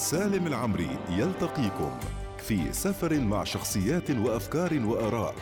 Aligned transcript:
سالم 0.00 0.46
العمري 0.46 0.98
يلتقيكم 1.08 1.98
في 2.38 2.72
سفر 2.72 3.20
مع 3.20 3.44
شخصيات 3.44 4.10
وأفكار 4.10 4.80
وآراء 4.84 5.34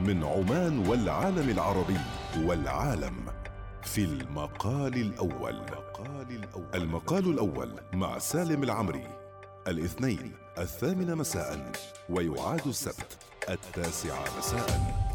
من 0.00 0.24
عمان 0.24 0.88
والعالم 0.88 1.50
العربي 1.50 1.98
والعالم 2.44 3.26
في 3.82 4.04
المقال 4.04 4.94
الأول. 4.94 5.60
المقال 6.74 7.30
الأول 7.30 7.70
مع 7.92 8.18
سالم 8.18 8.62
العمري 8.62 9.06
الاثنين 9.68 10.32
الثامنه 10.58 11.14
مساء 11.14 11.72
ويعاد 12.10 12.66
السبت 12.66 13.18
التاسعه 13.48 14.24
مساء. 14.38 15.07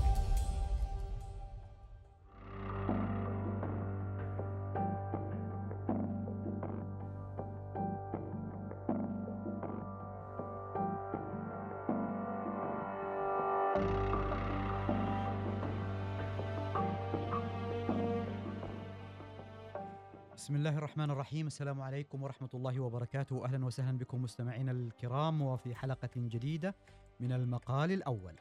الرحمن 20.93 21.11
الرحيم. 21.11 21.47
السلام 21.47 21.81
عليكم 21.81 22.23
ورحمة 22.23 22.49
الله 22.53 22.79
وبركاته. 22.79 23.45
أهلا 23.45 23.65
وسهلا 23.65 23.97
بكم 23.97 24.21
مستمعينا 24.21 24.71
الكرام 24.71 25.41
وفي 25.41 25.75
حلقة 25.75 26.09
جديدة 26.15 26.75
من 27.19 27.31
المقال 27.31 27.91
الأول. 27.91 28.35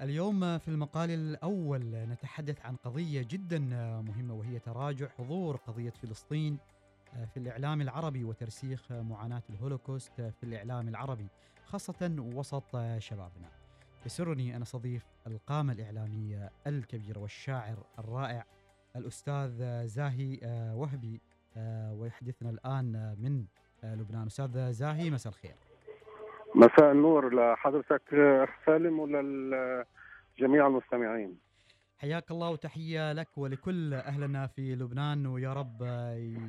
اليوم 0.00 0.58
في 0.58 0.68
المقال 0.68 1.10
الأول 1.10 1.80
نتحدث 1.84 2.66
عن 2.66 2.76
قضية 2.76 3.22
جدا 3.22 3.58
مهمة 4.00 4.34
وهي 4.34 4.58
تراجع 4.58 5.08
حضور 5.08 5.56
قضية 5.56 5.90
فلسطين 5.90 6.58
في 7.12 7.36
الإعلام 7.36 7.80
العربي 7.80 8.24
وترسيخ 8.24 8.92
معاناة 8.92 9.42
الهولوكوست 9.50 10.20
في 10.20 10.42
الإعلام 10.42 10.88
العربي 10.88 11.28
خاصة 11.64 12.16
وسط 12.18 12.76
شبابنا. 12.98 13.48
يسرني 14.06 14.56
أن 14.56 14.62
أستضيف 14.62 15.06
القامة 15.26 15.72
الإعلامية 15.72 16.50
الكبيرة 16.66 17.18
والشاعر 17.18 17.86
الرائع 17.98 18.46
الأستاذ 18.96 19.86
زاهي 19.86 20.38
وهبي 20.74 21.20
ويحدثنا 22.00 22.50
الآن 22.50 23.16
من 23.18 23.44
لبنان. 23.84 24.26
أستاذ 24.26 24.72
زاهي 24.72 25.10
مساء 25.10 25.32
الخير. 25.32 25.54
مساء 26.54 26.92
النور. 26.92 27.34
لحضرتك 27.34 28.02
سالم 28.66 29.00
ولجميع 29.00 30.66
المستمعين؟ 30.66 31.38
حياك 31.98 32.30
الله 32.30 32.50
وتحية 32.50 33.12
لك 33.12 33.38
ولكل 33.38 33.94
أهلنا 33.94 34.46
في 34.46 34.74
لبنان 34.74 35.26
ويا 35.26 35.52
رب 35.52 35.82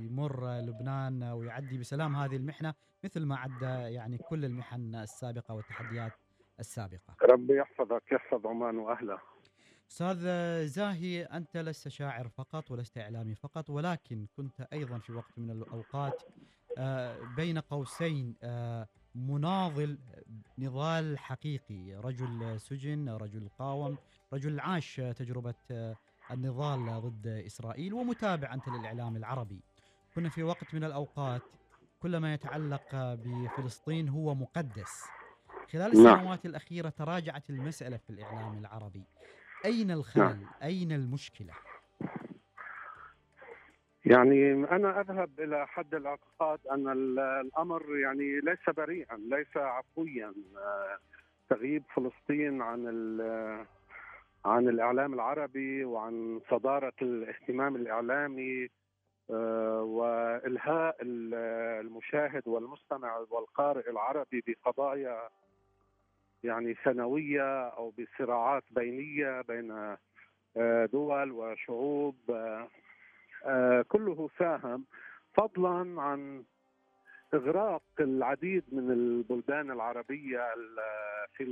يمر 0.09 0.59
لبنان 0.59 1.23
ويعدي 1.23 1.77
بسلام 1.77 2.15
هذه 2.15 2.35
المحنة 2.35 2.73
مثل 3.03 3.25
ما 3.25 3.37
عدى 3.37 3.93
يعني 3.93 4.17
كل 4.17 4.45
المحن 4.45 4.95
السابقة 4.95 5.55
والتحديات 5.55 6.11
السابقة. 6.59 7.15
ربي 7.21 7.57
يحفظك 7.57 8.11
يحفظ 8.11 8.47
عمان 8.47 8.77
وأهلها 8.77 9.21
أستاذ 9.91 10.17
زاهي 10.67 11.23
أنت 11.23 11.57
لست 11.57 11.87
شاعر 11.87 12.27
فقط 12.27 12.71
ولست 12.71 12.97
إعلامي 12.97 13.35
فقط 13.35 13.69
ولكن 13.69 14.27
كنت 14.37 14.61
أيضا 14.73 14.97
في 14.99 15.11
وقت 15.11 15.39
من 15.39 15.51
الأوقات 15.51 16.23
بين 17.35 17.59
قوسين 17.59 18.35
مناضل 19.15 19.97
نضال 20.57 21.19
حقيقي 21.19 21.93
رجل 21.95 22.61
سجن 22.61 23.09
رجل 23.09 23.49
قاوم 23.59 23.97
رجل 24.33 24.59
عاش 24.59 24.95
تجربة 24.95 25.95
النضال 26.31 27.01
ضد 27.01 27.27
إسرائيل 27.27 27.93
ومتابع 27.93 28.53
أنت 28.53 28.67
للإعلام 28.69 29.15
العربي. 29.15 29.59
كنا 30.15 30.29
في 30.29 30.43
وقت 30.43 30.73
من 30.73 30.83
الأوقات 30.83 31.41
كل 31.99 32.17
ما 32.17 32.33
يتعلق 32.33 32.95
بفلسطين 32.95 34.09
هو 34.09 34.35
مقدس. 34.35 35.03
خلال 35.71 35.91
السنوات 35.91 36.45
الأخيرة 36.45 36.89
تراجعت 36.89 37.49
المسألة 37.49 37.97
في 37.97 38.09
الإعلام 38.09 38.57
العربي. 38.57 39.03
أين 39.65 39.91
الخلل؟ 39.91 40.23
نعم. 40.23 40.45
أين 40.63 40.91
المشكلة؟ 40.91 41.53
يعني 44.05 44.53
أنا 44.53 45.01
أذهب 45.01 45.29
إلى 45.39 45.67
حد 45.67 45.95
الاعتقاد 45.95 46.59
أن 46.71 46.87
الأمر 47.19 47.97
يعني 47.97 48.39
ليس 48.39 48.69
بريئا 48.77 49.17
ليس 49.17 49.57
عفويا 49.57 50.33
تغييب 51.49 51.83
فلسطين 51.95 52.61
عن 52.61 52.87
عن 54.45 54.69
الإعلام 54.69 55.13
العربي 55.13 55.85
وعن 55.85 56.41
صدارة 56.51 56.93
الاهتمام 57.01 57.75
الإعلامي 57.75 58.69
وإلهاء 59.79 60.95
المشاهد 61.01 62.47
والمستمع 62.47 63.17
والقارئ 63.29 63.89
العربي 63.89 64.43
بقضايا 64.47 65.29
يعني 66.43 66.75
سنوية 66.83 67.67
أو 67.67 67.93
بصراعات 67.99 68.63
بينية 68.71 69.41
بين 69.41 69.95
دول 70.93 71.31
وشعوب 71.31 72.15
كله 73.87 74.29
ساهم 74.39 74.85
فضلا 75.33 76.01
عن 76.01 76.43
إغراق 77.33 77.83
العديد 77.99 78.63
من 78.71 78.91
البلدان 78.91 79.71
العربية 79.71 80.53
في 81.33 81.45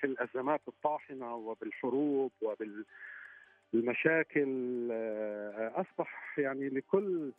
في 0.00 0.04
الأزمات 0.04 0.60
الطاحنة 0.68 1.34
وبالحروب 1.34 2.32
وبالمشاكل 3.72 4.48
أصبح 5.74 6.38
يعني 6.38 6.68
لكل 6.68 7.32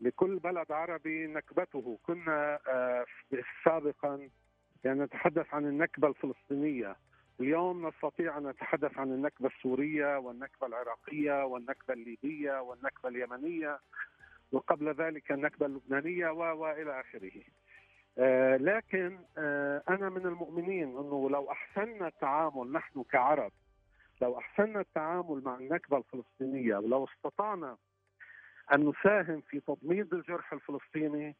لكل 0.00 0.38
بلد 0.38 0.72
عربي 0.72 1.26
نكبته. 1.26 1.98
كنا 2.02 2.58
سابقا 3.64 4.28
يعني 4.84 5.00
نتحدث 5.00 5.54
عن 5.54 5.64
النكبة 5.66 6.08
الفلسطينية. 6.08 6.96
اليوم 7.40 7.88
نستطيع 7.88 8.38
أن 8.38 8.46
نتحدث 8.46 8.98
عن 8.98 9.12
النكبة 9.12 9.48
السورية 9.48 10.18
والنكبة 10.18 10.66
العراقية 10.66 11.44
والنكبة 11.44 11.94
الليبية 11.94 12.60
والنكبة 12.62 13.08
اليمنية 13.08 13.78
وقبل 14.52 14.94
ذلك 14.94 15.32
النكبة 15.32 15.66
اللبنانية 15.66 16.28
وإلى 16.28 17.00
آخره. 17.00 17.42
آه 18.18 18.56
لكن 18.56 19.18
آه 19.38 19.82
أنا 19.88 20.08
من 20.08 20.26
المؤمنين 20.26 20.88
أنه 20.88 21.30
لو 21.30 21.50
أحسننا 21.50 22.06
التعامل 22.08 22.72
نحن 22.72 23.02
كعرب 23.02 23.52
لو 24.22 24.38
أحسننا 24.38 24.80
التعامل 24.80 25.42
مع 25.44 25.54
النكبة 25.54 25.96
الفلسطينية 25.96 26.76
ولو 26.76 27.04
استطعنا 27.04 27.76
أن 28.72 28.88
نساهم 28.88 29.40
في 29.40 29.60
تضميد 29.60 30.14
الجرح 30.14 30.52
الفلسطيني 30.52 31.36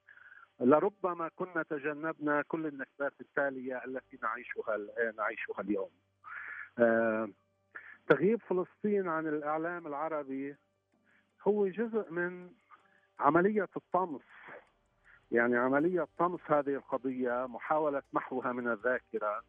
لربما 0.60 1.30
كنا 1.36 1.62
تجنبنا 1.62 2.42
كل 2.42 2.66
النكبات 2.66 3.12
التالية 3.20 3.82
التي 3.84 4.18
نعيشها 4.22 4.78
نعيشها 5.16 5.60
اليوم. 5.60 5.90
آه 6.78 7.28
تغييب 8.08 8.40
فلسطين 8.40 9.08
عن 9.08 9.26
الإعلام 9.26 9.86
العربي 9.86 10.56
هو 11.48 11.68
جزء 11.68 12.10
من 12.10 12.50
عملية 13.20 13.68
الطمس. 13.76 14.22
يعني 15.32 15.56
عملية 15.56 16.06
طمس 16.18 16.40
هذه 16.46 16.74
القضية 16.74 17.46
محاولة 17.46 18.02
محوها 18.12 18.52
من 18.52 18.68
الذاكرة. 18.68 19.42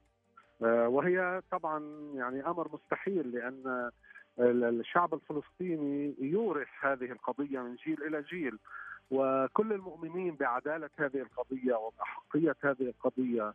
آه 0.64 0.88
وهي 0.88 1.42
طبعا 1.52 2.12
يعني 2.16 2.46
أمر 2.48 2.68
مستحيل 2.74 3.32
لأن 3.32 3.92
الشعب 4.40 5.14
الفلسطيني 5.14 6.16
يورث 6.20 6.68
هذه 6.82 7.12
القضية 7.12 7.60
من 7.60 7.76
جيل 7.76 8.04
إلى 8.04 8.22
جيل. 8.22 8.60
وكل 9.12 9.74
المؤمنين 9.74 10.36
بعدالة 10.36 10.90
هذه 10.98 11.18
القضية 11.22 11.74
وباحقيه 11.76 12.56
هذه 12.64 12.82
القضية 12.82 13.54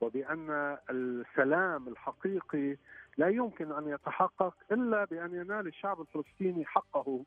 وبأن 0.00 0.76
السلام 0.90 1.88
الحقيقي 1.88 2.76
لا 3.16 3.28
يمكن 3.28 3.72
أن 3.72 3.88
يتحقق 3.88 4.54
إلا 4.72 5.04
بأن 5.04 5.34
ينال 5.34 5.66
الشعب 5.66 6.00
الفلسطيني 6.00 6.64
حقه 6.64 7.20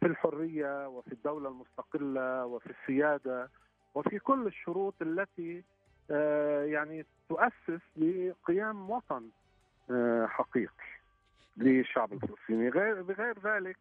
في 0.00 0.06
الحرية 0.06 0.88
وفي 0.88 1.12
الدولة 1.12 1.48
المستقلة 1.48 2.46
وفي 2.46 2.70
السيادة 2.70 3.48
وفي 3.94 4.18
كل 4.18 4.46
الشروط 4.46 4.94
التي 5.02 5.62
يعني 6.72 7.06
تؤسس 7.28 7.80
لقيام 7.96 8.90
وطن 8.90 9.28
حقيقي 10.26 10.86
للشعب 11.56 12.12
الفلسطيني. 12.12 12.68
غير 12.68 13.02
بغير 13.02 13.38
ذلك 13.44 13.76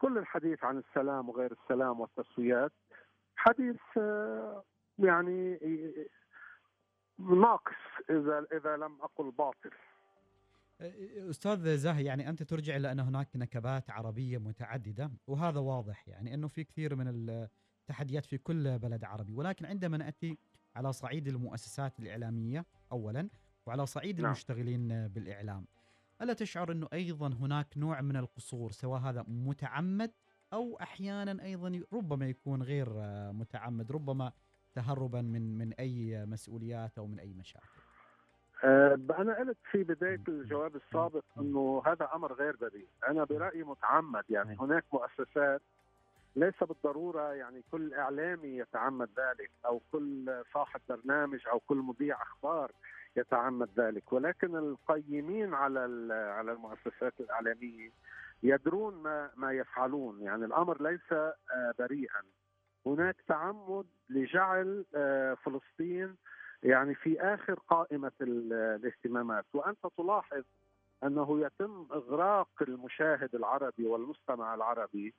كل 0.00 0.18
الحديث 0.18 0.64
عن 0.64 0.78
السلام 0.78 1.28
وغير 1.28 1.52
السلام 1.52 2.00
والتسويات 2.00 2.72
حديث 3.36 3.80
يعني 4.98 5.58
ناقص 7.18 7.82
إذا 8.10 8.46
إذا 8.52 8.76
لم 8.76 9.02
أقل 9.02 9.30
باطل 9.30 9.70
أستاذ 11.30 11.76
زاهي 11.76 12.04
يعني 12.04 12.28
أنت 12.28 12.42
ترجع 12.42 12.76
إلى 12.76 12.92
أن 12.92 13.00
هناك 13.00 13.28
نكبات 13.36 13.90
عربية 13.90 14.38
متعددة 14.38 15.10
وهذا 15.26 15.60
واضح 15.60 16.08
يعني 16.08 16.34
أنه 16.34 16.48
في 16.48 16.64
كثير 16.64 16.96
من 16.96 17.06
التحديات 17.88 18.24
في 18.24 18.38
كل 18.38 18.78
بلد 18.78 19.04
عربي 19.04 19.34
ولكن 19.34 19.66
عندما 19.66 19.96
نأتي 19.96 20.38
على 20.76 20.92
صعيد 20.92 21.28
المؤسسات 21.28 21.98
الإعلامية 21.98 22.64
اولا 22.92 23.28
وعلى 23.66 23.86
صعيد 23.86 24.16
نعم. 24.16 24.26
المشتغلين 24.26 25.08
بالإعلام 25.08 25.66
ألا 26.22 26.32
تشعر 26.32 26.72
أنه 26.72 26.88
أيضا 26.92 27.28
هناك 27.28 27.66
نوع 27.76 28.00
من 28.00 28.16
القصور 28.16 28.70
سواء 28.70 29.00
هذا 29.00 29.24
متعمد 29.28 30.12
أو 30.52 30.78
أحيانا 30.82 31.44
أيضا 31.44 31.80
ربما 31.92 32.28
يكون 32.28 32.62
غير 32.62 32.86
آه، 32.98 33.32
متعمد 33.32 33.92
ربما 33.92 34.32
تهربا 34.74 35.22
من 35.22 35.58
من 35.58 35.72
أي 35.72 36.26
مسؤوليات 36.26 36.98
أو 36.98 37.06
من 37.06 37.18
أي 37.18 37.32
مشاكل؟ 37.32 37.80
آه، 38.64 38.98
أنا 39.18 39.38
قلت 39.38 39.58
في 39.70 39.82
بداية 39.82 40.20
الجواب 40.28 40.76
السابق 40.76 41.24
إنه 41.38 41.82
هذا 41.86 42.08
أمر 42.14 42.32
غير 42.32 42.56
بديهي، 42.56 42.86
أنا 43.08 43.24
برأيي 43.24 43.62
متعمد 43.62 44.24
يعني 44.30 44.56
هناك 44.60 44.84
مؤسسات 44.92 45.62
ليس 46.36 46.64
بالضرورة 46.64 47.32
يعني 47.32 47.62
كل 47.70 47.94
إعلامي 47.94 48.48
يتعمد 48.48 49.08
ذلك 49.16 49.50
أو 49.66 49.82
كل 49.92 50.42
صاحب 50.54 50.80
برنامج 50.88 51.40
أو 51.52 51.60
كل 51.60 51.76
مذيع 51.76 52.22
أخبار. 52.22 52.72
يتعمد 53.16 53.68
ذلك، 53.76 54.12
ولكن 54.12 54.56
القيمين 54.56 55.54
على 55.54 55.80
على 56.14 56.52
المؤسسات 56.52 57.12
الإعلامية 57.20 57.90
يدرون 58.42 58.94
ما 58.94 59.30
ما 59.36 59.52
يفعلون، 59.52 60.22
يعني 60.22 60.44
الأمر 60.44 60.82
ليس 60.82 61.12
آه، 61.12 61.74
بريئا. 61.78 62.22
هناك 62.86 63.16
تعمد 63.28 63.86
لجعل 64.08 64.84
آه، 64.94 65.34
فلسطين 65.34 66.16
يعني 66.62 66.94
في 66.94 67.20
آخر 67.20 67.54
قائمة 67.54 68.12
الاهتمامات. 68.20 69.44
وأنت 69.54 69.86
تلاحظ 69.96 70.42
أنه 71.04 71.40
يتم 71.40 71.86
إغراق 71.92 72.48
المشاهد 72.62 73.34
العربي 73.34 73.86
والمستمع 73.86 74.54
العربي 74.54 75.14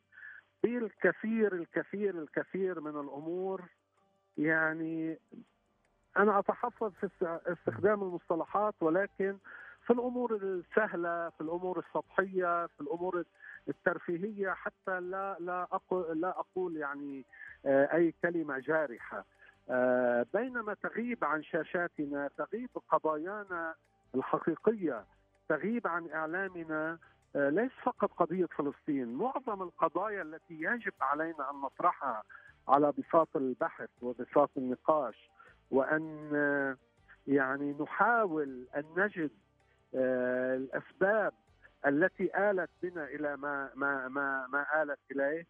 بالكثير 0.64 1.54
الكثير 1.56 2.22
الكثير 2.22 2.80
من 2.80 3.00
الأمور. 3.00 3.62
يعني 4.38 5.20
أنا 6.18 6.40
أتحفظ 6.40 6.92
في 6.92 7.40
استخدام 7.48 8.04
المصطلحات 8.04 8.76
ولكن 8.82 9.38
في 9.86 9.94
الأمور 9.94 10.36
السهلة 10.36 11.30
في 11.30 11.42
الأمور 11.42 11.80
السطحية 11.80 12.66
في 12.66 12.82
الأمور 12.82 13.24
الترفيهية 13.70 14.50
حتى 14.50 15.00
لا 15.00 15.38
لا 15.40 15.68
أقول 15.72 16.22
لا 16.22 16.40
أقول 16.40 16.78
يعني 16.78 17.26
آه، 17.66 17.94
أي 17.94 18.14
كلمة 18.22 18.60
جارحة. 18.60 19.26
آه، 19.70 20.26
بينما 20.34 20.74
تغيب 20.74 21.24
عن 21.24 21.44
شاشاتنا 21.44 22.30
تغيب 22.38 22.70
قضايانا 22.90 23.76
الحقيقية 24.16 25.06
تغيب 25.50 25.88
عن 25.88 26.10
إعلامنا 26.10 26.98
آه، 27.36 27.50
ليس 27.50 27.72
فقط 27.84 28.12
قضية 28.12 28.46
فلسطين، 28.46 29.14
معظم 29.14 29.62
القضايا 29.62 30.22
التي 30.22 30.54
يجب 30.54 30.94
علينا 31.02 31.52
أن 31.52 31.62
نطرحها 31.62 32.24
على 32.68 32.94
بساط 32.98 33.36
البحث 33.36 33.90
وبساط 34.02 34.50
النقاش 34.58 35.30
وأن 35.72 36.32
آه، 36.36 36.78
يعني 37.28 37.76
نحاول 37.80 38.68
أن 38.76 38.84
نجد 38.98 39.32
الأسباب 39.94 41.34
التي 41.86 42.50
آلت 42.50 42.70
بنا 42.84 43.06
إلى 43.06 43.38
ما 43.38 43.70
ما 43.76 44.08
ما 44.08 44.48
ما 44.48 44.84
آلت 44.84 45.00
إليه 45.12 45.46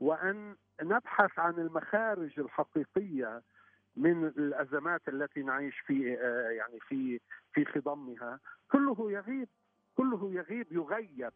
وأن 0.00 0.56
نبحث 0.82 1.38
عن 1.38 1.54
المخارج 1.54 2.40
الحقيقية 2.40 3.42
من 3.96 4.24
الأزمات 4.24 5.02
التي 5.08 5.42
نعيش 5.42 5.80
في 5.80 6.18
آه، 6.20 6.50
يعني 6.50 6.78
في 6.80 7.20
في 7.52 7.64
خضمها 7.64 8.40
كله 8.72 9.12
يغيب 9.12 9.48
كله 9.96 10.32
يغيب 10.32 10.66
يغيب 10.70 11.32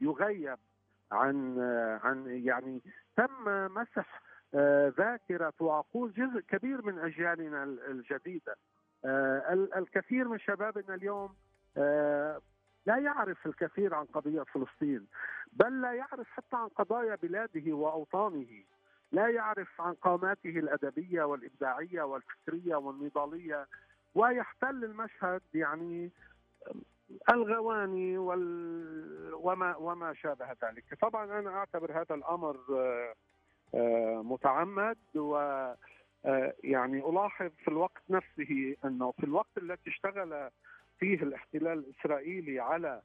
يغيب 0.00 0.58
عن 1.12 1.58
آه، 1.60 2.00
عن 2.04 2.26
يعني 2.26 2.82
تم 3.16 3.44
مسح 3.74 4.14
آه، 4.14 4.29
ذاكرة 4.98 5.52
وعقول 5.60 6.12
جزء 6.12 6.40
كبير 6.40 6.82
من 6.82 6.98
أجيالنا 6.98 7.64
الجديدة. 7.64 8.56
الكثير 9.76 10.28
من 10.28 10.38
شبابنا 10.38 10.94
اليوم 10.94 11.34
لا 12.86 12.98
يعرف 12.98 13.46
الكثير 13.46 13.94
عن 13.94 14.04
قضية 14.04 14.42
فلسطين 14.42 15.06
بل 15.52 15.80
لا 15.80 15.92
يعرف 15.92 16.28
حتى 16.30 16.56
عن 16.56 16.68
قضايا 16.68 17.14
بلاده 17.14 17.72
وأوطانه. 17.72 18.64
لا 19.12 19.28
يعرف 19.28 19.80
عن 19.80 19.94
قاماته 19.94 20.50
الأدبية 20.58 21.22
والإبداعية 21.22 22.02
والفكرية 22.02 22.76
والنضالية. 22.76 23.66
ويحتل 24.14 24.84
المشهد 24.84 25.42
يعني 25.54 26.10
الغواني 27.30 28.18
وال... 28.18 29.34
وما 29.34 29.76
وما 29.76 30.14
شابه 30.14 30.46
ذلك. 30.62 30.84
طبعا 31.02 31.38
أنا 31.38 31.50
أعتبر 31.50 31.92
هذا 31.92 32.14
الأمر 32.14 32.56
آه، 32.70 32.74
آه، 32.74 33.14
متعمد 34.22 34.98
و 35.14 35.36
آه، 36.24 36.54
يعني 36.64 36.98
ألاحظ 37.08 37.50
في 37.64 37.68
الوقت 37.68 38.02
نفسه 38.10 38.76
إنه 38.84 39.12
في 39.12 39.24
الوقت 39.24 39.58
الذي 39.58 39.80
اشتغل 39.86 40.50
فيه 40.98 41.22
الاحتلال 41.22 41.78
الإسرائيلي 41.78 42.60
على 42.60 43.02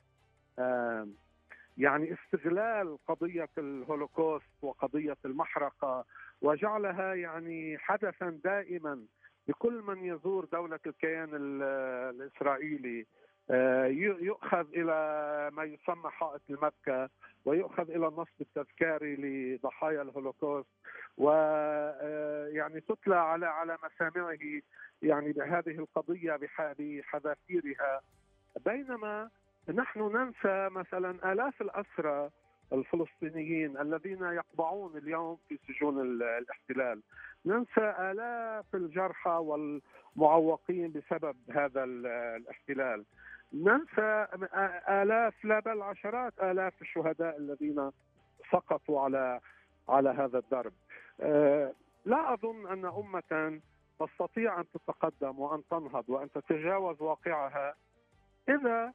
يعني 1.78 2.14
استغلال 2.14 2.98
قضية 3.08 3.50
الهولوكوست 3.58 4.50
وقضية 4.62 5.18
المحرقة 5.26 6.06
وجعلها 6.42 7.14
يعني 7.14 7.78
حدثا 7.78 8.40
دائما 8.44 9.06
لكل 9.48 9.82
من 9.82 10.06
يزور 10.06 10.46
دولة 10.46 10.80
الكيان 10.86 11.30
الإسرائيلي. 11.34 13.00
آه، 13.00 13.06
يؤخذ 13.50 14.65
إلى 14.74 15.50
ما 15.53 15.63
يسمى 15.63 16.09
حائط 16.09 16.42
المبكى 16.50 17.07
ويؤخذ 17.45 17.89
إلى 17.89 18.07
النصب 18.07 18.42
التذكاري 18.42 19.15
لضحايا 19.15 20.01
الهولوكوست. 20.01 20.69
ويعني 21.18 22.77
آه، 22.77 22.94
تتلى 22.94 23.15
على 23.15 23.45
على 23.45 23.77
مسامعه 23.83 24.62
يعني 25.01 25.31
بهذه 25.31 25.80
القضية 25.80 26.39
بحذافيرها. 26.75 28.01
بينما 28.65 29.30
نحن 29.74 30.00
ننسى 30.00 30.69
مثلا 30.69 31.31
آلاف 31.31 31.62
الأسرى 31.62 32.30
الفلسطينيين 32.74 33.77
الذين 33.77 34.24
يقبعون 34.24 34.97
اليوم 34.97 35.38
في 35.50 35.59
سجون 35.68 36.01
الاحتلال. 36.21 37.01
ننسى 37.45 37.95
آلاف 38.00 38.75
الجرحى 38.75 39.30
والمعوقين 39.30 40.92
بسبب 40.92 41.36
هذا 41.51 41.83
الاحتلال. 41.83 43.06
ننسى 43.53 44.27
آلاف 44.89 45.45
لا 45.45 45.59
بل 45.59 45.81
عشرات 45.81 46.33
آلاف 46.44 46.81
الشهداء 46.81 47.38
الذين 47.38 47.92
سقطوا 48.51 49.01
على 49.01 49.39
على 49.89 50.09
هذا 50.09 50.38
الدرب. 50.38 50.74
آه، 51.21 51.74
لا 52.06 52.33
أظن 52.33 52.68
أن 52.68 52.86
أمة 52.86 53.62
تستطيع 54.00 54.59
أن 54.59 54.65
تتقدم 54.74 55.39
وأن 55.39 55.62
تنهض 55.71 56.09
وأن 56.09 56.31
تتجاوز 56.31 57.01
واقعها. 57.01 57.75
إذا 58.50 58.94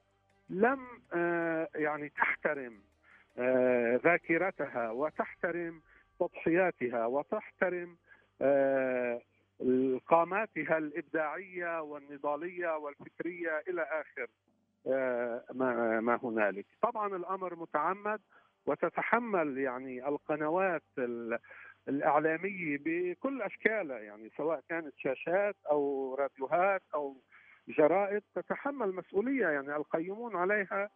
لم 0.50 0.86
آه، 1.14 1.68
يعني 1.74 2.08
تحترم 2.08 2.80
آه، 3.38 4.00
ذاكرتها 4.04 4.90
وتحترم 4.90 5.80
تضحياتها 6.20 7.06
وتحترم 7.06 7.96
قاماتها 10.10 10.78
الإبداعية 10.78 11.82
والنضالية 11.82 12.76
والفكرية 12.76 13.62
إلى 13.68 13.82
آخر 13.82 14.26
ما 15.54 16.00
ما 16.00 16.18
هنالك. 16.22 16.66
طبعا 16.82 17.16
الأمر 17.16 17.54
متعمد 17.54 18.20
وتتحمل 18.66 19.58
يعني 19.58 20.08
القنوات 20.08 20.82
الإعلامية 21.88 22.78
بكل 22.84 23.42
أشكالها 23.42 23.98
يعني 23.98 24.30
سواء 24.36 24.62
كانت 24.68 24.92
شاشات 24.96 25.56
أو 25.70 26.14
راديوهات 26.14 26.82
أو 26.94 27.16
جرائد 27.68 28.22
تتحمل 28.34 28.94
مسؤولية 28.94 29.46
يعني 29.48 29.76
القيمون 29.76 30.36
عليها 30.36 30.90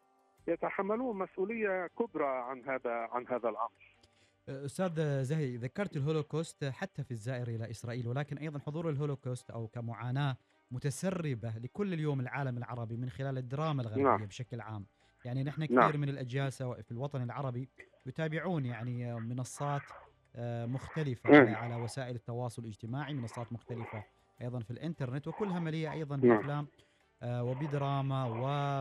يتحملون 0.48 1.18
مسؤولية 1.18 1.86
كبرى 1.86 2.26
عن 2.26 2.62
هذا 2.64 2.92
عن 3.12 3.26
هذا 3.26 3.48
الأمر. 3.48 3.93
أستاذ 4.48 5.22
زاهي 5.22 5.56
ذكرت 5.56 5.96
الهولوكوست 5.96 6.64
حتى 6.64 7.04
في 7.04 7.10
الزائر 7.10 7.48
إلى 7.48 7.70
إسرائيل 7.70 8.08
ولكن 8.08 8.38
أيضا 8.38 8.58
حضور 8.58 8.90
الهولوكوست 8.90 9.50
أو 9.50 9.66
كمعاناة 9.66 10.36
متسربة 10.70 11.50
لكل 11.58 11.92
اليوم 11.92 12.20
العالم 12.20 12.58
العربي 12.58 12.96
من 12.96 13.10
خلال 13.10 13.38
الدراما 13.38 13.82
الغربية 13.82 14.02
نعم. 14.02 14.26
بشكل 14.26 14.60
عام. 14.60 14.86
يعني 15.24 15.44
نحن 15.44 15.64
كثير 15.64 15.78
نعم. 15.78 16.00
من 16.00 16.08
الأجيال 16.08 16.52
سواء 16.52 16.82
في 16.82 16.92
الوطن 16.92 17.22
العربي 17.22 17.68
يتابعون 18.06 18.66
يعني 18.66 19.20
منصات 19.20 19.82
آه، 20.36 20.66
مختلفة 20.66 21.30
نعم. 21.30 21.54
على 21.54 21.74
وسائل 21.74 22.14
التواصل 22.14 22.62
الاجتماعي 22.62 23.14
منصات 23.14 23.52
مختلفة 23.52 24.04
أيضا 24.40 24.60
في 24.60 24.70
الإنترنت 24.70 25.28
وكلها 25.28 25.58
مليئة 25.58 25.92
أيضا 25.92 26.16
نعم. 26.16 26.36
بأفلام 26.36 26.66
آه، 27.22 27.44
وبدراما 27.44 28.24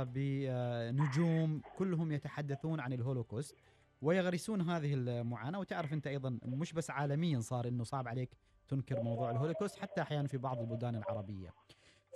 وبنجوم 0.06 1.62
كلهم 1.78 2.12
يتحدثون 2.12 2.80
عن 2.80 2.94
الهولوكوست 2.94 3.56
ويغرسون 4.04 4.62
هذه 4.62 4.94
المعاناة 4.94 5.60
وتعرف 5.60 5.94
أنت 5.94 6.08
أيضا 6.08 6.40
مش 6.46 6.74
بس 6.74 6.90
عالميا 6.90 7.40
صار 7.40 7.68
إنه 7.68 7.84
صعب 7.84 8.08
عليك 8.08 8.30
تنكر 8.68 9.02
موضوع 9.02 9.32
الهولوكوست 9.32 9.80
حتى 9.80 10.02
أحيانا 10.02 10.28
في 10.28 10.38
بعض 10.38 10.60
البلدان 10.60 10.96
العربية. 10.96 11.50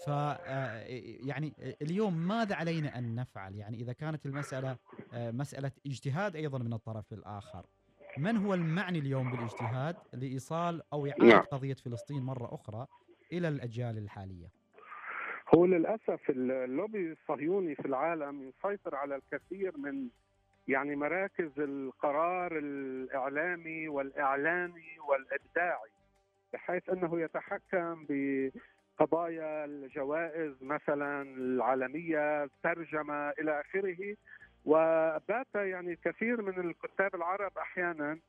ف 0.06 0.10
آه، 0.10 0.84
يعني 1.27 1.53
اليوم 1.82 2.13
ماذا 2.13 2.56
علينا 2.56 2.98
أن 2.98 3.15
نفعل؟ 3.15 3.56
يعني 3.56 3.77
إذا 3.77 3.94
كانت 3.94 4.25
المسألة 4.25 4.77
آه، 5.13 5.32
مسألة 5.32 5.72
اجتهاد 5.86 6.36
أيضا 6.36 6.58
من 6.58 6.74
الطرف 6.74 7.13
الآخر. 7.13 7.65
من 8.17 8.38
هو 8.38 8.53
المعني 8.53 9.00
اليوم 9.00 9.32
بالاجتهاد 9.32 9.96
لإيصال 10.13 10.82
أو 10.94 11.08
إعادة 11.08 11.25
نعم. 11.25 11.41
قضية 11.41 11.74
فلسطين 11.74 12.24
مرة 12.24 12.53
أخرى 12.53 12.88
إلى 13.34 13.48
الأجيال 13.48 13.98
الحالية؟ 13.98 14.48
هو 15.56 15.65
للأسف 15.65 16.29
اللوبي 16.29 17.12
الصهيوني 17.12 17.75
في 17.75 17.86
العالم 17.86 18.50
يسيطر 18.50 18.96
على 18.96 19.15
الكثير 19.15 19.77
من 19.77 20.10
يعني 20.67 20.95
مراكز 20.95 21.59
القرار 21.59 22.57
الإعلامي 22.57 23.88
والإعلاني 23.88 25.00
والإبداعي 25.09 25.89
بحيث 26.53 26.89
أنه 26.89 27.21
يتحكم 27.21 28.05
بقضايا 28.09 29.65
الجوائز 29.65 30.63
مثلا 30.63 31.21
العالمية 31.21 32.43
الترجمة 32.43 33.29
إلى 33.29 33.59
آخره. 33.62 34.15
وبات 34.65 35.55
يعني 35.55 35.95
كثير 35.95 36.41
من 36.41 36.59
الكتاب 36.59 37.15
العرب 37.15 37.57
أحيانا 37.57 38.19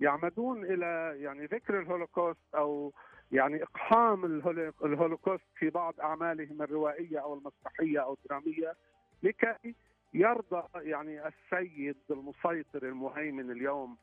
يعمدون 0.00 0.64
إلى 0.64 1.14
يعني 1.22 1.44
ذكر 1.46 1.80
الهولوكوست 1.80 2.54
أو 2.54 2.92
يعني 3.32 3.62
إقحام 3.62 4.24
الهولوكوست 4.84 5.44
في 5.56 5.70
بعض 5.70 6.00
أعمالهم 6.00 6.62
الروائية 6.62 7.18
أو 7.18 7.34
المسرحية 7.34 8.02
أو 8.02 8.14
الدرامية 8.14 8.74
لكي 9.22 9.74
يرضى 10.14 10.62
يعني 10.74 11.20
السيد 11.26 11.96
المسيطر 12.10 12.82
المهيمن 12.82 13.50
اليوم 13.50 13.96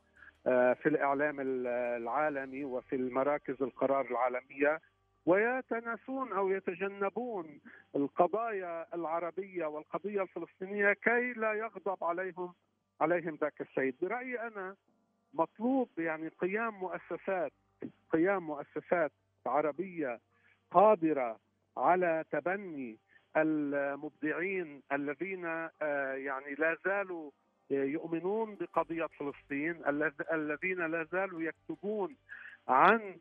آه، 0.46 0.72
في 0.72 0.88
الإعلام 0.88 1.36
العالمي 1.66 2.64
وفي 2.64 2.96
المراكز 2.96 3.62
القرار 3.62 4.06
العالمية 4.10 4.80
ويتناسون 5.26 6.32
أو 6.32 6.50
يتجنبون 6.50 7.60
القضايا 7.96 8.94
العربية 8.94 9.66
والقضية 9.66 10.22
الفلسطينية 10.22 10.92
كي 10.92 11.32
لا 11.32 11.52
يغضب 11.52 12.04
عليهم 12.04 12.54
عليهم 13.00 13.38
ذاك 13.40 13.60
السيد. 13.60 13.94
برأيي 14.02 14.40
أنا 14.40 14.76
مطلوب 15.34 15.88
يعني 15.98 16.28
قيام 16.28 16.74
مؤسسات 16.74 17.52
قيام 18.10 18.46
مؤسسات 18.46 19.12
عربية 19.46 20.20
قادرة 20.70 21.38
على 21.76 22.24
تبني 22.30 22.98
المبدعين 23.36 24.82
الذين 24.92 25.44
آه، 25.82 26.12
يعني 26.14 26.54
لا 26.54 26.76
زالوا 26.84 27.30
يؤمنون 27.70 28.54
بقضية 28.54 29.06
فلسطين 29.06 29.82
الذين 30.32 30.86
لا 30.86 31.06
زالوا 31.12 31.42
يكتبون 31.42 32.16
عن 32.68 33.16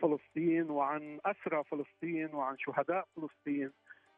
فلسطين 0.00 0.70
وعن 0.70 1.20
أسرى 1.26 1.64
فلسطين 1.64 2.34
وعن 2.34 2.58
شهداء 2.58 3.08
فلسطين. 3.16 3.72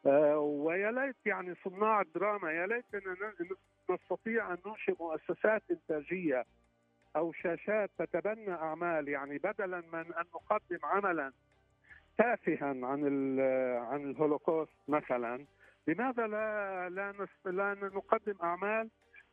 آه، 0.05 0.39
ويا 0.39 0.91
ليت 0.91 1.15
يعني 1.25 1.55
صناع 1.63 2.01
الدراما 2.01 2.51
يا 2.51 2.67
ليتنا 2.67 3.33
نستطيع 3.89 4.53
أن 4.53 4.57
ننشئ 4.65 4.93
مؤسسات 4.99 5.63
إنتاجية 5.71 6.45
أو 7.15 7.31
شاشات 7.33 7.91
تتبنى 7.97 8.51
أعمال 8.51 9.07
يعني 9.07 9.37
بدلا 9.37 9.81
من 9.93 10.13
أن 10.13 10.25
نقدم 10.35 10.79
عملا 10.83 11.31
تافها 12.21 12.67
عن 12.67 12.83
عن 13.91 14.09
الهولوكوست 14.09 14.71
مثلا. 14.87 15.45
لماذا 15.87 16.27
لا 16.27 16.89
لا 16.89 17.27
لا 17.45 17.73
نقدم 17.73 18.35
أعمال 18.43 18.89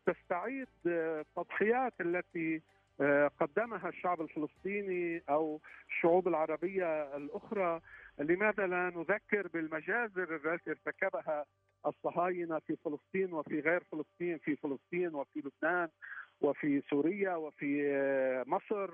تستعيد 0.06 0.68
التضحيات 0.86 1.92
التي 2.00 2.62
آه، 3.00 3.30
قدمها 3.40 3.88
الشعب 3.88 4.20
الفلسطيني 4.20 5.22
أو 5.30 5.60
الشعوب 5.88 6.28
العربية 6.28 7.16
الأخرى؟ 7.16 7.80
لماذا 8.18 8.66
لا 8.66 8.90
نذكر 8.90 9.48
بالمجازر 9.48 10.34
التي 10.34 10.70
ارتكبها 10.70 11.44
الصهاينة 11.86 12.58
في 12.58 12.76
فلسطين 12.76 13.32
وفي 13.32 13.60
غير 13.60 13.82
فلسطين 13.92 14.38
في 14.38 14.56
فلسطين 14.56 15.14
وفي 15.14 15.42
لبنان 15.44 15.88
وفي 16.40 16.82
سوريا 16.90 17.34
وفي 17.34 17.90
آه، 17.92 18.44
مصر 18.46 18.90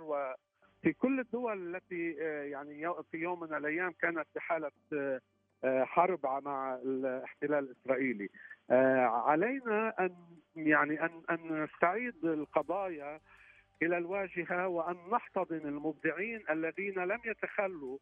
وفي 0.85 0.93
كل 0.93 1.21
الدول 1.21 1.77
التي 1.77 2.17
آه، 2.23 2.45
يعني 2.45 2.89
في 3.11 3.19
يوم 3.19 3.41
من 3.41 3.55
الأيام 3.55 3.93
كانت 4.03 4.27
بحالة 4.35 4.71
حرب 5.65 6.27
مع 6.45 6.75
الاحتلال 6.75 7.59
الإسرائيلي. 7.65 8.29
علينا 9.01 9.95
أن 10.01 10.15
يعني 10.57 11.05
أن 11.05 11.11
أن 11.31 11.65
نستعيد 11.65 12.25
القضايا 12.25 13.21
إلى 13.83 13.99
الواجهة 13.99 14.69
وأن 14.69 14.97
نحتضن 15.13 15.61
المبدعين 15.65 16.45
الذين 16.51 16.95
لم 16.95 17.21
يتخلوا 17.25 17.99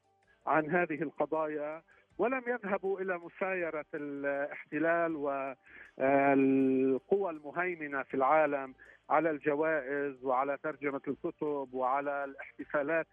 عن 0.46 0.70
هذه 0.70 1.02
القضايا 1.02 1.82
ولم 2.18 2.42
يذهبوا 2.46 3.00
إلى 3.00 3.18
مسايرة 3.18 3.84
الاحتلال 3.94 5.16
والقوى 5.16 7.30
المهيمنة 7.30 8.02
في 8.02 8.14
العالم. 8.14 8.74
على 9.10 9.30
الجوائز 9.30 10.24
وعلى 10.24 10.58
ترجمة 10.62 11.00
الكتب 11.08 11.68
وعلى 11.72 12.24
الاحتفالات 12.24 13.06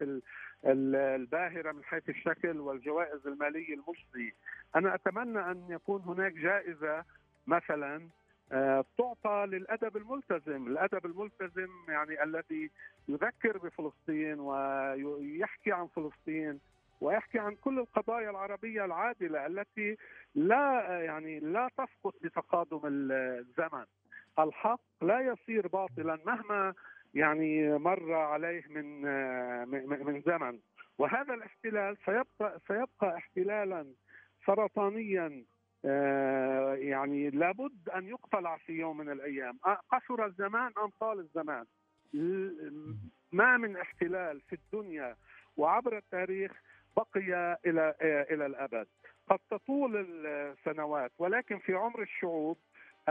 الباهرة 0.65 1.71
من 1.71 1.83
حيث 1.83 2.09
الشكل 2.09 2.59
والجوائز 2.59 3.27
المالية 3.27 3.73
المجزي، 3.73 4.33
أنا 4.75 4.95
أتمنى 4.95 5.39
أن 5.39 5.65
يكون 5.69 6.01
هناك 6.01 6.33
جائزة 6.33 7.03
مثلا 7.47 8.09
آه، 8.51 8.85
تعطى 8.97 9.45
للأدب 9.45 9.97
الملتزم، 9.97 10.67
الأدب 10.67 11.05
الملتزم 11.05 11.69
يعني 11.87 12.23
الذي 12.23 12.71
يذكر 13.07 13.57
بفلسطين 13.57 14.39
ويحكي 14.39 15.71
عن 15.71 15.87
فلسطين 15.87 16.59
ويحكي 17.01 17.39
عن 17.39 17.55
كل 17.55 17.79
القضايا 17.79 18.29
العربية 18.29 18.85
العادلة 18.85 19.45
التي 19.45 19.97
لا 20.35 20.81
يعني 21.03 21.39
لا 21.39 21.69
تسقط 21.77 22.15
بتقادم 22.23 22.81
الزمن. 22.85 23.85
الحق 24.43 24.81
لا 25.01 25.19
يصير 25.19 25.67
باطلا 25.67 26.19
مهما 26.25 26.73
يعني 27.13 27.77
مر 27.77 28.13
عليه 28.13 28.63
من 28.69 29.01
من 30.05 30.21
زمن. 30.21 30.59
وهذا 30.97 31.33
الاحتلال 31.33 31.97
سيبقى 32.05 32.59
سيبقى 32.67 33.15
احتلالا 33.17 33.93
سرطانيا 34.45 35.43
آه، 35.85 36.73
يعني 36.75 37.29
لابد 37.29 37.89
أن 37.95 38.07
يقتلع 38.07 38.57
في 38.57 38.73
يوم 38.73 38.97
من 38.97 39.09
الأيام. 39.09 39.59
قصر 39.91 40.25
الزمان 40.25 40.71
أم 40.83 40.91
طال 40.99 41.19
الزمان؟ 41.19 41.65
ما 43.31 43.57
من 43.57 43.77
احتلال 43.77 44.41
في 44.41 44.53
الدنيا 44.55 45.15
وعبر 45.57 45.97
التاريخ 45.97 46.51
بقي 46.97 47.59
إلى 47.65 47.95
إلى 48.31 48.45
الأبد. 48.45 48.87
قد 49.29 49.39
تطول 49.49 49.95
السنوات 50.25 51.11
ولكن 51.17 51.57
في 51.57 51.73
عمر 51.73 52.01
الشعوب 52.01 52.57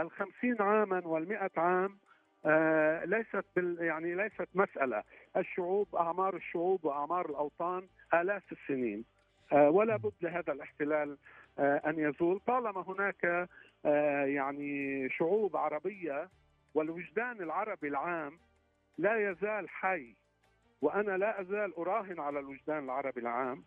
الخمسين 0.01 0.55
عاما 0.61 1.07
والمئة 1.07 1.51
عام 1.57 1.97
آه 2.45 3.05
ليست 3.05 3.45
بال 3.55 3.77
يعني 3.81 4.15
ليست 4.15 4.47
مسألة. 4.55 5.03
الشعوب 5.37 5.95
أعمار 5.95 6.35
الشعوب 6.35 6.85
وأعمار 6.85 7.29
الأوطان 7.29 7.87
آلاف 8.13 8.51
السنين. 8.51 9.05
آه 9.53 9.69
ولا 9.69 9.97
بد 9.97 10.13
لهذا 10.21 10.53
الاحتلال 10.53 11.17
آه 11.59 11.81
أن 11.89 11.99
يزول. 11.99 12.39
طالما 12.47 12.81
هناك 12.87 13.49
يعني 14.25 15.09
شعوب 15.09 15.57
عربية 15.57 16.29
والوجدان 16.73 17.41
العربي 17.41 17.87
العام 17.87 18.39
لا 18.97 19.29
يزال 19.31 19.69
حي 19.69 20.15
وأنا 20.81 21.17
لا 21.17 21.41
أزال 21.41 21.75
أراهن 21.77 22.19
على 22.19 22.39
الوجدان 22.39 22.83
العربي 22.83 23.21
العام 23.21 23.63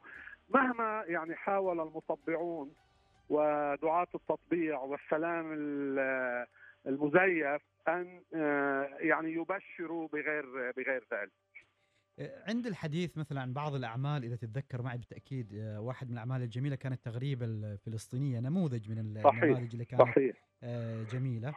مهما 0.54 1.04
يعني 1.06 1.34
حاول 1.34 1.80
المطبعون 1.80 2.70
ودعاة 3.32 4.06
التطبيع 4.14 4.78
والسلام 4.80 5.52
المزيف 6.86 7.62
أن 7.88 8.22
آه، 8.34 8.88
يعني 9.00 9.32
يبشروا 9.32 10.08
بغير 10.08 10.72
بغير 10.76 11.06
ذلك. 11.12 11.32
عند 12.48 12.66
الحديث 12.66 13.18
مثلا 13.18 13.40
عن 13.40 13.52
بعض 13.52 13.74
الأعمال 13.74 14.24
إذا 14.24 14.36
تتذكر 14.36 14.82
معي 14.82 14.98
بالتأكيد 14.98 15.54
آه، 15.54 15.80
واحد 15.80 16.06
من 16.06 16.12
الأعمال 16.12 16.42
الجميلة 16.42 16.76
كانت 16.76 17.06
التغريبه 17.06 17.46
الفلسطينية 17.46 18.40
نموذج 18.40 18.90
من 18.90 18.98
النماذج 18.98 19.72
اللي 19.72 19.84
كانت 19.84 20.02
صحيح. 20.02 20.36
آه، 20.62 21.02
جميلة. 21.02 21.54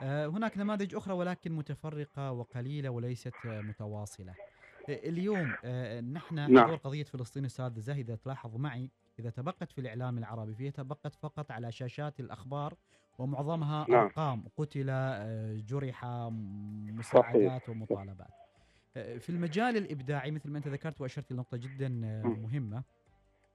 هناك 0.00 0.58
نماذج 0.58 0.94
أخرى 0.94 1.14
ولكن 1.14 1.52
متفرقة 1.52 2.32
وقليلة 2.32 2.90
وليست 2.90 3.34
متواصلة. 3.44 4.34
اليوم 4.88 5.54
نحن 6.12 6.34
نعم. 6.34 6.64
حضور 6.64 6.76
قضية 6.76 7.02
فلسطين 7.02 7.44
أستاذ 7.44 7.80
زاهد 7.80 8.18
تلاحظ 8.18 8.56
معي 8.56 8.90
إذا 9.18 9.30
تبقت 9.30 9.72
في 9.72 9.80
الإعلام 9.80 10.18
العربي 10.18 10.54
فهي 10.54 10.70
تبقت 10.70 11.14
فقط 11.14 11.50
على 11.50 11.72
شاشات 11.72 12.20
الأخبار 12.20 12.74
ومعظمها 13.18 13.86
نعم. 13.88 14.00
أرقام 14.00 14.44
قتل 14.56 14.86
آه، 14.90 15.56
جرح 15.56 16.04
مساعدات. 16.04 17.68
ومطالبات 17.68 18.28
آه، 18.96 19.18
في 19.18 19.30
المجال 19.30 19.76
الإبداعي 19.76 20.30
مثل 20.30 20.50
ما 20.50 20.58
أنت 20.58 20.68
ذكرت 20.68 21.00
وأشرت 21.00 21.32
لنقطة 21.32 21.56
جدا 21.56 22.00
آه، 22.04 22.22
مهمة 22.22 22.82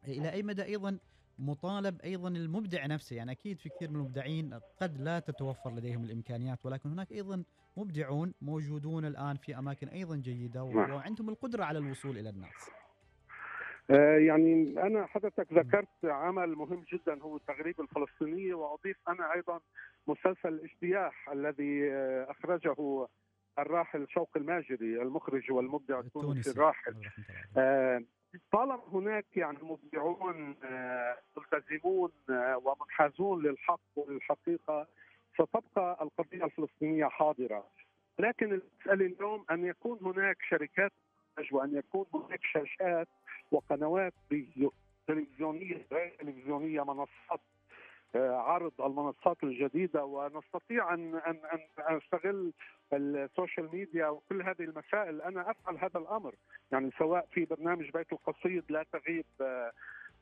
إلى 0.07 0.31
أي 0.31 0.43
مدى 0.43 0.63
أيضا 0.63 0.99
مطالب 1.39 2.01
أيضا 2.01 2.29
المبدع 2.29 2.85
نفسه 2.85 3.15
يعني 3.15 3.31
أكيد 3.31 3.59
في 3.59 3.69
كثير 3.69 3.89
من 3.89 3.95
المبدعين 3.95 4.59
قد 4.81 5.01
لا 5.01 5.19
تتوفر 5.19 5.75
لديهم 5.75 6.03
الإمكانيات 6.03 6.65
ولكن 6.65 6.91
هناك 6.91 7.11
أيضا 7.11 7.43
مبدعون 7.77 8.33
موجودون 8.41 9.05
الآن 9.05 9.37
في 9.37 9.57
أماكن 9.57 9.87
أيضا 9.87 10.15
جيدة 10.15 10.63
نعم. 10.63 10.91
وعندهم 10.91 11.29
القدرة 11.29 11.63
على 11.63 11.79
الوصول 11.79 12.17
إلى 12.17 12.29
الناس. 12.29 12.69
آه، 13.91 14.17
يعني 14.17 14.81
أنا 14.81 15.05
حضرتك 15.05 15.53
ذكرت 15.53 15.88
عمل 16.03 16.50
مهم 16.50 16.86
جدا 16.93 17.22
هو 17.22 17.36
التغريب 17.38 17.81
الفلسطينيه 17.81 18.53
وأضيف 18.53 18.98
أنا 19.08 19.34
أيضا 19.34 19.60
مسلسل 20.08 20.50
الاجتياح 20.50 21.29
الذي 21.29 21.91
آه، 21.91 22.31
أخرجه 22.31 23.08
الراحل 23.60 24.08
شوق 24.10 24.29
الماجري 24.36 25.01
المخرج 25.01 25.51
والمبدع 25.51 26.00
التونسي 26.00 26.51
الراحل. 26.51 26.96
آه، 27.58 28.03
طالما 28.51 28.81
هناك 28.93 29.25
يعني 29.36 29.58
مبدعون 29.62 30.55
ملتزمون 31.38 32.12
ومنحازون 32.63 33.43
للحق 33.43 33.81
وللحقيقه 33.96 34.88
ستبقى 35.34 35.98
القضية 36.01 36.46
الفلسطينية 36.46 37.05
حاضرة. 37.05 37.65
لكن 38.19 38.46
المساله 38.46 39.05
اليوم 39.05 39.46
أن 39.51 39.65
يكون 39.65 40.00
هناك 40.01 40.38
شركات 40.50 40.91
وان 41.51 41.75
يكون 41.75 42.05
هناك 42.13 42.39
شاشات 42.43 43.08
وقنوات 43.51 44.13
تلفزيونية 45.07 45.85
غير 45.91 46.15
تلفزيونية 46.19 46.83
منصات 46.83 47.41
آه، 48.15 48.37
عرض 48.37 48.81
المنصات 48.81 49.43
الجديدة. 49.43 50.05
ونستطيع 50.05 50.93
ان 50.93 51.15
ان 51.15 51.39
أن 51.53 51.97
أستغل 51.97 52.53
ال 52.93 53.04
social 53.04 53.69
media 53.73 54.07
وكل 54.07 54.41
هذه 54.41 54.61
المسائل. 54.61 55.21
أنا 55.21 55.51
أفعل 55.51 55.77
هذا 55.77 55.99
الأمر. 55.99 56.35
يعني 56.71 56.91
سواء 56.99 57.27
في 57.31 57.45
برنامج 57.45 57.89
بيت 57.89 58.13
القصيد 58.13 58.63
لا 58.69 58.85
تغيب 58.93 59.25
آه، 59.41 59.71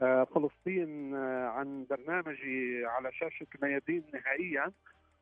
آه، 0.01 0.23
فلسطين 0.23 1.15
عن 1.45 1.85
برنامجي 1.89 2.85
على 2.85 3.11
شاشة 3.11 3.47
الميادين 3.55 4.03
نهائيا. 4.13 4.71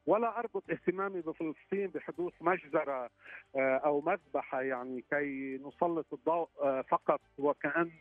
ولا 0.06 0.40
أربط 0.40 0.64
اهتمامي 0.70 1.22
بفلسطين 1.22 1.88
بحدوث 1.88 2.34
مجزرة 2.42 3.10
أو 3.56 4.02
مذبحة 4.02 4.62
يعني 4.62 5.04
كي 5.10 5.58
نسلط 5.58 6.14
الضوء 6.14 6.48
فقط 6.82 7.22
وكأن 7.38 7.92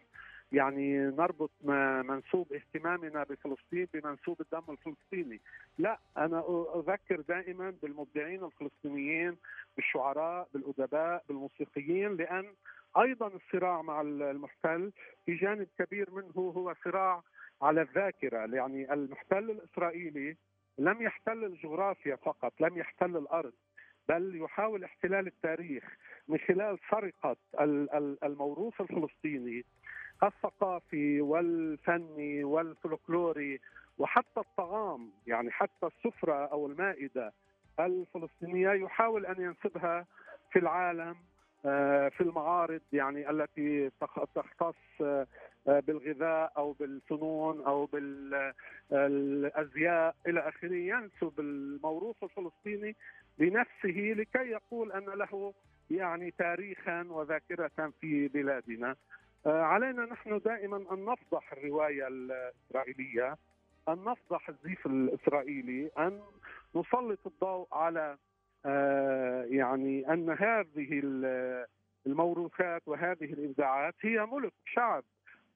يعني 0.52 0.99
نربط 0.99 1.50
منسوب 2.04 2.52
اهتمامنا 2.52 3.23
بفلسطين 3.25 3.88
بمنسوب 3.94 4.40
الدم 4.40 4.62
الفلسطيني. 4.68 5.40
لا 5.78 5.99
أنا 6.16 6.44
أذكر 6.76 7.20
دائما 7.20 7.75
بالمبدعين 7.82 8.44
الفلسطينيين 8.44 9.37
بالشعراء 9.76 10.49
بالأدباء 10.54 11.25
بالموسيقيين 11.28 12.16
لأن 12.16 12.46
أيضا 12.99 13.26
الصراع 13.26 13.82
مع 13.82 14.00
المحتل 14.00 14.92
في 15.26 15.34
جانب 15.34 15.68
كبير 15.78 16.11
منه 16.11 16.52
هو 16.56 16.75
صراع 16.84 17.23
على 17.62 17.82
الذاكرة. 17.82 18.54
يعني 18.56 18.92
المحتل 18.92 19.50
الإسرائيلي 19.50 20.37
لم 20.78 21.02
يحتل 21.02 21.45
الجغرافيا 21.45 22.16
فقط 22.16 22.52
لم 22.61 22.78
يحتل 22.78 23.16
الأرض 23.16 23.52
بل 24.09 24.43
يحاول 24.43 24.85
احتلال 24.85 25.26
التاريخ 25.26 25.85
من 26.28 26.38
خلال 26.38 26.78
سرقة 26.90 27.37
الموروث 28.25 28.81
الفلسطيني 28.81 29.64
الثقافي 30.23 31.21
والفني 31.21 32.45
والفلكلوري 32.45 33.61
وحتى 33.99 34.40
الطعام 34.40 35.11
يعني 35.26 35.50
حتى 35.50 35.87
السفرة 35.87 36.47
أو 36.47 36.66
المائدة 36.66 37.33
الفلسطينية 37.81 38.71
يحاول 38.71 39.26
أن 39.26 39.43
ينسبها 39.43 40.07
في 40.52 40.59
العالم 40.59 41.16
آه، 41.66 42.09
في 42.09 42.21
المعارض 42.21 42.81
يعني 42.93 43.31
التي 43.31 43.90
تختص 44.35 45.02
بالغذاء 45.66 46.52
أو 46.56 46.73
بالفنون 46.73 47.64
أو 47.66 47.87
بالازياء 48.90 50.16
إلى 50.26 50.40
آخره 50.49 50.75
ينسب 50.75 51.40
الموروث 51.40 52.16
الفلسطيني 52.23 52.97
بنفسه 53.38 54.14
لكي 54.16 54.50
يقول 54.50 54.92
أن 54.92 55.04
له 55.04 55.54
يعني 55.90 56.30
تاريخا 56.30 57.06
وذاكرة 57.11 57.92
في 58.00 58.28
بلادنا. 58.28 58.97
آه، 59.47 59.62
علينا 59.62 60.04
نحن 60.04 60.38
دائما 60.44 60.76
أن 60.76 61.04
نفضح 61.04 61.52
الرواية 61.52 62.09
الإسرائيلية 62.09 63.37
أن 63.88 64.04
نفضح 64.04 64.49
الزيف 64.49 64.87
الإسرائيلي 64.87 65.90
أن 65.99 66.21
نسلط 66.75 67.26
الضوء 67.26 67.68
على 67.73 68.16
آه، 68.66 69.44
يعني 69.44 70.12
أن 70.12 70.30
هذه 70.30 71.00
الموروثات 72.06 72.88
وهذه 72.88 73.25
الإبداعات 73.25 73.94
هي 74.00 74.26
ملك 74.26 74.52
شعب 74.66 75.04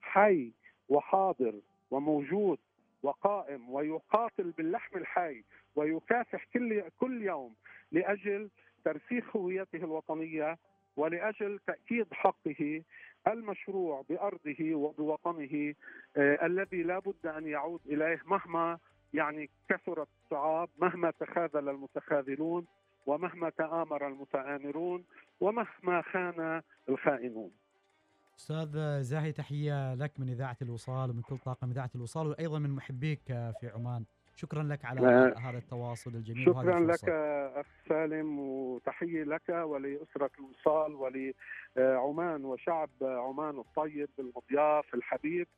حي 0.09 0.53
وحاضر 0.89 1.55
وموجود 1.91 2.59
وقائم 3.03 3.71
ويقاتل 3.71 4.51
باللحم 4.51 4.97
الحي 4.99 5.45
ويكافح 5.77 6.45
كل 6.55 6.83
كل 7.01 7.23
يوم 7.23 7.55
لأجل 7.93 8.51
ترسيخ 8.85 9.37
هويته 9.37 9.77
الوطنية 9.77 10.59
ولأجل 10.97 11.59
تأكيد 11.67 12.07
حقه 12.13 12.83
المشروع 13.27 14.05
بأرضه 14.09 14.75
وبوطنه 14.75 15.75
آه 16.17 16.47
الذي 16.47 16.83
لا 16.83 16.99
بد 16.99 17.27
أن 17.27 17.47
يعود 17.47 17.81
إليه 17.87 18.23
مهما 18.27 18.79
يعني 19.15 19.51
كثرت 19.71 20.09
الصعاب 20.25 20.69
مهما 20.79 21.11
تخاذل 21.11 21.69
المتخاذلون 21.69 22.67
ومهما 23.07 23.51
تآمر 23.51 24.07
المتآمرون 24.07 25.05
ومهما 25.41 26.03
خان 26.03 26.63
الخائنون. 26.89 27.51
أستاذ 28.39 29.03
زاهي 29.03 29.33
تحية 29.33 29.95
لك 29.95 30.21
من 30.21 30.29
إذاعة 30.29 30.57
الوصال 30.63 31.11
ومن 31.11 31.23
كل 31.23 31.39
طاقم 31.39 31.71
إذاعة 31.71 31.91
الوصال 31.95 32.27
وأيضا 32.27 32.59
من 32.59 32.71
محبيك 32.71 33.23
في 33.27 33.71
عمان. 33.75 34.05
شكرا 34.37 34.63
لك 34.63 34.85
على 34.85 35.01
هذا 35.39 35.59
التواصل 35.59 36.11
الجميل 36.11 36.45
شكرا 36.45 36.81
لك 36.81 37.09
أخ 37.57 37.67
سالم 37.89 38.39
وتحية 38.39 39.25
لك 39.25 39.49
ولأسرة 39.49 40.31
الوصال 40.39 40.95
ولعمان 40.95 42.45
وشعب 42.45 42.91
عمان 43.03 43.59
الطيب 43.59 44.09
المضياف 44.19 44.95
الحبيب. 44.95 45.49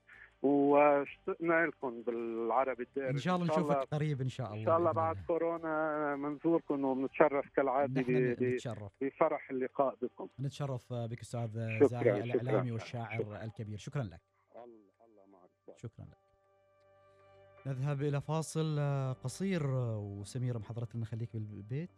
واشتقنا 0.42 1.66
لكم 1.66 2.02
بالعربي 2.02 2.82
الدارج 2.82 3.14
إن 3.14 3.18
شاء 3.18 3.36
الله 3.36 3.46
نشوفك 3.46 3.76
قريب 3.76 4.20
إن 4.20 4.28
شاء 4.28 4.46
الله 4.46 4.60
ان 4.60 4.64
شاء 4.64 4.78
الله 4.78 4.92
بعد 4.92 5.16
كورونا 5.26 6.16
منزوركم 6.16 6.84
وبنتشرف 6.84 7.48
كالعادة 7.56 8.04
نتشرف. 8.08 8.92
بفرح 9.00 9.50
اللقاء 9.50 9.96
بكم. 10.02 10.28
نتشرف 10.40 10.92
بك 10.92 11.20
أستاذ 11.20 11.48
زاهي 11.86 12.22
الاعلامي 12.22 12.72
والشاعر 12.72 13.22
شكرا. 13.22 13.44
الكبير. 13.44 13.78
شكرا 13.78 14.02
لك. 14.02 14.20
الله 14.56 15.26
معك. 15.32 15.76
شكرا 15.76 16.04
لك. 16.04 16.18
نذهب 17.66 18.02
إلى 18.02 18.20
فاصل 18.20 18.78
قصير 19.24 19.66
وسميره 19.66 20.58
محضرت 20.58 20.94
لنا 20.94 21.04
خليك 21.04 21.36
بالبيت 21.36 21.90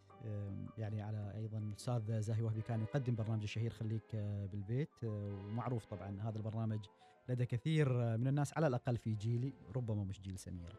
يعني 0.77 1.01
على 1.01 1.33
أيضا 1.35 1.57
الاستاذ 1.57 2.21
زاهي 2.21 2.43
وهبي 2.43 2.61
كان 2.61 2.81
يقدم 2.81 3.15
برنامج 3.15 3.41
الشهير 3.41 3.71
خليك 3.71 4.15
بالبيت. 4.51 4.89
ومعروف 5.03 5.85
طبعا 5.85 6.17
هذا 6.21 6.37
البرنامج 6.37 6.85
لدى 7.29 7.45
كثير 7.45 8.17
من 8.17 8.27
الناس 8.27 8.53
على 8.57 8.67
الأقل 8.67 8.97
في 8.97 9.13
جيلي 9.15 9.53
ربما 9.75 10.03
مش 10.03 10.21
جيل 10.21 10.39
سميرة 10.39 10.77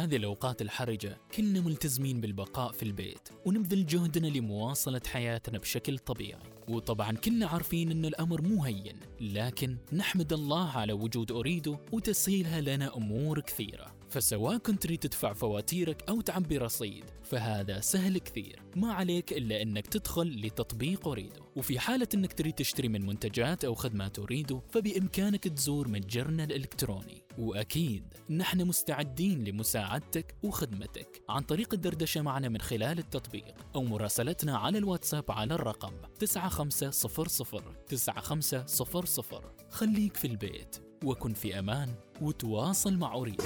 هذه 0.00 0.16
الأوقات 0.16 0.62
الحرجة 0.62 1.18
كلنا 1.34 1.60
ملتزمين 1.60 2.20
بالبقاء 2.20 2.72
في 2.72 2.82
البيت 2.82 3.28
ونبذل 3.44 3.86
جهدنا 3.86 4.26
لمواصلة 4.26 5.00
حياتنا 5.06 5.58
بشكل 5.58 5.98
طبيعي. 5.98 6.42
وطبعا 6.68 7.12
كلنا 7.12 7.46
عارفين 7.46 7.90
أن 7.90 8.04
الأمر 8.04 8.42
مو 8.42 8.64
هين 8.64 8.96
لكن 9.20 9.76
نحمد 9.92 10.32
الله 10.32 10.70
على 10.70 10.92
وجود 10.92 11.32
أريده 11.32 11.78
وتسهيلها 11.92 12.60
لنا 12.60 12.96
أمور 12.96 13.40
كثيرة. 13.40 13.99
فسواء 14.10 14.58
كنت 14.58 14.82
تريد 14.82 14.98
تدفع 14.98 15.32
فواتيرك 15.32 16.08
أو 16.08 16.20
تعبي 16.20 16.58
رصيد. 16.58 17.04
فهذا 17.22 17.80
سهل 17.80 18.18
كثير. 18.18 18.62
ما 18.76 18.92
عليك 18.92 19.32
إلا 19.32 19.62
أنك 19.62 19.86
تدخل 19.86 20.46
لتطبيق 20.46 21.08
أريدو. 21.08 21.44
وفي 21.56 21.78
حالة 21.78 22.08
أنك 22.14 22.32
تريد 22.32 22.54
تشتري 22.54 22.88
من 22.88 23.06
منتجات 23.06 23.64
أو 23.64 23.74
خدمات 23.74 24.18
أريدو 24.18 24.60
فبإمكانك 24.70 25.44
تزور 25.48 25.88
متجرنا 25.88 26.44
الإلكتروني. 26.44 27.22
وأكيد 27.38 28.14
نحن 28.30 28.64
مستعدين 28.64 29.44
لمساعدتك 29.44 30.34
وخدمتك. 30.42 31.22
عن 31.28 31.42
طريق 31.42 31.74
الدردشة 31.74 32.20
معنا 32.22 32.48
من 32.48 32.60
خلال 32.60 32.98
التطبيق. 32.98 33.54
أو 33.74 33.82
مراسلتنا 33.82 34.58
على 34.58 34.78
الواتساب 34.78 35.30
على 35.30 35.54
الرقم 35.54 35.92
9500 36.18 37.72
9500 37.86 39.56
خليك 39.70 40.16
في 40.16 40.26
البيت 40.26 40.76
وكن 41.04 41.32
في 41.32 41.58
أمان. 41.58 42.09
وتواصل 42.20 42.98
مع 42.98 43.14
أريد 43.14 43.42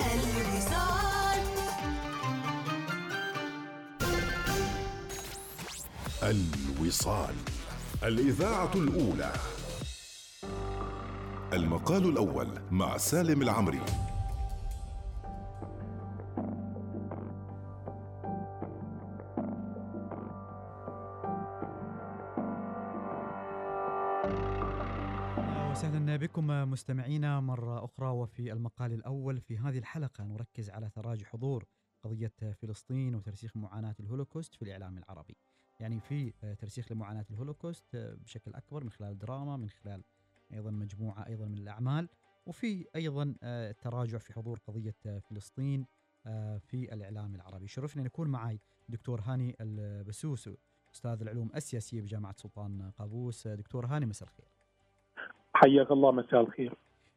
الوصال. 0.00 1.40
الوصال. 6.22 7.34
الإذاعة 8.02 8.70
الأولى. 8.74 9.32
المقال 11.52 12.08
الأول 12.08 12.48
مع 12.70 12.96
سالم 12.96 13.42
العمري. 13.42 13.80
بكم 26.46 26.70
مستمعينا 26.70 27.40
مرة 27.40 27.84
أخرى 27.84 28.08
وفي 28.08 28.52
المقال 28.52 28.92
الأول 28.92 29.40
في 29.40 29.58
هذه 29.58 29.78
الحلقة 29.78 30.24
نركز 30.24 30.70
على 30.70 30.90
تراجع 30.90 31.26
حضور 31.26 31.64
قضية 32.02 32.32
فلسطين 32.52 33.14
وترسيخ 33.14 33.56
معاناة 33.56 33.94
الهولوكوست 34.00 34.54
في 34.54 34.62
الإعلام 34.62 34.98
العربي. 34.98 35.36
يعني 35.80 36.00
في 36.00 36.30
ترسيخ 36.58 36.92
لمعاناة 36.92 37.26
الهولوكوست 37.30 37.96
بشكل 37.96 38.54
أكبر 38.54 38.84
من 38.84 38.90
خلال 38.90 39.12
الدراما 39.12 39.56
من 39.56 39.68
خلال 39.68 40.04
أيضا 40.52 40.70
مجموعة 40.70 41.26
أيضا 41.26 41.46
من 41.46 41.58
الأعمال 41.58 42.08
وفي 42.46 42.86
أيضا 42.96 43.34
تراجع 43.80 44.18
في 44.18 44.32
حضور 44.32 44.58
قضية 44.66 45.20
فلسطين 45.20 45.86
في 46.58 46.92
الإعلام 46.92 47.34
العربي. 47.34 47.68
شرفني 47.68 48.00
أن 48.00 48.06
يكون 48.06 48.28
معي 48.28 48.60
دكتور 48.88 49.20
هاني 49.20 49.56
البسوس 49.60 50.50
أستاذ 50.94 51.20
العلوم 51.20 51.50
السياسية 51.56 52.02
بجامعة 52.02 52.34
سلطان 52.38 52.90
قابوس. 52.90 53.48
دكتور 53.48 53.86
هاني 53.86 54.06
مساء 54.06 54.28
الخير. 54.28 54.55
حياك 55.56 55.90
الله 55.90 56.12
مساء 56.12 56.40
الخير. 56.40 56.74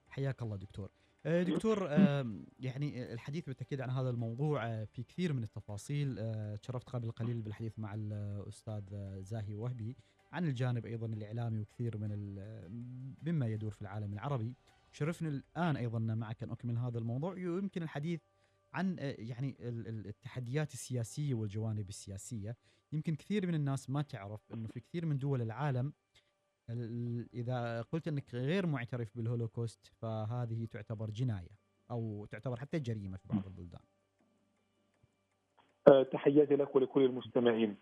حياك 0.10 0.42
الله 0.42 0.56
دكتور. 0.56 0.90
آه، 1.26 1.44
دكتور 1.44 1.88
آم، 1.96 2.46
يعني 2.60 3.14
الحديث 3.14 3.46
بالتأكيد 3.46 3.82
عن 3.82 3.90
هذا 3.90 4.10
الموضوع 4.10 4.66
آه، 4.68 4.84
في 4.86 5.04
كثير 5.04 5.34
من 5.34 5.44
التفاصيل 5.44 6.16
آه، 6.20 6.56
تشرفت 6.56 6.90
قبل 6.90 7.12
قليل 7.12 7.42
بالحديث 7.42 7.80
مع 7.80 7.94
الأستاذ 7.94 8.84
آه، 8.94 9.20
زاهي 9.20 9.56
وهبي 9.56 9.96
عن 10.32 10.46
الجانب 10.46 10.86
أيضا 10.86 11.06
الإعلامي 11.08 11.60
وكثير 11.60 11.98
من 11.98 12.36
مما 13.24 13.48
يدور 13.48 13.72
في 13.72 13.82
العالم 13.82 14.14
العربي. 14.14 14.54
شرفني 14.92 15.30
الآن 15.30 15.76
أيضا 15.78 16.00
معك 16.00 16.44
أن 16.44 16.52
أكمل 16.52 16.78
هذا 16.78 16.98
الموضوع. 17.00 17.34
ويمكن 17.34 17.84
الحديث 17.84 18.22
عن 18.74 18.96
آه، 19.00 19.16
يعني 19.20 19.58
ال- 19.60 19.88
ال- 19.88 20.08
التحديات 20.08 20.74
السياسية 20.74 21.34
والجوانب 21.34 21.90
السياسية. 21.90 22.56
يمكن 22.94 23.16
كثير 23.16 23.48
من 23.48 23.56
الناس 23.56 23.90
ما 23.90 24.02
تعرف 24.02 24.54
إنه 24.54 24.68
في 24.68 24.80
كثير 24.80 25.06
من 25.06 25.18
دول 25.18 25.42
العالم 25.42 25.88
ال- 25.88 25.94
إذا 27.34 27.82
قلت 27.82 28.08
إنك 28.08 28.36
غير 28.36 28.66
معترف 28.66 29.08
بالهولوكوست 29.18 29.94
فهذه 30.02 30.66
تعتبر 30.72 31.10
جناية 31.10 31.50
أو 31.92 32.26
تعتبر 32.32 32.56
حتى 32.60 32.80
جريمة 32.80 33.18
في 33.18 33.28
بعض 33.30 33.46
البلدان. 33.46 33.82
آه، 35.88 36.04
تحياتي 36.04 36.56
لك 36.56 36.76
ولكل 36.76 37.06
المستمعين. 37.06 37.76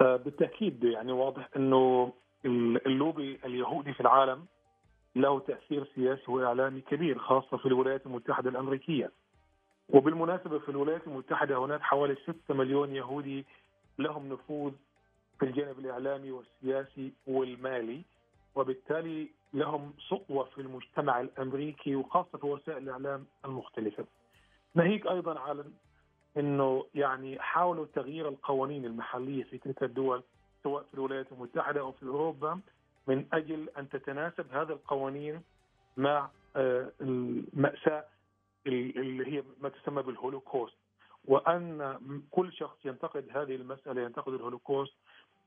آه، 0.00 0.16
بالتأكيد 0.16 0.84
يعني 0.84 1.12
واضح 1.12 1.48
إنه 1.56 2.12
ال- 2.44 2.86
اللوبي 2.86 3.38
اليهودي 3.44 3.92
في 3.92 4.00
العالم 4.00 4.46
له 5.16 5.40
تأثير 5.40 5.88
سياسي 5.94 6.30
وإعلامي 6.30 6.80
كبير 6.80 7.18
خاصة 7.18 7.56
في 7.56 7.66
الولايات 7.66 8.06
المتحدة 8.06 8.50
الأمريكية. 8.50 9.12
وبالمناسبة 9.88 10.58
في 10.58 10.68
الولايات 10.68 11.06
المتحدة 11.06 11.58
هناك 11.64 11.80
حوالي 11.80 12.16
6 12.46 12.54
مليون 12.54 12.96
يهودي 12.96 13.46
لهم 13.98 14.32
نفوذ 14.32 14.72
في 15.38 15.44
الجانب 15.44 15.78
الإعلامي 15.78 16.30
والسياسي 16.30 17.12
والمالي 17.26 18.02
وبالتالي 18.54 19.30
لهم 19.54 19.94
سطوه 20.08 20.44
في 20.44 20.60
المجتمع 20.60 21.20
الأمريكي 21.20 21.96
وخاصة 21.96 22.38
في 22.38 22.46
وسائل 22.46 22.82
الإعلام 22.82 23.26
المختلفة. 23.44 24.04
ناهيك 24.74 25.06
أيضا 25.06 25.38
على 25.38 25.64
إنه 26.36 26.86
يعني 26.94 27.40
حاولوا 27.40 27.86
تغيير 27.94 28.28
القوانين 28.28 28.84
المحلية 28.84 29.44
في 29.44 29.58
تلك 29.58 29.82
الدول 29.82 30.22
سواء 30.62 30.82
في 30.82 30.94
الولايات 30.94 31.32
المتحدة 31.32 31.80
أو 31.80 31.92
في 31.92 32.06
أوروبا 32.06 32.60
من 33.06 33.26
أجل 33.32 33.68
أن 33.78 33.88
تتناسب 33.88 34.46
هذه 34.52 34.72
القوانين 34.72 35.42
مع 35.96 36.30
آه، 36.56 36.92
المأساة 37.00 38.04
اللي 38.66 39.32
هي 39.32 39.42
ما 39.60 39.68
تسمى 39.68 40.02
بالهولوكوست 40.02 40.76
وأن 41.24 41.98
كل 42.30 42.52
شخص 42.52 42.76
ينتقد 42.84 43.28
هذه 43.30 43.54
المسألة 43.54 44.02
ينتقد 44.02 44.32
الهولوكوست 44.32 44.92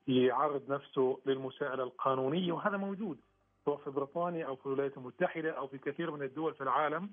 يعرض 0.07 0.71
نفسه 0.71 1.19
للمساءلة 1.25 1.83
القانونية 1.83 2.51
وهذا 2.51 2.77
موجود 2.77 3.17
سواء 3.65 3.77
في 3.77 3.89
بريطانيا 3.89 4.45
أو 4.45 4.55
في 4.55 4.65
الولايات 4.65 4.97
المتحدة 4.97 5.51
أو 5.51 5.67
في 5.67 5.77
كثير 5.77 6.11
من 6.11 6.23
الدول 6.23 6.53
في 6.53 6.61
العالم 6.61 7.09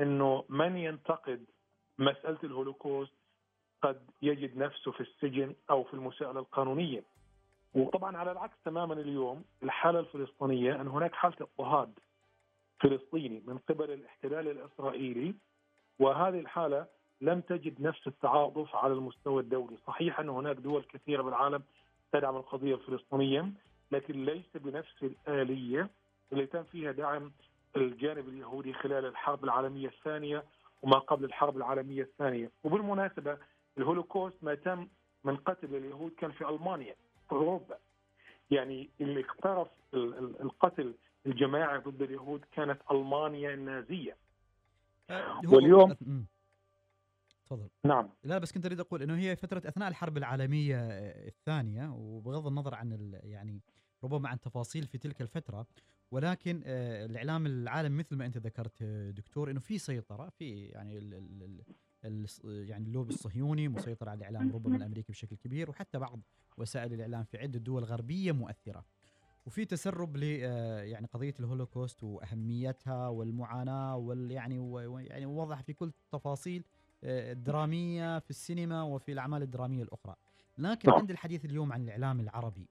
إنه 0.00 0.44
من 0.48 0.76
ينتقد 0.76 1.44
مسألة 1.98 2.38
الهولوكوست 2.44 3.12
قد 3.82 4.10
يجد 4.22 4.56
نفسه 4.56 4.92
في 4.92 5.00
السجن 5.00 5.54
أو 5.70 5.84
في 5.84 5.94
المساءلة 5.94 6.40
القانونية. 6.40 7.02
وطبعا 7.74 8.16
على 8.16 8.32
العكس 8.32 8.56
تماما 8.64 8.94
اليوم 8.94 9.44
الحالة 9.62 10.00
الفلسطينية 10.00 10.80
إن 10.80 10.88
هناك 10.88 11.14
حالة 11.14 11.36
اضطهاد 11.40 11.98
فلسطيني 12.80 13.42
من 13.46 13.58
قبل 13.58 13.90
الاحتلال 13.90 14.48
الإسرائيلي 14.48 15.34
وهذه 15.98 16.40
الحالة 16.40 16.86
لم 17.20 17.40
تجد 17.40 17.80
نفس 17.80 18.06
التعاطف 18.06 18.76
على 18.76 18.92
المستوى 18.92 19.42
الدولي، 19.42 19.76
صحيح 19.86 20.20
إن 20.20 20.28
هناك 20.28 20.56
دول 20.56 20.82
كثيرة 20.82 21.22
بالعالم 21.22 21.62
تدعم 22.12 22.36
القضية 22.36 22.74
الفلسطينية 22.74 23.52
لكن 23.92 24.24
ليس 24.24 24.44
بنفس 24.54 25.02
الآلية 25.02 25.90
اللي 26.32 26.46
تم 26.46 26.62
فيها 26.62 26.92
دعم 26.92 27.32
الجانب 27.76 28.28
اليهودي 28.28 28.72
خلال 28.72 29.04
الحرب 29.04 29.44
العالمية 29.44 29.88
الثانية 29.88 30.44
وما 30.82 30.98
قبل 30.98 31.24
الحرب 31.24 31.56
العالمية 31.56 32.02
الثانية، 32.02 32.50
وبالمناسبة 32.64 33.38
الهولوكوست 33.78 34.36
ما 34.44 34.54
تم 34.54 34.88
من 35.24 35.36
قتل 35.36 35.74
اليهود 35.74 36.12
كان 36.18 36.30
في 36.30 36.48
ألمانيا 36.48 36.94
في 37.28 37.32
أوروبا. 37.32 37.76
يعني 38.50 38.90
اللي 39.00 39.20
اقترف 39.20 39.68
ال- 39.94 40.18
ال- 40.18 40.40
القتل 40.40 40.94
الجماعي 41.26 41.78
ضد 41.78 42.02
اليهود 42.02 42.44
كانت 42.52 42.80
ألمانيا 42.90 43.54
النازية. 43.54 44.16
آه، 45.10 45.40
واليوم-. 45.48 45.96
تفضل. 47.50 47.68
نعم. 47.84 48.08
لا 48.24 48.38
بس 48.38 48.52
كنت 48.52 48.66
أريد 48.66 48.80
أقول 48.80 49.02
إنه 49.02 49.18
هي 49.18 49.36
فترة 49.36 49.62
أثناء 49.68 49.88
الحرب 49.88 50.16
العالمية 50.16 50.76
آه، 50.76 51.28
الثانية 51.28 51.92
وبغض 51.92 52.46
النظر 52.46 52.74
عن 52.74 53.18
يعني 53.22 53.60
ربما 54.04 54.28
عن 54.28 54.40
تفاصيل 54.40 54.86
في 54.86 54.98
تلك 54.98 55.20
الفترة 55.20 55.66
ولكن 56.10 56.62
آه، 56.64 57.06
الإعلام 57.06 57.46
العالمي 57.46 57.98
مثل 57.98 58.16
ما 58.16 58.26
أنت 58.26 58.38
ذكرت 58.38 58.82
آه، 58.82 59.10
دكتور 59.10 59.50
إنه 59.50 59.60
في 59.60 59.78
سيطرة 59.78 60.28
في 60.28 60.64
يعني 60.64 60.98
ال 60.98 61.14
ال 61.14 61.62
ال 62.04 62.26
ال 62.44 62.68
يعني 62.68 62.86
اللوبي 62.86 63.14
الصهيوني 63.14 63.68
مسيطر 63.68 64.08
على 64.08 64.18
الإعلام 64.18 64.52
ربما 64.52 64.76
الأمريكي 64.76 65.12
بشكل 65.12 65.36
كبير 65.36 65.70
وحتى 65.70 65.98
بعض 65.98 66.20
وسائل 66.56 66.92
الإعلام 66.92 67.24
في 67.24 67.38
عدة 67.38 67.58
دول 67.58 67.84
غربية 67.84 68.32
مؤثرة. 68.32 68.84
وفي 69.46 69.64
تسرب 69.64 70.16
ل 70.16 70.22
يعني 70.22 71.06
قضية 71.06 71.34
الهولوكوست 71.40 72.02
وأهميتها 72.02 73.08
والمعاناة 73.08 73.96
وال 73.96 74.30
يعني 74.30 74.54
يعني 75.06 75.26
وضح 75.26 75.62
في 75.62 75.72
كل 75.72 75.92
تفاصيل 76.10 76.64
آه، 76.64 76.79
الدرامية 77.04 78.18
في 78.18 78.30
السينما 78.30 78.82
وفي 78.82 79.12
الأعمال 79.12 79.42
الدرامية 79.42 79.82
الأخرى. 79.82 80.14
لكن 80.58 80.88
نعم. 80.88 80.98
عند 80.98 81.10
الحديث 81.10 81.44
اليوم 81.44 81.72
عن 81.72 81.82
الإعلام 81.82 82.20
العربي. 82.20 82.68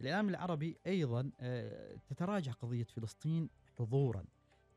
الإعلام 0.00 0.28
العربي 0.28 0.76
أيضا 0.86 1.30
آه، 1.40 1.96
تتراجع 2.08 2.52
قضية 2.52 2.84
فلسطين 2.84 3.50
حضورا. 3.78 4.24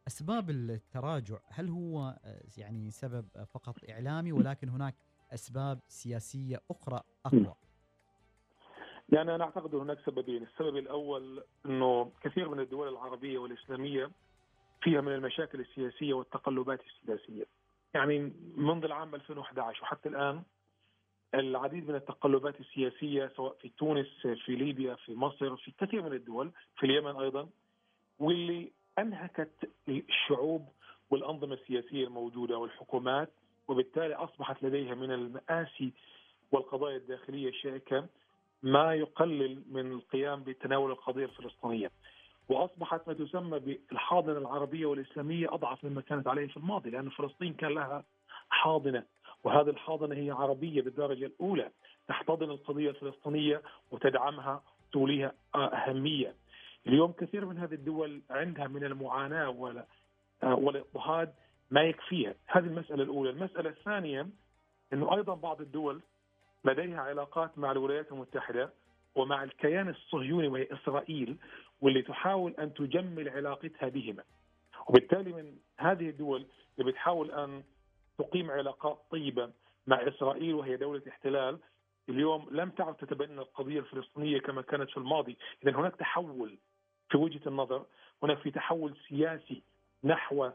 أسباب 0.07 0.49
التراجع 0.49 1.37
هل 1.47 1.69
هو 1.69 2.19
آه، 2.25 2.41
يعني 2.57 2.91
سبب 2.91 3.25
آه، 3.35 3.43
فقط 3.43 3.75
إعلامي 3.89 4.31
ولكن 4.31 4.69
هناك 4.69 4.95
أسباب 5.33 5.79
سياسية 5.87 6.61
أخرى 6.71 7.01
أقوى؟ 7.25 7.55
يعني 9.09 9.35
أنا 9.35 9.43
أعتقد 9.43 9.75
هناك 9.75 9.97
سببين، 10.05 10.43
السبب 10.43 10.77
الأول 10.77 11.43
إنه 11.65 12.11
كثير 12.21 12.49
من 12.49 12.59
الدول 12.59 12.87
العربية 12.87 13.37
والإسلامية 13.37 14.11
فيها 14.81 15.01
من 15.01 15.13
المشاكل 15.13 15.59
السياسية 15.59 16.13
والتقلبات 16.13 16.79
السياسية. 16.81 17.45
يعني 17.93 18.33
منذ 18.55 18.83
العام 18.83 19.15
2011 19.15 19.83
وحتى 19.83 20.09
الآن 20.09 20.43
العديد 21.33 21.89
من 21.89 21.95
التقلبات 21.95 22.59
السياسية 22.59 23.31
سواء 23.35 23.55
في 23.61 23.69
تونس 23.69 24.07
في 24.45 24.55
ليبيا 24.55 24.95
في 24.95 25.15
مصر 25.15 25.55
في 25.57 25.71
كثير 25.79 26.01
من 26.01 26.13
الدول 26.13 26.51
في 26.77 26.85
اليمن 26.85 27.15
أيضا 27.15 27.49
واللي 28.19 28.71
أنهكت 28.99 29.69
الشعوب 29.89 30.67
والأنظمة 31.09 31.53
السياسية 31.53 32.07
الموجودة 32.07 32.57
والحكومات 32.57 33.29
وبالتالي 33.67 34.13
أصبحت 34.15 34.63
لديها 34.63 34.95
من 34.95 35.11
المآسي 35.11 35.93
والقضايا 36.51 36.97
الداخلية 36.97 37.49
الشائكه 37.49 38.07
ما 38.63 38.93
يقلل 38.93 39.63
من 39.71 39.91
القيام 39.91 40.43
بتناول 40.43 40.91
القضية 40.91 41.25
الفلسطينية. 41.25 41.91
وأصبحت 42.49 43.07
ما 43.07 43.13
تسمى 43.13 43.59
بالحاضنة 43.59 44.37
العربية 44.37 44.85
والإسلامية 44.85 45.53
أضعف 45.53 45.83
مما 45.83 46.01
كانت 46.01 46.27
عليه 46.27 46.47
في 46.47 46.57
الماضي 46.57 46.89
لأن 46.89 47.09
فلسطين 47.09 47.53
كان 47.53 47.71
لها 47.71 48.03
حاضنة 48.49 49.03
وهذه 49.43 49.69
الحاضنة 49.69 50.15
هي 50.15 50.31
عربية 50.31 50.81
بالدرجة 50.81 51.25
الأولى 51.25 51.71
تحتضن 52.07 52.49
القضية 52.51 52.89
الفلسطينية 52.89 53.61
وتدعمها 53.91 54.63
توليها 54.91 55.33
أهمية. 55.55 56.35
اليوم 56.87 57.11
كثير 57.11 57.45
من 57.45 57.57
هذه 57.57 57.73
الدول 57.73 58.21
عندها 58.29 58.67
من 58.67 58.83
المعاناة 58.83 59.49
والإضطهاد 60.43 61.33
ما 61.71 61.81
يكفيها، 61.81 62.33
هذه 62.47 62.65
المسألة 62.65 63.03
الأولى، 63.03 63.29
المسألة 63.29 63.69
الثانية 63.69 64.27
إنه 64.93 65.15
أيضا 65.15 65.35
بعض 65.35 65.61
الدول 65.61 66.01
لديها 66.65 67.01
علاقات 67.01 67.57
مع 67.57 67.71
الولايات 67.71 68.11
المتحدة 68.11 68.69
ومع 69.15 69.43
الكيان 69.43 69.89
الصهيوني 69.89 70.47
وهي 70.47 70.67
اسرائيل 70.71 71.37
واللي 71.81 72.01
تحاول 72.01 72.55
أن 72.59 72.73
تجمل 72.73 73.29
علاقتها 73.29 73.89
بهما. 73.89 74.23
وبالتالي 74.87 75.33
من 75.33 75.57
هذه 75.77 76.09
الدول 76.09 76.45
اللي 76.79 76.91
بتحاول 76.91 77.31
أن 77.31 77.63
تقيم 78.17 78.51
علاقات 78.51 78.99
طيبة 79.11 79.51
مع 79.87 80.07
إسرائيل 80.07 80.53
وهي 80.53 80.77
دولة 80.77 81.01
احتلال 81.07 81.59
اليوم 82.09 82.47
لم 82.51 82.69
تعد 82.69 82.95
تتبنى 82.95 83.41
القضية 83.41 83.79
الفلسطينية 83.79 84.39
كما 84.39 84.61
كانت 84.61 84.89
في 84.89 84.97
الماضي، 84.97 85.37
اذا 85.63 85.75
هناك 85.75 85.95
تحول 85.95 86.57
في 87.09 87.17
وجهة 87.17 87.47
النظر، 87.47 87.85
هناك 88.23 88.37
في 88.37 88.51
تحول 88.51 88.97
سياسي 89.09 89.61
نحو 90.03 90.49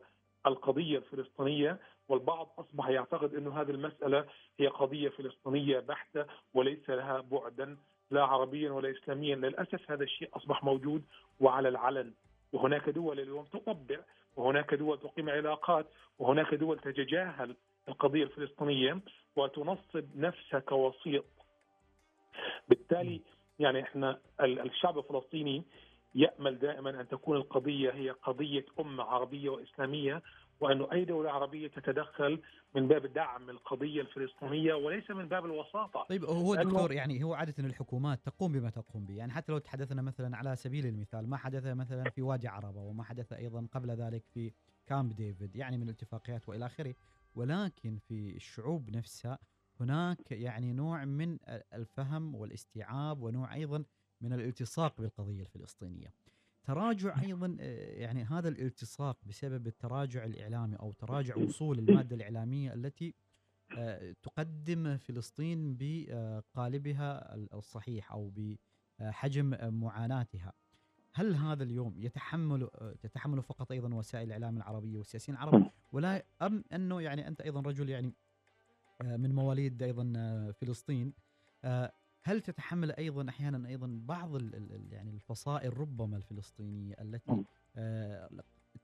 القضية 0.46 0.98
الفلسطينية 0.98 1.78
والبعض 2.08 2.48
أصبح 2.58 2.88
يعتقد 2.88 3.34
إنه 3.34 3.60
هذه 3.60 3.70
المسألة 3.70 4.26
هي 4.60 4.66
قضية 4.66 5.08
فلسطينية 5.08 5.78
بحتة 5.80 6.26
وليس 6.54 6.90
لها 6.90 7.20
بعدا 7.20 7.76
لا 8.12 8.24
عربيا 8.24 8.70
ولا 8.70 8.90
اسلاميا، 8.90 9.36
للأسف 9.36 9.90
هذا 9.90 10.04
الشيء 10.04 10.28
أصبح 10.36 10.64
موجود 10.64 11.02
وعلى 11.40 11.68
العلن 11.68 12.12
وهناك 12.52 12.88
دول 12.90 13.20
اليوم 13.20 13.44
تطبع 13.44 13.98
وهناك 14.36 14.74
دول 14.74 14.98
تقيم 14.98 15.30
علاقات 15.30 15.86
وهناك 16.18 16.54
دول 16.54 16.78
تتجاهل 16.78 17.56
القضية 17.88 18.24
الفلسطينية 18.24 18.98
وتنصب 19.36 20.16
نفسها 20.16 20.60
كوسيط. 20.60 21.24
بالتالي 22.68 23.20
يعني 23.58 23.82
إحنا 23.82 24.18
الشعب 24.40 24.98
الفلسطيني 24.98 25.62
يأمل 26.14 26.58
دائما 26.58 27.00
أن 27.00 27.08
تكون 27.08 27.36
القضية 27.36 27.90
هي 27.90 28.10
قضية 28.10 28.66
أمة 28.80 29.02
عربية 29.02 29.50
وإسلامية 29.50 30.22
وانه 30.60 30.92
أي 30.92 31.04
دولة 31.04 31.30
عربية 31.30 31.68
تتدخل 31.68 32.42
من 32.74 32.88
باب 32.88 33.06
دعم 33.06 33.50
القضية 33.50 34.00
الفلسطينية 34.00 34.74
وليس 34.74 35.10
من 35.10 35.28
باب 35.28 35.44
الوساطة. 35.44 36.06
طيب 36.08 36.24
هو 36.24 36.54
دكتور 36.54 36.92
يعني 36.92 37.24
هو 37.24 37.34
عادة 37.34 37.54
الحكومات 37.64 38.26
تقوم 38.26 38.52
بما 38.52 38.70
تقوم 38.70 39.06
به، 39.06 39.14
يعني 39.14 39.32
حتى 39.32 39.52
لو 39.52 39.58
تحدثنا 39.58 40.02
مثلا 40.02 40.36
على 40.36 40.56
سبيل 40.56 40.86
المثال 40.86 41.28
ما 41.28 41.36
حدث 41.36 41.66
مثلا 41.66 42.10
في 42.10 42.22
وادي 42.22 42.48
عربة 42.48 42.80
وما 42.80 43.04
حدث 43.04 43.32
أيضا 43.32 43.66
قبل 43.72 43.90
ذلك 43.90 44.24
في 44.26 44.52
كامب 44.86 45.12
ديفيد 45.12 45.56
يعني 45.56 45.78
من 45.78 45.88
الاتفاقيات 45.88 46.48
وإلى 46.48 46.66
آخره، 46.66 46.94
ولكن 47.34 47.98
في 47.98 48.36
الشعوب 48.36 48.90
نفسها 48.90 49.38
هناك 49.80 50.32
يعني 50.32 50.72
نوع 50.72 51.04
من 51.04 51.38
الفهم 51.74 52.34
والاستيعاب 52.34 53.22
ونوع 53.22 53.54
أيضا 53.54 53.84
من 54.22 54.32
الالتصاق 54.32 55.00
بالقضية 55.00 55.42
الفلسطينية. 55.42 56.12
تراجع 56.64 57.22
أيضا 57.22 57.56
يعني 57.96 58.24
هذا 58.24 58.48
الالتصاق 58.48 59.18
بسبب 59.26 59.66
التراجع 59.66 60.24
الإعلامي 60.24 60.76
أو 60.76 60.92
تراجع 60.92 61.36
وصول 61.36 61.78
المادة 61.78 62.16
الإعلامية 62.16 62.74
التي 62.74 63.14
تقدم 64.22 64.96
فلسطين 64.96 65.76
بقالبها 65.80 67.34
الصحيح 67.34 68.12
أو 68.12 68.32
بحجم 69.00 69.56
معاناتها. 69.80 70.52
هل 71.14 71.34
هذا 71.34 71.62
اليوم 71.62 71.94
يتحمل 71.98 72.70
تتحمل 73.00 73.42
فقط 73.42 73.72
أيضا 73.72 73.94
وسائل 73.94 74.26
الإعلام 74.26 74.56
العربية 74.56 74.98
والسياسيين 74.98 75.38
العرب 75.38 75.70
ولا 75.92 76.24
أم 76.42 76.64
أنه 76.72 77.00
يعني 77.00 77.28
أنت 77.28 77.40
أيضا 77.40 77.60
رجل 77.60 77.88
يعني 77.88 78.12
من 79.02 79.34
مواليد 79.34 79.82
أيضا 79.82 80.12
فلسطين 80.52 81.12
هل 82.24 82.40
تتحمل 82.40 82.92
أيضا 82.92 83.28
أحيانا 83.28 83.68
أيضا 83.68 84.00
بعض 84.04 84.34
ال 84.34 84.88
يعني 84.92 85.10
الفصائل 85.10 85.78
ربما 85.80 86.16
الفلسطينية 86.16 86.94
التي 87.00 87.44
آه 87.76 88.30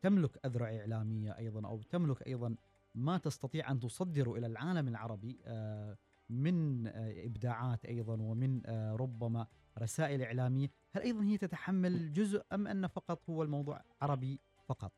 تملك 0.03 0.46
أذرع 0.46 0.77
إعلامية 0.77 1.38
أيضا 1.38 1.68
أو 1.68 1.83
تملك 1.83 2.27
أيضا 2.27 2.57
ما 2.94 3.18
تستطيع 3.18 3.70
أن 3.70 3.81
تصدر 3.81 4.35
إلى 4.35 4.46
العالم 4.46 4.88
العربي 4.88 5.38
آه 5.46 5.96
من 6.31 6.87
آه 6.87 7.27
إبداعات 7.27 7.85
أيضا 7.85 8.22
ومن 8.22 8.62
ربما 9.01 9.46
رسائل 9.79 10.22
إعلامية، 10.22 10.70
هل 10.92 11.03
أيضا 11.03 11.24
هي 11.24 11.38
تتحمل 11.38 12.12
جزء 12.12 12.42
أم 12.53 12.66
أن 12.66 12.87
فقط 12.87 13.31
هو 13.31 13.42
الموضوع 13.42 13.81
عربي 14.03 14.40
فقط؟ 14.66 14.92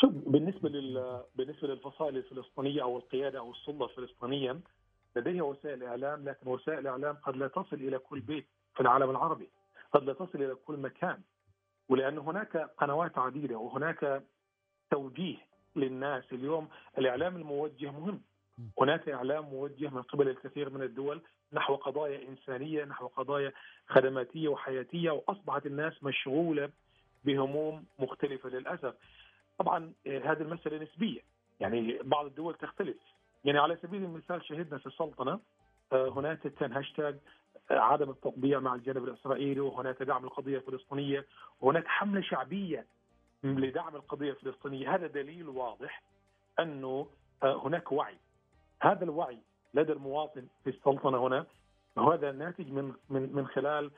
شوف 0.00 0.12
بالنسبة 0.12 0.68
لل 0.68 1.22
بالنسبة 1.36 1.68
للفصائل 1.68 2.16
الفلسطينية 2.16 2.82
أو 2.82 2.96
القيادة 2.96 3.38
أو 3.38 3.50
السلطة 3.50 3.84
الفلسطينية 3.84 4.60
لديها 5.16 5.42
وسائل 5.42 5.84
إعلام 5.84 6.28
لكن 6.28 6.50
وسائل 6.50 6.78
الإعلام 6.78 7.14
قد 7.14 7.36
لا 7.36 7.48
تصل 7.48 7.76
إلى 7.76 7.98
كل 7.98 8.20
بيت 8.20 8.46
في 8.74 8.80
العالم 8.80 9.10
العربي، 9.10 9.48
قد 9.92 10.04
لا 10.04 10.12
تصل 10.12 10.42
إلى 10.42 10.54
كل 10.54 10.76
مكان. 10.76 11.20
ولأن 11.88 12.18
هناك 12.18 12.56
قنوات 12.56 13.18
عديدة 13.18 13.58
وهناك 13.58 14.22
توجيه 14.90 15.36
للناس 15.76 16.32
اليوم 16.32 16.68
الإعلام 16.98 17.36
الموجه 17.36 17.90
مهم. 17.90 18.22
هناك 18.80 19.08
إعلام 19.08 19.44
موجه 19.44 19.88
من 19.88 20.02
قبل 20.02 20.28
الكثير 20.28 20.70
من 20.70 20.82
الدول 20.82 21.22
نحو 21.52 21.76
قضايا 21.76 22.28
إنسانية، 22.28 22.84
نحو 22.84 23.06
قضايا 23.06 23.52
خدماتية 23.86 24.48
وحياتية 24.48 25.10
وأصبحت 25.10 25.66
الناس 25.66 26.04
مشغولة 26.04 26.70
بهموم 27.24 27.84
مختلفة 27.98 28.48
للأسف. 28.48 28.94
طبعا 29.58 29.92
هذه 30.06 30.42
المسألة 30.42 30.78
نسبية، 30.78 31.20
يعني 31.60 31.98
بعض 32.02 32.26
الدول 32.26 32.54
تختلف 32.54 32.96
يعني 33.44 33.58
على 33.58 33.76
سبيل 33.82 34.04
المثال 34.04 34.44
شهدنا 34.44 34.78
في 34.78 34.86
السلطنة 34.86 35.40
هناك 35.92 36.38
كان 36.38 36.72
هاشتاج 36.72 37.16
عدم 37.70 38.10
التطبيع 38.10 38.60
مع 38.60 38.74
الجانب 38.74 39.04
الإسرائيلي 39.04 39.60
وهناك 39.60 40.02
دعم 40.02 40.24
القضية 40.24 40.56
الفلسطينية 40.56 41.26
وهناك 41.60 41.86
حملة 41.86 42.20
شعبية 42.20 42.86
لدعم 43.44 43.96
القضية 43.96 44.30
الفلسطينية. 44.30 44.94
هذا 44.94 45.06
دليل 45.06 45.48
واضح 45.48 46.02
أنه 46.58 47.06
هناك 47.42 47.92
وعي. 47.92 48.16
هذا 48.82 49.04
الوعي 49.04 49.38
لدى 49.74 49.92
المواطن 49.92 50.46
في 50.64 50.70
السلطنة 50.70 51.26
هنا 51.26 51.46
وهذا 51.96 52.32
ناتج 52.32 52.70
من 52.70 52.92
من 53.10 53.34
من 53.34 53.46
خلال 53.46 53.90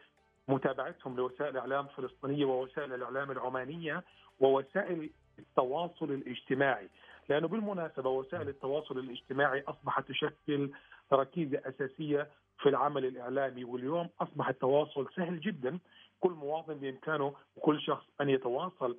متابعتهم 0.49 1.17
لوسائل 1.17 1.51
الاعلام 1.51 1.87
الفلسطينيه 1.87 2.45
ووسائل 2.45 2.95
الإعلام 2.95 3.31
العمانية 3.31 4.05
ووسائل 4.41 5.11
التواصل 5.39 6.11
الاجتماعي. 6.13 6.89
لأنه 7.29 7.49
بالمناسبة 7.49 8.11
وسائل 8.11 8.49
التواصل 8.49 8.99
الاجتماعي 8.99 9.65
أصبحت 9.69 10.09
تشكل 10.09 10.71
ركيزه 11.13 11.61
أساسية 11.65 12.29
في 12.59 12.69
العمل 12.69 13.05
الإعلامي 13.05 13.65
واليوم 13.65 14.09
أصبح 14.21 14.49
التواصل 14.49 15.07
سهل 15.17 15.41
جدا. 15.41 15.79
كل 16.21 16.31
مواطن 16.31 16.75
بإمكانه 16.75 17.35
وكل 17.57 17.81
شخص 17.81 18.07
أن 18.21 18.29
يتواصل 18.31 18.97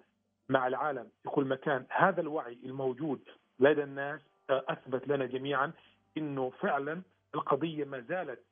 مع 0.50 0.68
العالم 0.68 1.08
في 1.24 1.30
كل 1.30 1.46
مكان. 1.46 1.86
هذا 1.90 2.22
الوعي 2.22 2.58
الموجود 2.66 3.20
لدى 3.60 3.84
الناس 3.84 4.22
أثبت 4.50 5.08
لنا 5.08 5.26
جميعا 5.26 5.72
إنه 6.18 6.50
فعلا 6.50 7.02
القضية 7.36 7.86
ما 7.86 8.00
زالت 8.00 8.44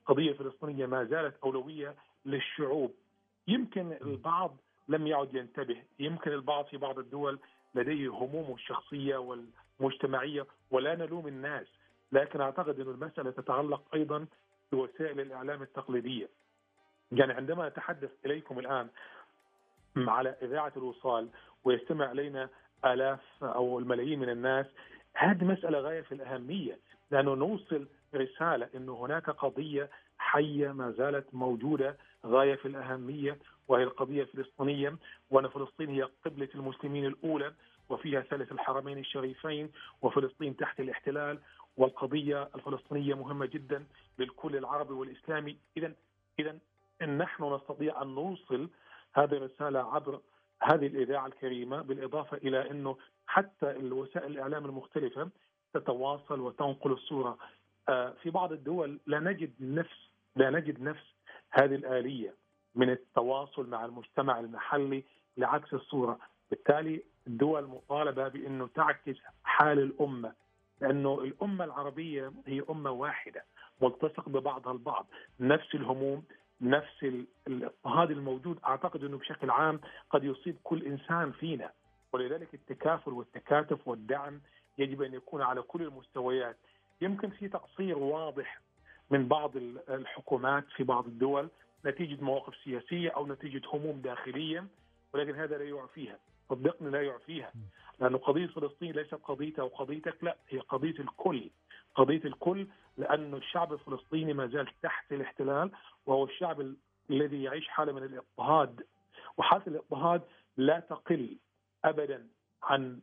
القضية 0.00 0.30
الفلسطينيه 0.30 0.86
ما 0.86 1.04
زالت 1.04 1.34
أولوية 1.44 1.94
للشعوب. 2.24 2.94
يمكن 3.48 3.92
البعض 3.92 4.56
لم 4.88 5.06
يعد 5.06 5.34
ينتبه 5.34 5.82
يمكن 5.98 6.32
البعض 6.32 6.64
في 6.64 6.76
بعض 6.76 6.98
الدول 6.98 7.38
لديه 7.74 8.08
همومه 8.08 8.54
الشخصية 8.54 9.16
والمجتمعية 9.16 10.46
ولا 10.70 10.94
نلوم 10.94 11.26
الناس. 11.28 11.66
لكن 12.12 12.40
أعتقد 12.40 12.80
ان 12.80 12.88
المسألة 12.88 13.30
تتعلق 13.30 13.82
أيضا 13.94 14.26
بوسائل 14.72 15.20
الإعلام 15.20 15.62
التقليدية. 15.62 16.28
يعني 17.12 17.32
عندما 17.32 17.66
اتحدث 17.66 18.10
إليكم 18.26 18.58
الآن 18.58 18.88
على 19.96 20.34
إذاعة 20.42 20.72
الوصال 20.76 21.28
ويستمع 21.64 22.12
إلينا 22.12 22.48
آلاف 22.84 23.20
أو 23.42 23.78
الملايين 23.78 24.18
من 24.18 24.28
الناس 24.28 24.66
هذه 25.14 25.44
مسألة 25.44 25.78
غاية 25.78 26.00
في 26.00 26.12
الأهمية 26.12 26.78
لأنه 27.10 27.34
نوصل 27.34 27.86
رسالة 28.14 28.68
إنه 28.74 28.92
هناك 29.04 29.30
قضية 29.30 29.90
حية 30.18 30.72
ما 30.72 30.90
زالت 30.90 31.34
موجودة 31.34 31.96
غاية 32.26 32.54
في 32.54 32.68
الأهمية 32.68 33.38
وهي 33.68 33.82
القضية 33.82 34.22
الفلسطينية 34.22 34.96
وأن 35.30 35.48
فلسطين 35.48 35.88
هي 35.88 36.02
قبلة 36.24 36.48
المسلمين 36.54 37.06
الأولى 37.06 37.52
وفيها 37.88 38.20
ثالث 38.20 38.52
الحرمين 38.52 38.98
الشريفين 38.98 39.70
وفلسطين 40.02 40.56
تحت 40.56 40.80
الاحتلال. 40.80 41.38
والقضية 41.76 42.48
الفلسطينية 42.54 43.14
مهمة 43.14 43.46
جدا 43.46 43.86
للكل 44.18 44.56
العربي 44.56 44.92
والإسلامي. 44.92 45.56
اذا 45.76 45.92
اذا 46.38 46.58
إن 47.02 47.18
نحن 47.18 47.54
نستطيع 47.54 48.02
أن 48.02 48.14
نوصل 48.14 48.68
هذه 49.14 49.32
الرسالة 49.34 49.94
عبر 49.94 50.20
هذه 50.62 50.86
الإذاعة 50.86 51.26
الكريمة 51.26 51.82
بالإضافة 51.82 52.36
إلى 52.36 52.70
إنه 52.70 52.96
حتى 53.26 53.70
الوسائل 53.70 54.32
الإعلام 54.32 54.64
المختلفة 54.64 55.30
تتواصل 55.74 56.40
وتنقل 56.40 56.92
الصورة. 56.92 57.38
آه، 57.88 58.14
في 58.22 58.30
بعض 58.30 58.52
الدول 58.52 59.00
لا 59.06 59.20
نجد 59.20 59.52
نفس 59.60 60.10
لا 60.36 60.50
نجد 60.50 60.80
نفس 60.80 61.04
هذه 61.50 61.74
الآلية. 61.74 62.34
من 62.74 62.90
التواصل 62.90 63.66
مع 63.66 63.84
المجتمع 63.84 64.40
المحلي 64.40 65.04
لعكس 65.36 65.74
الصورة، 65.74 66.18
بالتالي 66.50 67.02
الدول 67.26 67.66
مطالبة 67.66 68.28
بأنه 68.28 68.68
تعكس 68.74 69.16
حال 69.44 69.78
الأمة 69.78 70.32
لأنه 70.80 71.20
الأمة 71.20 71.64
العربية 71.64 72.32
هي 72.46 72.62
أمة 72.70 72.90
واحدة 72.90 73.44
ملتصق 73.82 74.28
ببعضها 74.28 74.72
البعض، 74.72 75.06
نفس 75.40 75.74
الهموم، 75.74 76.24
نفس 76.60 77.04
الاضطهاد 77.46 78.10
الموجود 78.10 78.58
أعتقد 78.64 79.04
أنه 79.04 79.18
بشكل 79.18 79.50
عام 79.50 79.80
قد 80.10 80.24
يصيب 80.24 80.56
كل 80.62 80.82
إنسان 80.82 81.32
فينا. 81.32 81.72
ولذلك 82.12 82.54
التكافل 82.54 83.12
والتكاتف 83.12 83.88
والدعم 83.88 84.40
يجب 84.78 85.02
أن 85.02 85.14
يكون 85.14 85.42
على 85.42 85.62
كل 85.62 85.82
المستويات. 85.82 86.56
يمكن 87.00 87.30
في 87.30 87.48
تقصير 87.48 87.98
واضح 87.98 88.60
من 89.10 89.28
بعض 89.28 89.56
الحكومات 89.88 90.64
في 90.76 90.84
بعض 90.84 91.06
الدول 91.06 91.48
نتيجة 91.86 92.24
مواقف 92.24 92.56
سياسية 92.64 93.10
أو 93.10 93.26
نتيجة 93.26 93.62
هموم 93.72 94.00
داخلية 94.00 94.66
ولكن 95.14 95.34
هذا 95.34 95.58
لا 95.58 95.64
يعفيها. 95.64 96.18
صدقني 96.48 96.90
لا 96.90 97.02
يعفيها. 97.02 97.52
لأن 98.00 98.16
قضية 98.16 98.46
فلسطين 98.46 98.92
ليست 98.92 99.14
قضيتها 99.14 99.62
وقضيتك 99.62 100.24
لا 100.24 100.36
هي 100.48 100.58
قضية 100.58 100.98
الكل. 100.98 101.50
قضية 101.94 102.24
الكل 102.24 102.66
لأن 102.96 103.34
الشعب 103.34 103.72
الفلسطيني 103.72 104.32
ما 104.32 104.46
زال 104.46 104.68
تحت 104.82 105.12
الاحتلال 105.12 105.70
وهو 106.06 106.24
الشعب 106.24 106.74
الذي 107.10 107.42
يعيش 107.42 107.68
حالة 107.68 107.92
من 107.92 108.02
الاضطهاد. 108.02 108.86
وحالة 109.36 109.62
الاضطهاد 109.66 110.22
لا 110.56 110.80
تقل 110.80 111.36
أبدا 111.84 112.26
عن 112.62 113.00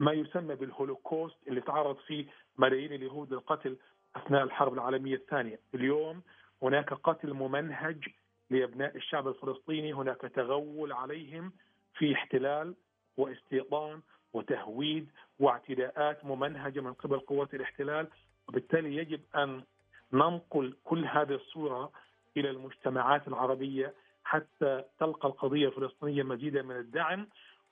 ما 0.00 0.12
يسمى 0.12 0.54
بالهولوكوست 0.54 1.36
اللي 1.48 1.60
تعرض 1.60 1.96
فيه 1.96 2.26
ملايين 2.58 2.92
اليهود 2.92 3.32
للقتل 3.32 3.76
أثناء 4.16 4.42
الحرب 4.42 4.74
العالمية 4.74 5.14
الثانية، 5.14 5.60
اليوم 5.74 6.22
هناك 6.62 6.92
قتل 6.92 7.32
ممنهج 7.34 8.08
لأبناء 8.50 8.96
الشعب 8.96 9.28
الفلسطيني، 9.28 9.92
هناك 9.92 10.20
تغول 10.20 10.92
عليهم 10.92 11.52
في 11.94 12.14
احتلال 12.14 12.74
واستيطان 13.16 14.00
وتهويد 14.32 15.10
واعتداءات 15.38 16.24
ممنهجة 16.24 16.80
من 16.80 16.92
قبل 16.92 17.18
قوات 17.18 17.54
الاحتلال، 17.54 18.08
وبالتالي 18.48 18.96
يجب 18.96 19.20
أن 19.36 19.62
ننقل 20.12 20.76
كل 20.84 21.04
هذه 21.04 21.34
الصورة 21.34 21.92
إلى 22.36 22.50
المجتمعات 22.50 23.28
العربية 23.28 23.94
حتى 24.24 24.84
تلقى 25.00 25.28
القضية 25.28 25.68
الفلسطينية 25.68 26.22
مزيدا 26.22 26.62
من 26.62 26.76
الدعم 26.76 27.28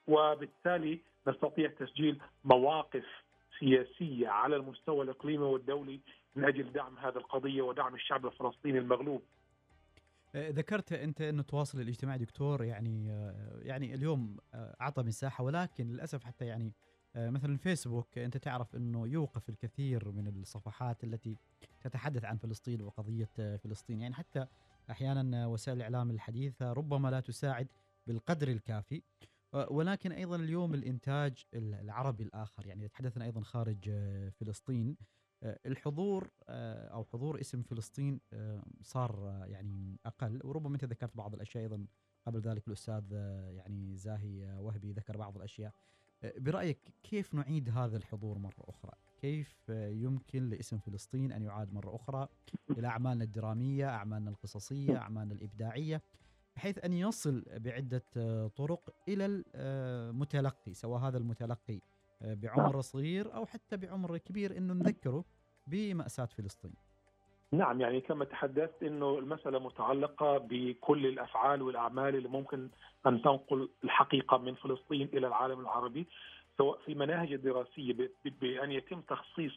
وبالتالي 0.06 1.00
نستطيع 1.28 1.70
تسجيل 1.70 2.20
مواقف 2.44 3.04
سياسية 3.58 4.28
على 4.28 4.56
المستوى 4.56 5.04
الإقليمي 5.04 5.44
والدولي 5.44 6.00
من 6.36 6.44
أجل 6.44 6.72
دعم 6.72 6.98
هذه 6.98 7.16
القضية 7.16 7.62
ودعم 7.62 7.94
الشعب 7.94 8.26
الفلسطيني 8.26 8.78
المغلوب. 8.78 9.22
آه، 10.36 10.50
ذكرت 10.50 10.92
أنت 10.92 11.20
أنه 11.20 11.40
التواصل 11.40 11.80
الاجتماعي 11.80 12.18
دكتور 12.18 12.64
يعني 12.64 13.12
آه، 13.12 13.60
يعني 13.62 13.94
اليوم 13.94 14.36
آه، 14.54 14.76
أعطى 14.80 15.02
مساحة 15.02 15.44
ولكن 15.44 15.88
للأسف 15.88 16.24
حتى 16.24 16.46
يعني 16.46 16.72
مثلا 17.18 17.56
فيسبوك 17.56 18.18
أنت 18.18 18.36
تعرف 18.36 18.76
أنه 18.76 19.08
يوقف 19.08 19.48
الكثير 19.48 20.12
من 20.12 20.28
الصفحات 20.28 21.04
التي 21.04 21.36
تتحدث 21.80 22.24
عن 22.24 22.36
فلسطين 22.36 22.82
وقضية 22.82 23.30
فلسطين. 23.36 24.00
يعني 24.00 24.14
حتى 24.14 24.46
أحيانا 24.90 25.46
وسائل 25.46 25.76
الإعلام 25.76 26.10
الحديثة 26.10 26.72
ربما 26.72 27.08
لا 27.08 27.20
تساعد 27.20 27.68
بالقدر 28.06 28.48
الكافي. 28.48 29.02
ولكن 29.52 30.12
أيضا 30.12 30.36
اليوم 30.36 30.74
الإنتاج 30.74 31.44
العربي 31.54 32.24
الآخر 32.24 32.66
يعني 32.66 32.88
تحدثنا 32.88 33.24
أيضا 33.24 33.40
خارج 33.40 33.90
فلسطين 34.30 34.96
الحضور 35.42 36.30
أو 36.48 37.04
حضور 37.04 37.40
اسم 37.40 37.62
فلسطين 37.62 38.20
صار 38.82 39.42
يعني 39.46 40.00
أقل. 40.06 40.40
وربما 40.44 40.74
أنت 40.74 40.84
ذكرت 40.84 41.16
بعض 41.16 41.34
الأشياء 41.34 41.62
أيضا. 41.62 41.86
قبل 42.26 42.40
ذلك 42.40 42.68
الأستاذ 42.68 43.12
يعني 43.50 43.96
زاهي 43.96 44.58
وهبي 44.58 44.92
ذكر 44.92 45.16
بعض 45.16 45.36
الأشياء. 45.36 45.72
برأيك 46.36 46.78
كيف 47.02 47.34
نعيد 47.34 47.70
هذا 47.70 47.96
الحضور 47.96 48.38
مرة 48.38 48.64
أخرى؟ 48.68 48.92
كيف 49.20 49.68
يمكن 49.68 50.48
لاسم 50.48 50.78
فلسطين 50.78 51.32
أن 51.32 51.42
يعاد 51.42 51.72
مرة 51.72 51.94
أخرى 51.94 52.28
إلى 52.70 52.86
أعمالنا 52.86 53.24
الدرامية، 53.24 53.88
أعمالنا 53.88 54.30
القصصية، 54.30 54.96
أعمالنا 54.96 55.34
الإبداعية 55.34 56.02
بحيث 56.56 56.84
أن 56.84 56.92
يصل 56.92 57.44
بعدة 57.50 58.02
طرق 58.48 58.94
إلى 59.08 59.44
المتلقي 59.54 60.74
سواء 60.74 61.00
هذا 61.00 61.18
المتلقي 61.18 61.80
بعمر 62.20 62.80
صغير 62.80 63.34
أو 63.34 63.46
حتى 63.46 63.76
بعمر 63.76 64.18
كبير 64.18 64.56
إنه 64.56 64.74
نذكره 64.74 65.24
بمأساة 65.66 66.24
فلسطين. 66.24 66.74
نعم 67.52 67.80
يعني 67.80 68.00
كما 68.00 68.24
تحدثت 68.24 68.82
إنه 68.82 69.18
المسألة 69.18 69.58
متعلقة 69.58 70.38
بكل 70.38 71.06
الأفعال 71.06 71.62
والأعمال 71.62 72.16
اللي 72.16 72.28
ممكن 72.28 72.68
أن 73.06 73.22
تنقل 73.22 73.68
الحقيقة 73.84 74.38
من 74.38 74.54
فلسطين 74.54 75.08
إلى 75.12 75.26
العالم 75.26 75.60
العربي 75.60 76.06
سواء 76.58 76.78
في 76.86 76.94
مناهج 76.94 77.32
الدراسية 77.32 78.10
بأن 78.24 78.72
يتم 78.72 79.00
تخصيص 79.00 79.52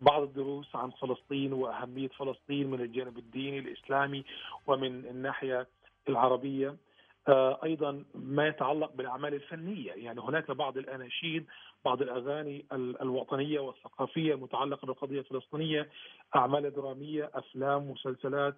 بعض 0.00 0.22
الدروس 0.22 0.76
عن 0.76 0.90
فلسطين 0.90 1.52
وأهمية 1.52 2.08
فلسطين 2.08 2.70
من 2.70 2.80
الجانب 2.80 3.18
الديني 3.18 3.58
الإسلامي 3.58 4.24
ومن 4.66 5.06
الناحية 5.06 5.66
العربية 6.08 6.68
آه، 6.68 6.76
أيضا 7.64 8.04
ما 8.14 8.46
يتعلق 8.48 8.92
بالأعمال 8.92 9.34
الفنية. 9.34 9.92
يعني 9.92 10.20
هناك 10.20 10.50
بعض 10.50 10.78
الأناشيد 10.78 11.46
بعض 11.84 12.02
الأغاني 12.02 12.64
الوطنية 12.72 13.60
والثقافية 13.60 14.34
المتعلقة 14.34 14.86
بالقضية 14.86 15.18
الفلسطينية 15.20 15.88
أعمال 16.36 16.72
درامية 16.74 17.30
أفلام 17.34 17.90
مسلسلات 17.90 18.54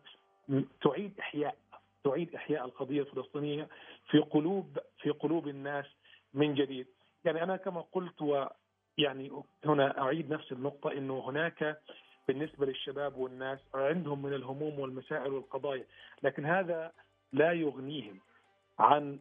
تعيد 0.83 1.13
إحياء 1.21 1.57
تعيد 2.05 2.35
إحياء 2.35 2.65
القضية 2.65 3.01
الفلسطينية 3.01 3.69
في 4.11 4.19
قلوب 4.19 4.79
في 4.99 5.11
قلوب 5.11 5.49
الناس 5.49 5.87
من 6.35 6.55
جديد. 6.55 6.87
يعني 7.25 7.43
أنا 7.43 7.57
كما 7.57 7.81
قلت 7.93 8.23
ويعني 8.23 9.31
هنا 9.65 10.01
أعيد 10.01 10.33
نفس 10.33 10.53
النقطة 10.53 10.93
إنه 10.93 11.19
هناك 11.31 11.81
بالنسبة 12.29 12.67
للشباب 12.67 13.17
والناس 13.17 13.59
عندهم 13.75 14.23
من 14.23 14.33
الهموم 14.33 14.79
والمسائل 14.81 15.33
والقضايا 15.33 15.85
لكن 16.23 16.45
هذا 16.47 16.93
لا 17.33 17.53
يغنيهم. 17.53 18.21
عن 18.79 19.21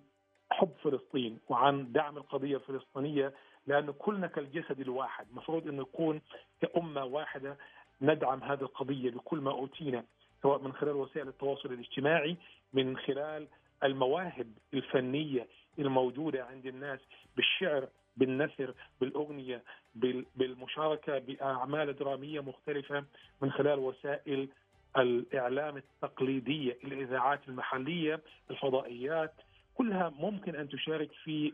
حب 0.51 0.71
فلسطين 0.83 1.39
وعن 1.49 1.91
دعم 1.91 2.17
القضية 2.17 2.55
الفلسطينية 2.55 3.33
لأنه 3.67 3.91
كلنا 3.91 4.27
كالجسد 4.27 4.79
الواحد 4.79 5.27
مفروض 5.33 5.67
أن 5.67 5.77
نكون 5.77 6.21
كأمة 6.61 7.03
واحدة 7.05 7.57
ندعم 8.01 8.43
هذه 8.43 8.61
القضية 8.61 9.11
بكل 9.11 9.37
ما 9.39 9.51
أوتينا 9.51 10.05
سواء 10.41 10.61
من 10.61 10.73
خلال 10.73 10.95
وسائل 10.95 11.27
التواصل 11.27 11.73
الاجتماعي 11.73 12.37
من 12.73 12.97
خلال 12.97 13.47
المواهب 13.83 14.47
الفنية 14.73 15.47
الموجودة 15.79 16.45
عند 16.45 16.65
الناس 16.65 16.99
بالشعر 17.35 17.87
بالنثر 18.17 18.73
بالأغنية 19.01 19.63
بالمشاركة 20.35 21.19
بأعمال 21.19 21.95
درامية 21.95 22.39
مختلفة 22.39 23.05
من 23.41 23.51
خلال 23.51 23.79
وسائل 23.79 24.49
الإعلام 24.97 25.77
التقليديه 25.77 26.71
الإذاعات 26.83 27.47
المحلية 27.47 28.21
الفضائيات 28.51 29.33
كلها 29.73 30.09
ممكن 30.09 30.55
أن 30.55 30.69
تشارك 30.69 31.11
في 31.23 31.53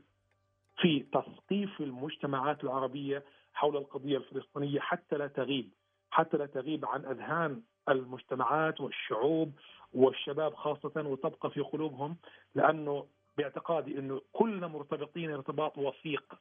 في 0.78 1.00
تثقيف 1.00 1.82
المجتمعات 1.82 2.64
العربية 2.64 3.24
حول 3.54 3.78
القضية 3.78 4.18
الفلسطينية 4.18 4.80
حتى 4.80 5.18
لا 5.18 5.28
تغيب 5.28 5.70
حتى 6.12 6.38
لا 6.38 6.46
تغيب 6.46 6.86
عن 6.86 7.06
أذهان 7.06 7.62
المجتمعات 7.90 8.82
والشعوب 8.82 9.52
والشباب 9.94 10.54
خاصة 10.56 10.92
وتبقى 11.08 11.52
في 11.52 11.60
قلوبهم 11.62 12.18
لأنه 12.56 13.08
باعتقادي 13.38 14.00
إنه 14.00 14.22
كلنا 14.34 14.68
مرتبطين 14.68 15.32
ارتباط 15.32 15.78
وثيق 15.78 16.34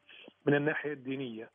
من 0.47 0.55
الناحية 0.55 0.93
الدينية. 0.93 1.51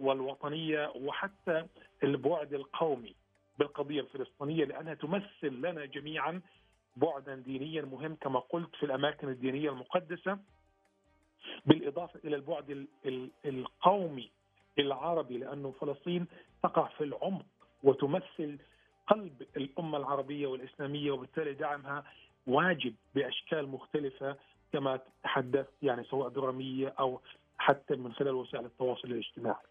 والوطنية 0.00 0.92
وحتى 0.96 1.66
البعد 2.04 2.54
القومي 2.54 3.14
بالقضية 3.58 4.00
الفلسطينية 4.00 4.64
لأنها 4.64 4.94
تمثل 4.94 5.52
لنا 5.52 5.84
جميعا 5.84 6.40
بعدا 6.96 7.34
دينيا 7.34 7.82
مهم 7.82 8.14
كما 8.20 8.38
قلت 8.40 8.76
في 8.76 8.86
الأماكن 8.86 9.28
الدينية 9.28 9.70
المقدسة 9.70 10.38
بالإضافة 11.66 12.20
إلى 12.24 12.36
البعد 12.36 12.86
القومي 13.46 14.30
العربي 14.78 15.38
لأنه 15.38 15.74
فلسطين 15.80 16.26
تقع 16.62 16.88
في 16.88 17.04
العمق 17.04 17.46
وتمثل 17.82 18.58
قلب 19.06 19.42
الأمة 19.56 19.98
العربية 19.98 20.46
والإسلامية 20.46 21.10
وبالتالي 21.10 21.52
دعمها 21.54 22.04
واجب 22.46 22.94
بأشكال 23.14 23.68
مختلفة 23.68 24.36
كما 24.72 25.00
تحدثت 25.22 25.72
يعني 25.82 26.04
سواء 26.04 26.28
درامية 26.28 26.88
أو 26.88 27.20
حتى 27.60 27.96
من 27.96 28.12
خلال 28.12 28.34
وسائل 28.34 28.64
التواصل 28.64 29.08
الاجتماعي. 29.08 29.64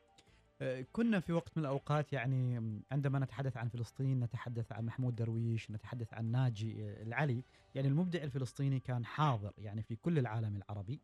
آه، 0.61 0.85
كنا 0.91 1.19
في 1.19 1.33
وقت 1.33 1.57
من 1.57 1.63
الأوقات 1.63 2.13
يعني 2.13 2.61
عندما 2.91 3.19
نتحدث 3.19 3.57
عن 3.57 3.67
فلسطين 3.67 4.19
نتحدث 4.19 4.71
عن 4.71 4.85
محمود 4.85 5.15
درويش 5.15 5.71
نتحدث 5.71 6.13
عن 6.13 6.25
ناجي 6.31 6.83
آه، 6.83 7.03
العلي. 7.03 7.43
يعني 7.75 7.87
المبدع 7.87 8.23
الفلسطيني 8.23 8.79
كان 8.79 9.05
حاضر 9.05 9.51
يعني 9.57 9.83
في 9.83 9.95
كل 9.95 10.17
العالم 10.17 10.55
العربي. 10.55 10.99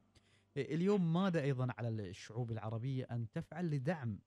آه، 0.57 0.61
اليوم 0.61 1.13
ماذا 1.13 1.41
أيضا 1.41 1.67
على 1.77 1.87
الشعوب 1.87 2.51
العربية 2.51 3.07
أن 3.11 3.25
تفعل 3.33 3.65
لدعم 3.65 4.19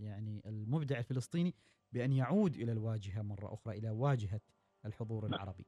يعني 0.00 0.42
المبدع 0.46 0.98
الفلسطيني 0.98 1.54
بأن 1.92 2.12
يعود 2.12 2.54
إلى 2.54 2.72
الواجهة 2.72 3.22
مرة 3.22 3.54
أخرى 3.54 3.78
إلى 3.78 3.90
واجهة 3.90 4.40
الحضور 4.86 5.26
العربي؟ 5.26 5.64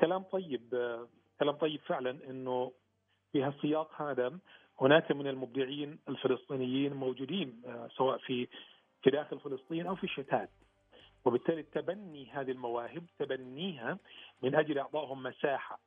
كلام 0.00 0.22
طيب 0.22 0.74
كلام 1.40 1.56
طيب 1.56 1.80
فعلا 1.80 2.30
إنه 2.30 2.72
في 3.32 3.42
هالسياق 3.42 4.02
هذا. 4.02 4.38
هناك 4.80 5.12
من 5.12 5.26
المبدعين 5.26 5.98
الفلسطينيين 6.08 6.92
موجودين 6.92 7.62
آه، 7.66 7.88
سواء 7.96 8.18
في 8.18 8.48
في 9.02 9.10
داخل 9.10 9.40
فلسطين 9.40 9.86
أو 9.86 9.94
في 9.94 10.04
الشتات. 10.04 10.50
وبالتالي 11.24 11.62
تبني 11.62 12.30
هذه 12.30 12.50
المواهب 12.50 13.04
تبنيها 13.18 13.98
من 14.42 14.54
أجل 14.54 14.78
اعطائهم 14.78 15.22
مساحة 15.22 15.78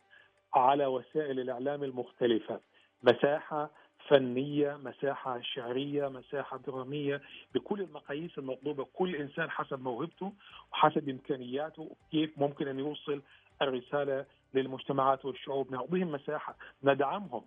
على 0.54 0.86
وسائل 0.86 1.40
الإعلام 1.40 1.84
المختلفة. 1.84 2.60
مساحة 3.04 3.70
فنية، 4.08 4.78
مساحة 4.78 5.42
شعرية، 5.42 6.08
مساحة 6.08 6.58
درامية 6.58 7.22
بكل 7.54 7.82
المقاييس 7.82 8.38
المطلوبة، 8.38 8.86
كل 8.94 9.16
إنسان 9.16 9.50
حسب 9.50 9.82
موهبته 9.82 10.34
وحسب 10.72 11.10
إمكانياته 11.10 11.96
كيف 12.12 12.38
ممكن 12.38 12.68
أن 12.68 12.80
يوصل 12.80 13.22
الرسالة 13.62 14.26
للمجتمعات 14.56 15.26
والشعوب، 15.26 15.72
نعطيهم 15.72 16.12
مساحة، 16.12 16.56
ندعمهم، 16.84 17.46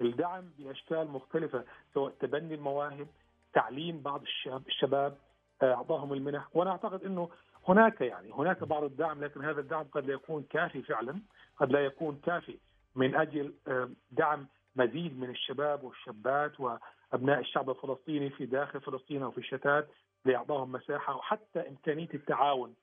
الدعم 0.00 0.50
بأشكال 0.58 1.10
مختلفة 1.10 1.64
سواء 1.94 2.12
تبني 2.20 2.54
المواهب 2.54 3.06
تعليم 3.52 4.00
بعض 4.00 4.22
الشباب 4.22 4.66
الشباب 4.68 5.16
آه، 5.62 5.74
اعطاهم 5.74 6.12
المنح. 6.12 6.48
وأنا 6.54 6.70
أعتقد 6.70 7.04
إنه 7.04 7.30
هناك 7.68 8.00
يعني 8.00 8.32
هناك 8.32 8.64
بعض 8.64 8.84
الدعم 8.84 9.24
لكن 9.24 9.44
هذا 9.44 9.60
الدعم 9.60 9.84
قد 9.92 10.06
لا 10.06 10.14
يكون 10.14 10.42
كافي 10.50 10.82
فعلا 10.82 11.20
قد 11.56 11.72
لا 11.72 11.80
يكون 11.80 12.20
كافي 12.24 12.58
من 12.96 13.14
أجل 13.14 13.54
آه، 13.68 13.90
دعم 14.10 14.46
مزيد 14.76 15.18
من 15.20 15.30
الشباب 15.30 15.84
والشابات 15.84 16.60
وأبناء 16.60 17.40
الشعب 17.40 17.70
الفلسطيني 17.70 18.30
في 18.30 18.46
داخل 18.46 18.80
فلسطين 18.80 19.22
أو 19.22 19.30
في 19.30 19.38
الشتات 19.38 19.88
لاعطائهم 20.24 20.72
مساحة 20.72 21.16
وحتى 21.16 21.68
إمكانية 21.68 22.08
التعاون. 22.14 22.74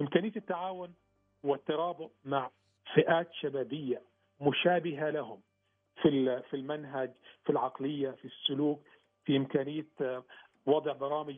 إمكانية 0.00 0.32
التعاون 0.36 0.94
والترابط 1.44 2.10
مع 2.24 2.50
فئات 2.94 3.32
شبابية 3.32 4.02
مشابهة 4.40 5.10
لهم 5.10 5.40
في 6.02 6.42
في 6.50 6.56
المنهج 6.56 7.10
في 7.44 7.50
العقلية 7.50 8.10
في 8.10 8.24
السلوك 8.24 8.82
في 9.24 9.36
إمكانية 9.36 9.86
آه، 10.00 10.24
وضع 10.66 10.92
برامج 10.92 11.36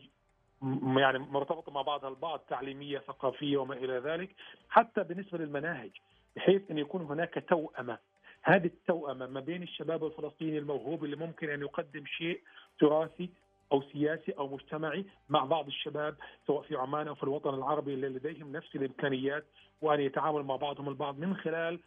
يعني 0.97 1.19
مرتبطة 1.19 1.71
مع 1.71 1.81
بعضها 1.81 2.09
البعض 2.09 2.39
تعليمية 2.39 2.99
ثقافية 2.99 3.57
وما 3.57 3.73
إلى 3.73 3.93
ذلك 3.97 4.29
حتى 4.69 5.03
بالنسبة 5.03 5.37
للمناهج 5.37 5.91
بحيث 6.35 6.71
أن 6.71 6.77
يكون 6.77 7.01
هناك 7.01 7.45
توأمة. 7.49 7.97
هذه 8.41 8.65
التوأمة 8.65 9.27
ما 9.27 9.39
بين 9.39 9.63
الشباب 9.63 10.05
الفلسطيني 10.05 10.57
الموهوب 10.57 11.03
اللي 11.03 11.15
ممكن 11.15 11.49
أن 11.49 11.61
يقدم 11.61 12.05
شيء 12.05 12.41
تراثي 12.79 13.29
أو 13.71 13.81
سياسي 13.81 14.31
أو 14.31 14.47
مجتمعي 14.47 15.05
مع 15.29 15.45
بعض 15.45 15.67
الشباب 15.67 16.15
سواء 16.47 16.61
في 16.61 16.75
عمان 16.75 17.07
أو 17.07 17.15
في 17.15 17.23
الوطن 17.23 17.53
العربي 17.53 17.93
اللي 17.93 18.09
لديهم 18.09 18.51
نفس 18.51 18.75
الإمكانيات 18.75 19.45
وأن 19.81 19.99
يتعامل 19.99 20.43
مع 20.43 20.55
بعضهم 20.55 20.89
البعض 20.89 21.19
من 21.19 21.35
خلال 21.35 21.79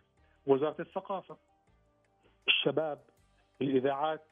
وزارة 0.46 0.82
الثقافة 0.82 1.36
الشباب 2.48 2.98
الإذاعات 3.62 4.24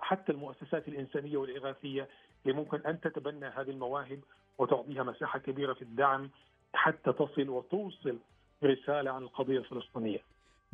حتى 0.00 0.32
المؤسسات 0.32 0.88
الإنسانية 0.88 1.36
والإغاثية 1.36 2.08
اللي 2.46 2.56
ممكن 2.56 2.80
أن 2.86 3.00
تتبنى 3.00 3.46
هذه 3.46 3.70
المواهب 3.70 4.20
وتعطيها 4.58 5.02
مساحة 5.02 5.38
كبيرة 5.38 5.72
في 5.72 5.82
الدعم 5.82 6.30
حتى 6.74 7.12
تصل 7.12 7.48
وتوصل 7.48 8.18
رسالة 8.64 9.10
عن 9.10 9.22
القضية 9.22 9.58
الفلسطينية. 9.58 10.20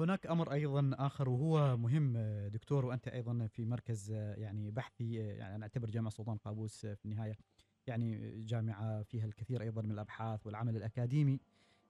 هناك 0.01 0.27
أمر 0.27 0.53
أيضا 0.53 0.91
آخر 0.99 1.29
وهو 1.29 1.77
مهم 1.77 2.19
دكتور 2.49 2.87
وأنت 2.87 3.09
أيضا 3.09 3.47
في 3.47 3.65
مركز 3.65 4.11
يعني 4.13 4.71
بحثي 4.71 5.15
يعني 5.15 5.55
أنا 5.55 5.63
أعتبر 5.63 5.91
جامعة 5.91 6.11
سلطان 6.11 6.37
قابوس 6.37 6.87
في 6.87 7.05
النهاية 7.05 7.37
يعني 7.87 8.41
جامعة 8.43 9.03
فيها 9.03 9.25
الكثير 9.25 9.63
أيضا 9.63 9.83
من 9.83 9.91
الأبحاث 9.91 10.47
والعمل 10.47 10.77
الأكاديمي. 10.77 11.41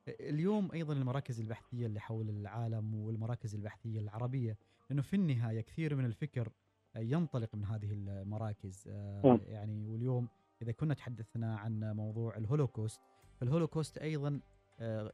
اليوم 0.08 0.72
أيضا 0.72 0.92
المراكز 0.92 1.40
البحثية 1.40 1.86
اللي 1.86 2.00
حول 2.00 2.28
العالم 2.28 2.94
والمراكز 2.94 3.54
البحثية 3.54 4.00
العربية 4.00 4.56
انه 4.90 5.02
في 5.02 5.16
النهاية 5.16 5.60
كثير 5.60 5.94
من 5.94 6.04
الفكر 6.04 6.52
ينطلق 6.96 7.54
من 7.54 7.64
هذه 7.64 7.92
المراكز. 7.92 8.88
آه، 8.88 9.40
يعني 9.46 9.86
واليوم 9.86 10.28
إذا 10.62 10.72
كنا 10.72 10.94
تحدثنا 10.94 11.56
عن 11.56 11.92
موضوع 11.96 12.36
الهولوكوست 12.36 13.00
فالهولوكوست 13.40 13.98
أيضا 13.98 14.40
آه، 14.80 15.12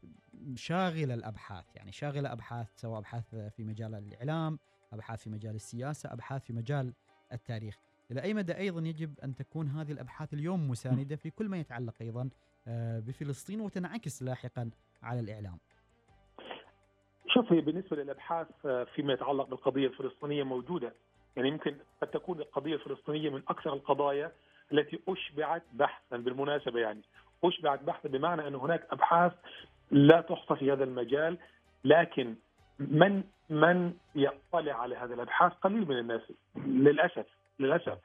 شاغل 0.55 1.13
الأبحاث 1.13 1.77
يعني 1.77 1.93
شاغل 1.93 2.27
أبحاث 2.27 2.67
سواء 2.77 2.99
أبحاث 2.99 3.35
في 3.35 3.65
مجال 3.65 3.95
الإعلام 3.95 4.59
أبحاث 4.93 5.23
في 5.23 5.31
مجال 5.31 5.55
السياسة 5.55 6.13
أبحاث 6.13 6.45
في 6.45 6.53
مجال 6.53 6.93
التاريخ. 7.33 7.79
إلى 8.11 8.23
أي 8.23 8.35
مدى 8.35 8.57
أيضا 8.57 8.81
يجب 8.81 9.21
أن 9.25 9.35
تكون 9.35 9.69
هذه 9.69 9.93
الأبحاث 9.93 10.35
اليوم 10.35 10.71
مساندة 10.71 11.17
في 11.17 11.31
كل 11.31 11.49
ما 11.49 11.57
يتعلق 11.57 11.95
أيضا 12.01 12.31
آه، 12.69 13.01
بفلسطين 13.01 13.61
وتنعكس 13.61 14.23
لاحقا 14.23 14.71
على 15.03 15.21
الإعلام؟ 15.21 15.59
شوف 17.29 17.53
هي 17.53 17.61
بالنسبة 17.61 17.97
للأبحاث 17.97 18.47
آه، 18.67 18.85
فيما 18.85 19.13
يتعلق 19.13 19.49
بالقضية 19.49 19.87
الفلسطينية 19.87 20.43
موجودة. 20.43 20.95
يعني 21.37 21.49
يمكن 21.49 21.77
قد 22.03 22.09
تكون 22.09 22.41
القضية 22.41 22.75
الفلسطينية 22.75 23.31
من 23.31 23.43
أكثر 23.49 23.73
القضايا 23.73 24.33
التي 24.73 25.01
أشبعت 25.09 25.63
بحثا 25.73 26.17
بالمناسبة 26.17 26.81
يعني. 26.81 27.03
اشبعت 27.45 27.83
بحثا 27.83 28.09
بمعنى 28.09 28.49
أن 28.49 28.55
هناك 28.55 28.87
أبحاث 28.91 29.33
لا 29.91 30.21
تحصى 30.21 30.57
في 30.57 30.73
هذا 30.73 30.85
المجال 30.85 31.39
لكن 31.85 32.35
من 32.79 33.23
من 33.51 33.93
يطلع 34.15 34.73
على 34.73 34.97
هذه 34.97 35.13
الأبحاث 35.13 35.53
قليل 35.53 35.89
من 35.89 35.99
الناس 35.99 36.21
للأسف 36.57 37.27
للأسف. 37.59 37.99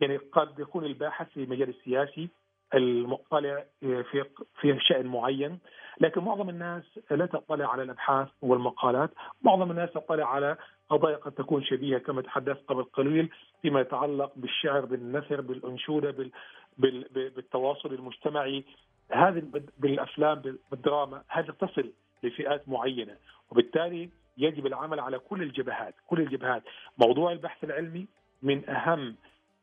يعني 0.00 0.16
قد 0.16 0.58
يكون 0.58 0.84
الباحث 0.84 1.28
في 1.28 1.44
المجال 1.44 1.68
السياسي 1.68 2.28
المطلع 2.74 3.64
في 3.80 4.24
في 4.60 4.78
شأن 4.80 5.06
معين 5.06 5.58
لكن 6.00 6.20
معظم 6.20 6.48
الناس 6.48 6.82
لا 7.10 7.26
تطلع 7.26 7.72
على 7.72 7.82
الأبحاث 7.82 8.28
والمقالات. 8.42 9.10
معظم 9.42 9.70
الناس 9.70 9.92
تطلع 9.92 10.34
على 10.34 10.56
قضايا 10.90 11.16
قد 11.16 11.32
تكون 11.32 11.64
شبيهة 11.64 11.98
كما 11.98 12.22
تحدثت 12.22 12.68
قبل 12.68 12.84
قليل 12.84 13.30
فيما 13.62 13.80
يتعلق 13.80 14.32
بالشعر 14.36 14.80
بالنثر 14.84 15.40
بالأنشودة 15.40 16.10
بال 16.10 16.30
بالتواصل 16.78 17.94
المجتمعي 17.94 18.64
هذه 19.10 19.42
بالأفلام 19.78 20.58
بالدراما 20.70 21.22
هذه 21.28 21.50
تصل 21.60 21.92
لفئات 22.22 22.68
معينة. 22.68 23.16
وبالتالي 23.50 24.10
يجب 24.38 24.66
العمل 24.66 25.00
على 25.00 25.18
كل 25.18 25.42
الجبهات 25.42 25.94
كل 26.06 26.20
الجبهات. 26.20 26.62
موضوع 26.98 27.32
البحث 27.32 27.64
العلمي 27.64 28.06
من 28.42 28.70
أهم 28.70 29.16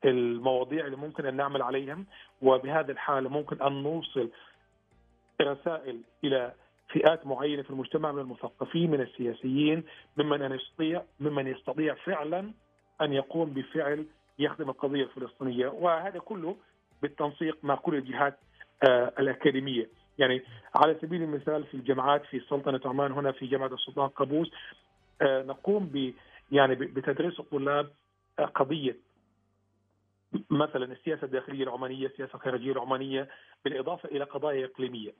المواضيع 0.06 0.86
اللي 0.86 0.98
ممكن 0.98 1.26
أن 1.26 1.36
نعمل 1.36 1.62
عليها 1.62 2.04
وبهذه 2.42 2.92
الحاله 2.92 3.30
ممكن 3.30 3.62
أن 3.62 3.84
نوصل 3.84 4.30
رسائل 5.42 6.02
إلى 6.24 6.54
فئات 6.90 7.28
معينة 7.28 7.62
في 7.62 7.70
المجتمع 7.70 8.12
من 8.12 8.20
المثقفين 8.20 8.92
من 8.92 9.02
السياسيين 9.02 9.84
ممن 10.18 10.52
يستطيع 10.52 11.04
ممن 11.20 11.48
يستطيع 11.48 11.94
فعلا 11.94 12.52
أن 13.02 13.14
يقوم 13.14 13.50
بفعل 13.50 14.06
يخدم 14.40 14.70
القضية 14.70 15.04
الفلسطينية. 15.04 15.68
وهذا 15.68 16.20
كله 16.20 16.56
بالتنسيق 17.02 17.58
مع 17.64 17.76
كل 17.76 17.96
الجهات 17.96 18.40
آه 18.90 19.14
الأكاديمية. 19.20 19.90
يعني 20.18 20.42
على 20.76 20.96
سبيل 21.02 21.22
المثال 21.24 21.64
في 21.64 21.74
الجامعات 21.74 22.26
في 22.26 22.40
سلطنة 22.40 22.82
عمان 22.86 23.12
هنا 23.12 23.32
في 23.32 23.48
جامعة 23.48 23.68
السلطان 23.68 24.08
قابوس 24.10 24.52
آه 25.22 25.44
نقوم 25.44 25.86
ب 25.86 26.14
يعني 26.52 26.76
بتدريس 26.76 27.40
الطلاب 27.40 27.92
آه 28.40 28.46
قضية. 28.46 28.98
مثلا 30.50 30.86
السياسة 30.94 31.26
الداخلية 31.26 31.64
العمانية، 31.64 32.08
السياسة 32.08 32.36
الخارجية 32.36 32.72
العمانية 32.72 33.30
بالإضافة 33.66 34.10
إلى 34.10 34.24
قضايا 34.24 34.66
إقليمية. 34.66 35.12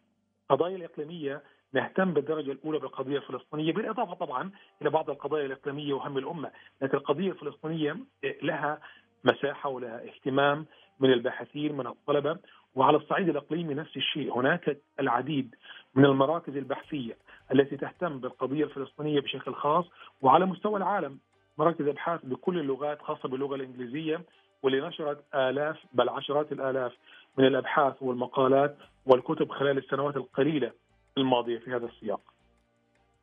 القضايا 0.52 0.76
الإقليمية 0.76 1.42
نهتم 1.74 2.14
بالدرجة 2.14 2.52
الأولى 2.52 2.80
بالقضية 2.80 3.18
الفلسطينية 3.18 3.74
بالإضافة 3.74 4.14
طبعا 4.14 4.52
إلى 4.82 4.90
بعض 4.90 5.10
القضايا 5.10 5.46
الإقليمية 5.46 5.94
وهم 5.94 6.18
الأمة، 6.18 6.52
لكن 6.82 6.98
القضية 6.98 7.32
الفلسطينية 7.32 7.98
لها 8.42 8.80
مساحة 9.24 9.70
ولها 9.70 10.04
اهتمام 10.04 10.66
من 11.00 11.14
الباحثين 11.14 11.78
من 11.78 11.88
الطلبة. 11.88 12.38
وعلى 12.76 12.98
الصعيد 12.98 13.30
الإقليمي 13.30 13.74
نفس 13.74 13.98
الشيء، 13.98 14.38
هناك 14.40 14.78
العديد 15.00 15.56
من 15.96 16.06
المراكز 16.06 16.58
البحثية 16.58 17.18
التي 17.54 17.78
تهتم 17.78 18.20
بالقضية 18.20 18.64
الفلسطينية 18.64 19.20
بشكل 19.20 19.54
خاص. 19.54 19.86
وعلى 20.22 20.46
مستوى 20.46 20.78
العالم 20.78 21.20
مراكز 21.58 21.88
ابحاث 21.88 22.26
بكل 22.26 22.60
اللغات 22.60 23.02
خاصة 23.02 23.30
باللغة 23.30 23.56
الإنجليزية 23.56 24.22
واللي 24.64 24.88
نشرت 24.88 25.24
آلاف 25.36 25.78
بل 25.94 26.10
عشرات 26.10 26.52
الآلاف 26.52 26.94
من 27.38 27.46
الأبحاث 27.46 27.94
والمقالات 28.02 28.78
والكتب 29.06 29.52
خلال 29.52 29.78
السنوات 29.78 30.18
القليلة 30.18 30.72
الماضية 31.18 31.60
في 31.60 31.76
هذا 31.76 31.86
السياق. 31.86 32.22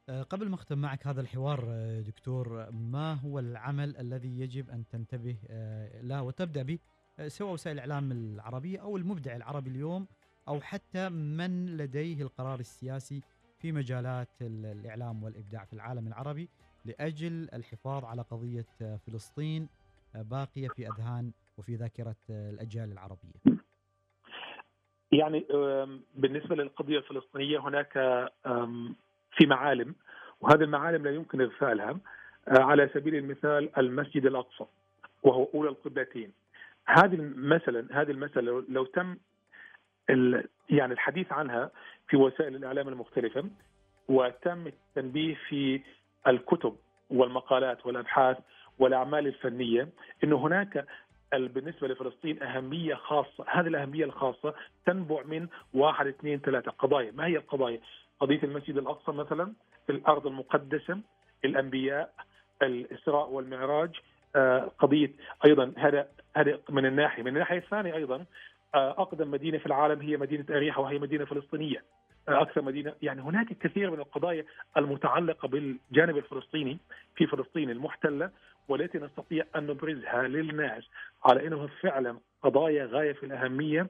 آه، 0.08 0.22
قبل 0.22 0.48
ما 0.48 0.54
أختم 0.54 0.78
معك 0.78 1.06
هذا 1.06 1.20
الحوار 1.20 1.64
آه، 1.68 2.00
دكتور 2.00 2.70
ما 2.70 3.14
هو 3.14 3.38
العمل 3.38 3.96
الذي 3.96 4.40
يجب 4.40 4.70
أن 4.70 4.84
تنتبه 4.92 5.36
آه، 5.50 6.02
له 6.02 6.22
وتبدأ 6.22 6.62
به 6.62 6.78
سواء 7.26 7.52
وسائل 7.52 7.76
الإعلام 7.76 8.12
العربية 8.12 8.78
أو 8.78 8.96
المبدع 8.96 9.36
العربي 9.36 9.70
اليوم 9.70 10.06
أو 10.48 10.60
حتى 10.60 11.08
من 11.08 11.76
لديه 11.76 12.22
القرار 12.22 12.60
السياسي 12.60 13.22
في 13.58 13.72
مجالات 13.72 14.28
الإعلام 14.40 15.22
والإبداع 15.22 15.64
في 15.64 15.72
العالم 15.72 16.06
العربي 16.06 16.48
لأجل 16.84 17.48
الحفاظ 17.52 18.04
على 18.04 18.22
قضية 18.22 18.66
فلسطين 19.06 19.68
باقية 20.14 20.68
في 20.68 20.88
أذهان 20.88 21.32
وفي 21.58 21.74
ذاكرة 21.74 22.16
الأجيال 22.30 22.92
العربية. 22.92 23.62
يعني 25.12 25.46
بالنسبة 26.14 26.56
للقضية 26.56 26.98
الفلسطينية 26.98 27.58
هناك 27.58 27.98
في 29.36 29.46
معالم 29.46 29.94
وهذه 30.40 30.62
المعالم 30.62 31.04
لا 31.04 31.10
يمكن 31.10 31.40
إغفالها 31.40 31.98
آه، 32.48 32.62
على 32.62 32.90
سبيل 32.94 33.14
المثال 33.14 33.78
المسجد 33.78 34.26
الأقصى 34.26 34.64
وهو 35.22 35.48
أولى 35.54 35.68
القبلتين 35.68 36.32
هذه 36.86 37.32
مثلا 37.36 37.86
هذه 37.90 38.10
المسألة 38.10 38.64
لو 38.68 38.84
تم 38.84 39.16
يعني 40.70 40.92
الحديث 40.92 41.32
عنها 41.32 41.70
في 42.08 42.16
وسائل 42.16 42.56
الإعلام 42.56 42.88
المختلفة 42.88 43.44
وتم 44.08 44.66
التنبيه 44.66 45.34
في 45.48 45.80
الكتب 46.26 46.76
والمقالات 47.10 47.86
والأبحاث 47.86 48.36
والأعمال 48.78 49.26
الفنية 49.26 49.88
انه 50.24 50.36
هناك 50.36 50.86
بالنسبة 51.32 51.88
لفلسطين 51.88 52.42
أهمية 52.42 52.94
خاصة، 52.94 53.44
هذه 53.48 53.66
الأهمية 53.66 54.04
الخاصة 54.04 54.54
تنبع 54.86 55.22
من 55.22 55.46
واحد 55.74 56.06
اثنين 56.06 56.38
ثلاثة 56.38 56.70
قضايا، 56.70 57.10
ما 57.10 57.26
هي 57.26 57.36
القضايا؟ 57.36 57.80
قضية 58.20 58.40
المسجد 58.42 58.76
الأقصى 58.76 59.12
مثلا، 59.12 59.52
الأرض 59.90 60.26
المقدسة، 60.26 61.00
الأنبياء، 61.44 62.12
الإسراء 62.62 63.30
والمعراج، 63.30 63.90
آه، 64.36 64.70
قضية 64.78 65.12
أيضا 65.46 65.72
هذا 65.76 66.08
هذا 66.36 66.58
من 66.70 66.86
الناحية، 66.86 67.22
من 67.22 67.28
الناحية 67.28 67.58
الثانية 67.58 67.94
أيضا 67.94 68.24
آه، 68.74 68.90
أقدم 68.90 69.30
مدينة 69.30 69.58
في 69.58 69.66
العالم 69.66 70.00
هي 70.00 70.16
مدينة 70.16 70.44
اريحا 70.50 70.80
وهي 70.80 70.98
مدينة 70.98 71.24
فلسطينية. 71.24 71.82
آه، 72.28 72.42
أكثر 72.42 72.62
مدينة. 72.62 72.94
يعني 73.02 73.22
هناك 73.22 73.46
كثير 73.58 73.90
من 73.90 73.98
القضايا 73.98 74.44
المتعلقة 74.76 75.48
بالجانب 75.48 76.16
الفلسطيني 76.16 76.78
في 77.16 77.26
فلسطين 77.26 77.70
المحتلة 77.70 78.30
والتي 78.68 78.98
نستطيع 78.98 79.44
أن 79.56 79.66
نبرزها 79.66 80.22
للناس 80.22 80.84
على 81.24 81.46
انها 81.46 81.66
فعلا 81.66 82.18
قضايا 82.42 82.86
غاية 82.86 83.12
في 83.12 83.26
الأهمية 83.26 83.86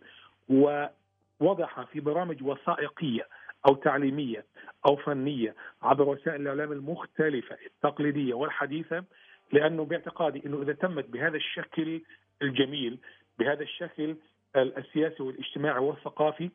ووضعها 0.49 1.85
في 1.93 2.01
برامج 2.01 2.43
وثائقية. 2.43 3.27
أو 3.69 3.75
تعليمية 3.75 4.45
أو 4.87 4.97
فنية 4.97 5.55
عبر 5.83 6.09
وسائل 6.09 6.41
الإعلام 6.41 6.73
المختلفة 6.73 7.57
التقليدية 7.67 8.35
والحديثة 8.35 9.05
لأنه 9.53 9.85
باعتقادي 9.85 10.43
إنه 10.47 10.63
إذا 10.63 10.73
تمت 10.73 11.05
بهذا 11.09 11.37
الشكل 11.37 12.01
الجميل 12.43 12.99
بهذا 13.39 13.63
الشكل 13.63 14.17
السياسي 14.57 15.23
والاجتماعي 15.23 15.79
والثقافي 15.79 16.51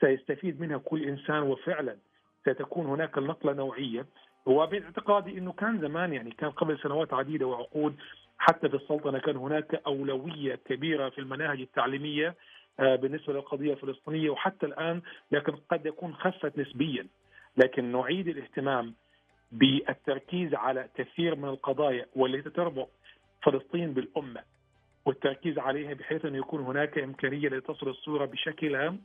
سيستفيد 0.00 0.60
منها 0.60 0.78
كل 0.78 1.02
إنسان 1.02 1.42
وفعلا 1.42 1.96
ستكون 2.42 2.86
هناك 2.86 3.18
النقله 3.18 3.52
نوعية. 3.52 4.06
وباعتقادي 4.46 5.38
إنه 5.38 5.52
كان 5.52 5.80
زمان 5.80 6.12
يعني 6.12 6.30
كان 6.30 6.50
قبل 6.50 6.78
سنوات 6.78 7.14
عديدة 7.14 7.46
وعقود 7.46 7.96
حتى 8.38 8.68
في 8.68 8.76
السلطنة 8.76 9.18
كان 9.18 9.36
هناك 9.36 9.74
أولوية 9.86 10.54
كبيرة 10.54 11.08
في 11.08 11.18
المناهج 11.18 11.60
التعليمية. 11.60 12.34
بالنسبة 12.80 13.32
للقضية 13.32 13.72
الفلسطينية 13.72 14.30
وحتى 14.30 14.66
الآن 14.66 15.02
لكن 15.32 15.52
قد 15.70 15.86
يكون 15.86 16.14
خفت 16.14 16.58
نسبيا 16.58 17.06
لكن 17.56 17.92
نعيد 17.92 18.28
الاهتمام 18.28 18.94
بالتركيز 19.52 20.54
على 20.54 20.88
كثير 20.96 21.36
من 21.36 21.48
القضايا 21.48 22.06
والتي 22.16 22.50
تربط 22.50 22.90
فلسطين 23.42 23.92
بالأمة 23.94 24.42
والتركيز 25.06 25.58
عليها 25.58 25.94
بحيث 25.94 26.24
انه 26.24 26.38
يكون 26.38 26.60
هناك 26.62 26.98
إمكانية 26.98 27.48
لتصل 27.48 27.88
الصورة 27.88 28.24
بشكلها 28.24 28.96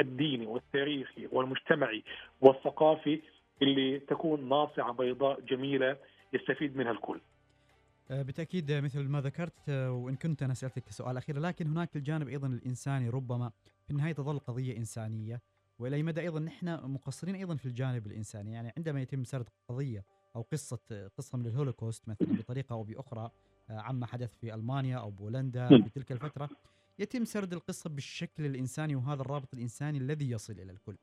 الديني 0.00 0.46
والتاريخي 0.46 1.28
والمجتمعي 1.32 2.04
والثقافي 2.40 3.20
اللي 3.62 3.98
تكون 3.98 4.48
ناصعة 4.48 4.92
بيضاء 4.92 5.40
جميلة 5.40 5.96
يستفيد 6.32 6.76
منها 6.76 6.92
الكل. 6.92 7.20
آه، 8.10 8.22
بالتأكيد 8.22 8.72
مثل 8.72 9.00
ما 9.00 9.20
ذكرت 9.20 9.68
آه، 9.68 9.92
وإن 9.92 10.16
كنت 10.16 10.42
أنا 10.42 10.54
سألتك 10.54 10.92
سؤال 10.92 11.16
أخير 11.16 11.38
لكن 11.38 11.66
هناك 11.66 11.96
الجانب 11.96 12.28
أيضا 12.28 12.46
الإنساني 12.46 13.08
ربما 13.08 13.50
في 13.84 13.90
النهاية 13.90 14.12
تظل 14.12 14.38
قضية 14.38 14.76
إنسانية 14.76 15.42
وإلى 15.78 15.96
أي 15.96 16.02
مدى 16.02 16.20
أيضا 16.20 16.40
نحن 16.40 16.68
مقصرين 16.68 17.34
أيضا 17.34 17.56
في 17.56 17.66
الجانب 17.66 18.06
الإنساني 18.06 18.52
يعني 18.52 18.72
عندما 18.76 19.02
يتم 19.02 19.24
سرد 19.24 19.48
قضية 19.68 20.04
أو 20.36 20.42
قصة 20.42 21.08
قصة 21.18 21.38
من 21.38 21.46
الهولوكوست 21.46 22.08
مثلا 22.08 22.28
بطريقة 22.38 22.72
أو 22.72 22.82
بأخرى 22.82 23.30
آه، 23.70 23.80
عما 23.80 24.06
حدث 24.06 24.34
في 24.40 24.54
ألمانيا 24.54 24.96
أو 24.96 25.10
بولندا 25.10 25.68
في 25.68 25.90
تلك 25.94 26.12
الفترة 26.12 26.50
يتم 26.98 27.24
سرد 27.24 27.52
القصة 27.52 27.90
بالشكل 27.90 28.46
الإنساني 28.46 28.96
وهذا 28.96 29.22
الرابط 29.22 29.54
الإنساني 29.54 29.98
الذي 29.98 30.30
يصل 30.30 30.52
إلى 30.52 30.72
الكل. 30.72 30.96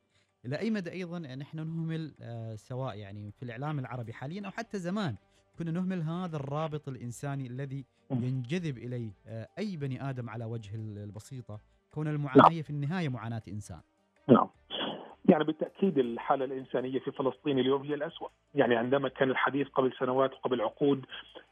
إلى 0.46 0.60
أي 0.60 0.72
مدى 0.72 0.92
أيضا 0.92 1.20
نحن 1.20 1.58
نهمل 1.58 2.16
آه، 2.22 2.56
سواء 2.56 2.98
يعني 2.98 3.32
في 3.32 3.44
الإعلام 3.44 3.80
العربي 3.80 4.14
حاليا 4.14 4.46
أو 4.46 4.52
حتى 4.52 4.80
زمان 4.80 5.16
كنا 5.60 5.72
نهمل 5.72 6.02
هذا 6.02 6.36
الرابط 6.36 6.88
الإنساني 6.88 7.48
الذي 7.48 7.86
ينجذب 8.12 8.78
إليه 8.78 9.12
آه، 9.28 9.48
أي 9.60 9.78
بني 9.78 10.10
آدم 10.10 10.30
على 10.30 10.46
وجه 10.46 10.76
البسيطة 10.76 11.60
كون 11.92 12.08
المعاناه 12.08 12.50
نعم. 12.50 12.62
في 12.62 12.70
النهاية 12.70 13.10
معاناة 13.10 13.42
إنسان. 13.48 13.82
نعم. 14.28 14.50
يعني 15.30 15.44
بالتأكيد 15.44 15.98
الحالة 15.98 16.46
الإنسانية 16.46 17.00
في 17.00 17.12
فلسطين 17.12 17.60
اليوم 17.60 17.82
هي 17.82 17.94
الاسوء، 17.94 18.30
يعني 18.56 18.76
عندما 18.76 19.10
كان 19.10 19.30
الحديث 19.30 19.68
قبل 19.68 19.94
سنوات 20.00 20.34
وقبل 20.34 20.62
عقود 20.62 21.06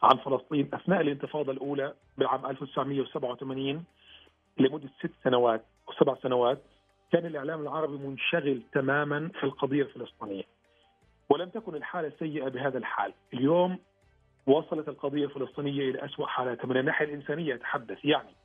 عن 0.03 0.17
فلسطين 0.17 0.69
أثناء 0.73 1.01
الانتفاضة 1.01 1.51
الأولى 1.51 1.93
بالعام 2.17 2.45
1987 2.45 3.83
لمدة 4.57 4.89
ست 4.99 5.11
سنوات 5.23 5.65
أو 5.89 5.93
سبع 5.93 6.15
سنوات 6.23 6.61
كان 7.11 7.25
الإعلام 7.25 7.61
العربي 7.61 7.97
منشغل 7.97 8.61
تماما 8.73 9.29
في 9.39 9.43
القضية 9.43 9.83
الفلسطينية. 9.83 10.43
ولم 11.29 11.49
تكن 11.49 11.75
الحالة 11.75 12.11
سيئة 12.19 12.47
بهذا 12.49 12.77
الحال، 12.77 13.13
اليوم 13.33 13.79
وصلت 14.47 14.89
القضية 14.89 15.25
الفلسطينية 15.25 15.89
إلى 15.89 16.05
اسوء 16.05 16.25
حالاتها 16.25 16.67
من 16.67 16.77
الناحية 16.77 17.05
الإنسانية 17.05 17.55
أتحدث 17.55 18.05
يعني 18.05 18.35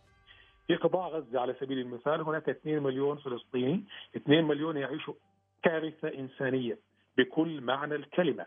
في 0.67 0.77
قطاع 0.77 1.09
غزة 1.09 1.41
على 1.41 1.55
سبيل 1.61 1.79
المثال 1.79 2.21
هناك 2.21 2.49
2 2.49 2.83
مليون 2.83 3.17
فلسطيني، 3.17 3.85
2 4.17 4.45
مليون 4.45 4.77
يعيشوا 4.77 5.15
كارثة 5.63 6.09
إنسانية 6.09 6.79
بكل 7.19 7.61
معنى 7.61 7.95
الكلمة. 7.95 8.47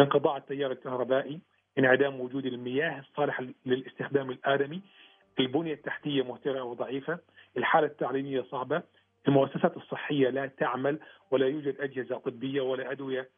انقطاع 0.00 0.36
التيار 0.36 0.72
الكهربائي، 0.72 1.40
انعدام 1.78 2.20
وجود 2.20 2.46
المياه 2.46 3.00
الصالحة 3.00 3.44
للاستخدام 3.66 4.30
الآدمي، 4.30 4.82
البنية 5.40 5.74
التحتية 5.74 6.22
مهترئه 6.22 6.62
وضعيفة، 6.62 7.18
الحالة 7.56 7.86
التعليمية 7.86 8.42
صعبة، 8.42 8.82
المؤسسات 9.28 9.76
الصحية 9.76 10.30
لا 10.30 10.46
تعمل 10.46 10.98
ولا 11.30 11.46
يوجد 11.46 11.80
أجهزة 11.80 12.18
طبية 12.18 12.60
ولا 12.60 12.92
أدوية 12.92 13.28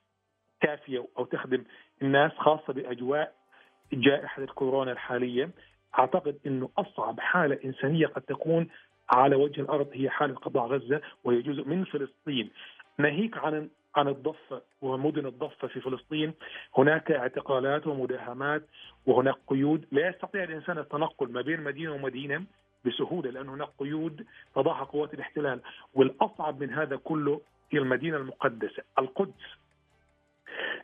كافية 0.61 1.07
أو 1.19 1.25
تخدم 1.25 1.65
الناس 2.03 2.33
خاصة 2.33 2.73
بأجواء 2.73 3.44
جائحة 3.93 4.43
الكورونا 4.43 4.93
الحالية. 4.93 5.51
أعتقد 5.99 6.39
إنه 6.47 6.69
أصعب 6.79 7.21
حالة 7.21 7.59
إنسانية 7.65 8.07
قد 8.07 8.23
تكون 8.23 8.69
على 9.11 9.37
وجه 9.37 9.61
الأرض 9.61 9.89
هي 9.93 10.11
حاله 10.11 10.35
قطاع 10.35 10.67
غزة 10.67 11.01
وهي 11.25 11.43
جزء 11.43 11.65
من 11.69 11.85
فلسطين. 11.85 12.51
ناهيك 12.99 13.39
عن 13.39 13.69
عن 13.97 14.09
الضفة 14.09 14.63
ومدن 14.83 15.27
الضفة 15.27 15.69
في 15.69 15.81
فلسطين. 15.81 16.35
هناك 16.79 17.11
اعتقالات 17.11 17.87
ومداهمات 17.87 18.63
وهناك 19.07 19.37
قيود. 19.47 19.87
لا 19.93 20.09
يستطيع 20.09 20.45
الإنسان 20.45 20.79
التنقل 20.79 21.33
ما 21.33 21.41
بين 21.41 21.61
مدينة 21.61 21.93
ومدينة 21.93 22.45
بسهولة 22.85 23.31
لأن 23.31 23.49
هناك 23.49 23.69
قيود 23.79 24.27
تضعها 24.55 24.85
قوات 24.85 25.15
الاحتلال. 25.15 25.61
والأصعب 25.95 26.61
من 26.61 26.71
هذا 26.71 26.97
كله 26.97 27.41
هي 27.71 27.79
المدينة 27.79 28.17
المقدسة 28.17 28.83
القدس. 28.99 29.45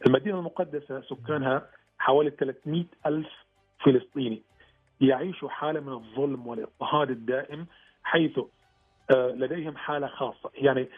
المدينة 0.07 0.39
المقدسة 0.39 1.01
سكانها 1.01 1.71
حوالي 2.01 2.31
300 2.31 2.85
ألف 3.07 3.29
فلسطيني 3.85 4.43
يعيشوا 5.01 5.49
حالة 5.49 5.81
من 5.81 5.93
الظلم 5.93 6.47
والاضطهاد 6.47 7.11
الدائم 7.11 7.67
حيث 8.03 8.39
آه، 9.15 9.29
لديهم 9.31 9.77
حالة 9.77 10.07
خاصة. 10.07 10.51
يعني 10.55 10.89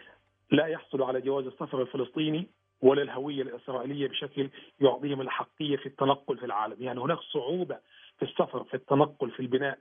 لا 0.50 0.66
يحصلوا 0.66 1.06
على 1.06 1.20
جواز 1.20 1.46
السفر 1.46 1.82
الفلسطيني 1.82 2.46
ولا 2.82 3.02
الهوية 3.02 3.42
الإسرائيلية 3.42 4.08
بشكل 4.08 4.50
يعطيهم 4.80 5.20
الحقية 5.20 5.76
في 5.76 5.86
التنقل 5.86 6.38
في 6.38 6.46
العالم، 6.46 6.76
يعني 6.80 7.00
هناك 7.00 7.18
صعوبة 7.18 7.78
في 8.18 8.24
السفر 8.24 8.64
في 8.64 8.74
التنقل 8.74 9.30
في 9.30 9.40
البناء. 9.40 9.78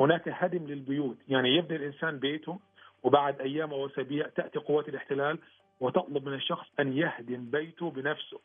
هناك 0.00 0.28
هدم 0.28 0.66
للبيوت. 0.66 1.16
يعني 1.28 1.56
يبني 1.56 1.76
الإنسان 1.76 2.18
بيته 2.18 2.58
وبعد 3.02 3.40
أيام 3.40 3.72
أو 3.72 3.86
أسابيع 3.86 4.28
تأتي 4.28 4.58
قوات 4.58 4.88
الاحتلال 4.88 5.38
وتطلب 5.80 6.28
من 6.28 6.34
الشخص 6.34 6.66
أن 6.80 6.96
يهدم 6.96 7.50
بيته 7.50 7.90
بنفسه. 7.90 8.40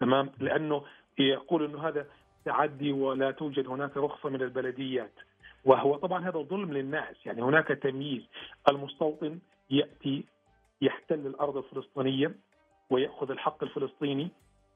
تمام؟ 0.00 0.30
لأنه 0.40 0.84
يقول 1.28 1.64
إنه 1.64 1.88
هذا 1.88 2.06
تعدي 2.44 2.92
ولا 2.92 3.30
توجد 3.30 3.68
هناك 3.68 3.96
رخصة 3.96 4.28
من 4.28 4.42
البلديات. 4.42 5.12
وهو 5.64 5.96
طبعا 5.96 6.28
هذا 6.28 6.38
ظلم 6.38 6.72
للناس 6.72 7.26
يعني 7.26 7.42
هناك 7.42 7.68
تمييز. 7.68 8.22
المستوطن 8.68 9.38
يأتي 9.70 10.24
يحتل 10.82 11.26
الأرض 11.26 11.56
الفلسطينية 11.56 12.34
ويأخذ 12.90 13.30
الحق 13.30 13.62
الفلسطيني 13.64 14.28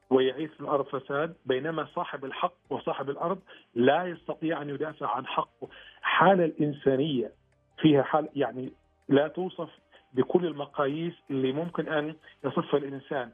ويعيث 0.09 0.51
في 0.51 0.61
الأرض 0.61 0.85
فساد 0.85 1.35
بينما 1.45 1.87
صاحب 1.95 2.25
الحق 2.25 2.53
وصاحب 2.69 3.09
الأرض 3.09 3.39
لا 3.75 4.05
يستطيع 4.05 4.61
أن 4.61 4.69
يدافع 4.69 5.15
عن 5.15 5.27
حقه. 5.27 5.67
حالة 6.01 6.45
الإنسانية 6.45 7.31
فيها 7.77 8.03
حال 8.03 8.29
يعني 8.35 8.71
لا 9.09 9.27
توصف 9.27 9.69
بكل 10.13 10.45
المقاييس 10.45 11.13
اللي 11.31 11.51
ممكن 11.51 11.87
أن 11.87 12.15
يصفها 12.43 12.77
الإنسان. 12.79 13.31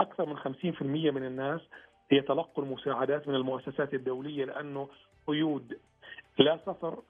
أكثر 0.00 0.26
من 0.26 0.36
50% 0.36 0.82
من 1.10 1.24
الناس 1.26 1.60
يتلقوا 2.12 2.64
المساعدات 2.64 3.28
من 3.28 3.34
المؤسسات 3.34 3.94
الدولية 3.94 4.44
لأنه 4.44 4.88
قيود. 5.26 5.78
لا 6.38 6.58
سفر 6.66 7.02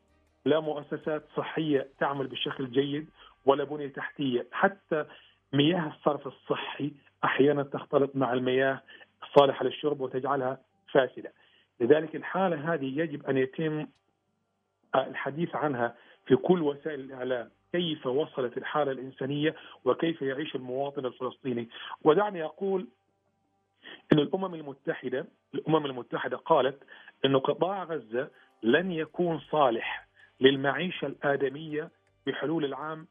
لا 0.44 0.60
مؤسسات 0.60 1.24
صحية 1.36 1.88
تعمل 2.00 2.26
بشكل 2.26 2.70
جيد 2.70 3.10
ولا 3.44 3.64
بنية 3.64 3.88
تحتية. 3.88 4.46
حتى 4.52 5.04
مياه 5.52 5.92
الصرف 5.96 6.26
الصحي 6.26 6.92
أحيانا 7.24 7.62
تختلط 7.62 8.16
مع 8.16 8.32
المياه 8.32 8.82
الصالحة 9.22 9.64
للشرب 9.64 10.00
وتجعلها 10.00 10.58
فاسدة. 10.92 11.32
لذلك 11.80 12.16
الحالة 12.16 12.74
هذه 12.74 13.00
يجب 13.00 13.26
أن 13.26 13.36
يتم 13.36 13.86
الحديث 14.94 15.54
عنها 15.56 15.94
في 16.26 16.36
كل 16.36 16.62
وسائل 16.62 17.00
الإعلام. 17.00 17.50
كيف 17.72 18.06
وصلت 18.06 18.58
الحالة 18.58 18.92
الإنسانية 18.92 19.54
وكيف 19.84 20.22
يعيش 20.22 20.54
المواطن 20.54 21.06
الفلسطيني؟ 21.06 21.68
ودعني 22.04 22.44
أقول 22.44 22.88
إن 24.12 24.18
الأمم 24.18 24.54
المتحده 24.54 25.26
الأمم 25.54 25.86
المتحدة 25.86 26.36
قالت 26.36 26.82
إنه 27.24 27.38
قطاع 27.38 27.84
غزة 27.84 28.30
لن 28.62 28.92
يكون 28.92 29.40
صالح 29.40 30.08
للمعيشة 30.40 31.06
الآدمية 31.06 31.90
بحلول 32.26 32.64
العام 32.64 33.06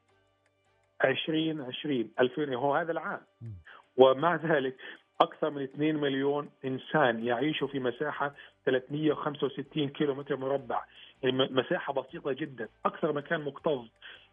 2020 1.05 2.11
2000 2.19 2.55
هو 2.55 2.76
هذا 2.76 2.91
العام. 2.91 3.22
ومع 3.97 4.36
ذلك 4.36 4.76
أكثر 5.22 5.49
من 5.49 5.63
2 5.63 5.95
مليون 5.95 6.49
إنسان 6.65 7.26
يعيشوا 7.26 7.67
في 7.67 7.80
مساحة 7.80 8.34
365 8.65 9.89
كيلو 9.89 10.15
متر 10.15 10.38
مربع. 10.38 10.84
يعني 11.24 11.38
مساحة 11.38 11.93
بسيطة 11.93 12.32
جدا. 12.32 12.69
أكثر 12.86 13.13
مكان 13.13 13.41
مكتظ 13.41 13.86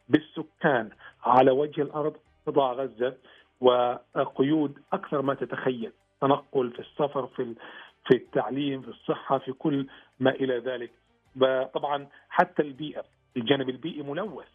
بالسكان 0.08 0.90
على 1.24 1.50
وجه 1.50 1.82
الأرض 1.82 2.16
قطاع 2.46 2.72
غزة 2.72 3.16
وقيود 3.60 4.78
أكثر 4.92 5.22
ما 5.22 5.34
تتخيل. 5.34 5.92
تنقل 6.20 6.70
في 6.70 6.78
السفر 6.78 7.26
في 7.26 7.54
في 8.08 8.16
التعليم 8.16 8.82
في 8.82 8.88
الصحة 8.88 9.38
في 9.38 9.52
كل 9.52 9.86
ما 10.20 10.30
إلى 10.30 10.58
ذلك. 10.58 10.90
طبعا 11.74 12.06
حتى 12.28 12.62
البيئة 12.62 13.04
الجانب 13.36 13.68
البيئي 13.68 14.02
ملوث. 14.02 14.48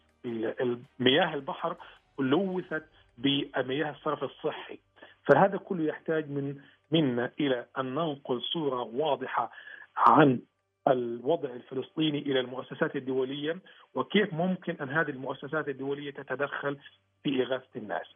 مياه 0.98 1.34
البحر 1.34 1.76
لوثت 2.18 2.84
بمياه 3.18 3.90
الصرف 3.90 4.24
الصحي. 4.24 4.78
فهذا 5.24 5.56
كله 5.56 5.84
يحتاج 5.84 6.30
من 6.30 6.60
منا 6.90 7.30
إلى 7.40 7.66
أن 7.78 7.94
ننقل 7.94 8.42
صورة 8.42 8.82
واضحة 8.82 9.52
عن 9.96 10.40
الوضع 10.88 11.48
الفلسطيني 11.50 12.18
إلى 12.18 12.40
المؤسسات 12.40 12.96
الدولية 12.96 13.58
وكيف 13.94 14.34
ممكن 14.34 14.76
أن 14.80 14.88
هذه 14.88 15.10
المؤسسات 15.10 15.68
الدولية 15.68 16.10
تتدخل 16.10 16.78
في 17.22 17.42
إغاثة 17.42 17.68
الناس. 17.76 18.06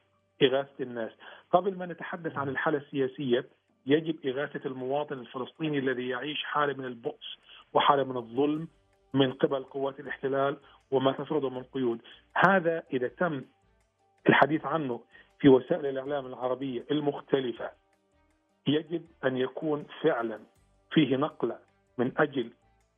إغاثة 0.43 0.85
الناس، 0.85 1.13
قبل 1.53 1.77
ما 1.77 1.87
نتحدث 1.87 2.37
عن 2.37 2.49
الحالة 2.49 2.79
السياسية 2.79 3.47
يجب 3.87 4.27
إغاثة 4.27 4.67
المواطن 4.67 5.19
الفلسطيني 5.19 5.79
الذي 5.79 6.09
يعيش 6.09 6.45
حالة 6.45 6.73
من 6.73 6.85
البؤس 6.85 7.39
وحالة 7.73 8.05
من 8.05 8.17
الظلم 8.17 8.69
من 9.15 9.33
قبل 9.33 9.65
قوات 9.65 10.01
الاحتلال 10.01 10.57
وما 10.91 11.13
تفرضه 11.13 11.51
من 11.51 11.63
قيود. 11.63 12.01
هذا 12.35 12.83
إذا 12.93 13.09
تم 13.09 13.45
الحديث 14.29 14.67
عنه 14.67 15.01
في 15.39 15.49
وسائل 15.49 15.87
الإعلام 15.87 16.27
العربية 16.27 16.85
المختلفة 16.91 17.71
يجب 18.67 19.03
أن 19.25 19.37
يكون 19.37 19.87
فعلا 20.03 20.41
فيه 20.91 21.17
نقلة 21.17 21.59
من 21.99 22.13
أجل 22.17 22.51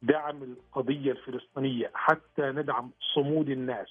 دعم 0.03 0.43
القضية 0.43 1.13
الفلسطينية 1.13 1.91
حتى 1.95 2.43
ندعم 2.43 2.91
صمود 3.15 3.49
الناس 3.49 3.89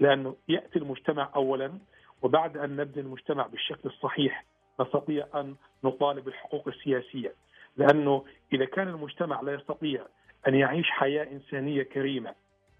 لأنه 0.00 0.36
يأتي 0.48 0.78
المجتمع 0.78 1.30
اولا 1.36 1.78
وبعد 2.22 2.56
أن 2.56 2.76
نبني 2.76 3.02
المجتمع 3.02 3.46
بالشكل 3.46 3.88
الصحيح 3.88 4.44
نستطيع 4.80 5.26
أن 5.34 5.56
نطالب 5.84 6.24
بالحقوق 6.24 6.68
السياسية. 6.68 7.34
لأنه 7.76 8.24
إذا 8.52 8.64
كان 8.64 8.88
المجتمع 8.88 9.40
لا 9.40 9.54
يستطيع 9.54 10.06
أن 10.48 10.54
يعيش 10.54 10.90
حياة 10.90 11.24
إنسانية 11.24 11.82
كريمة 11.82 12.34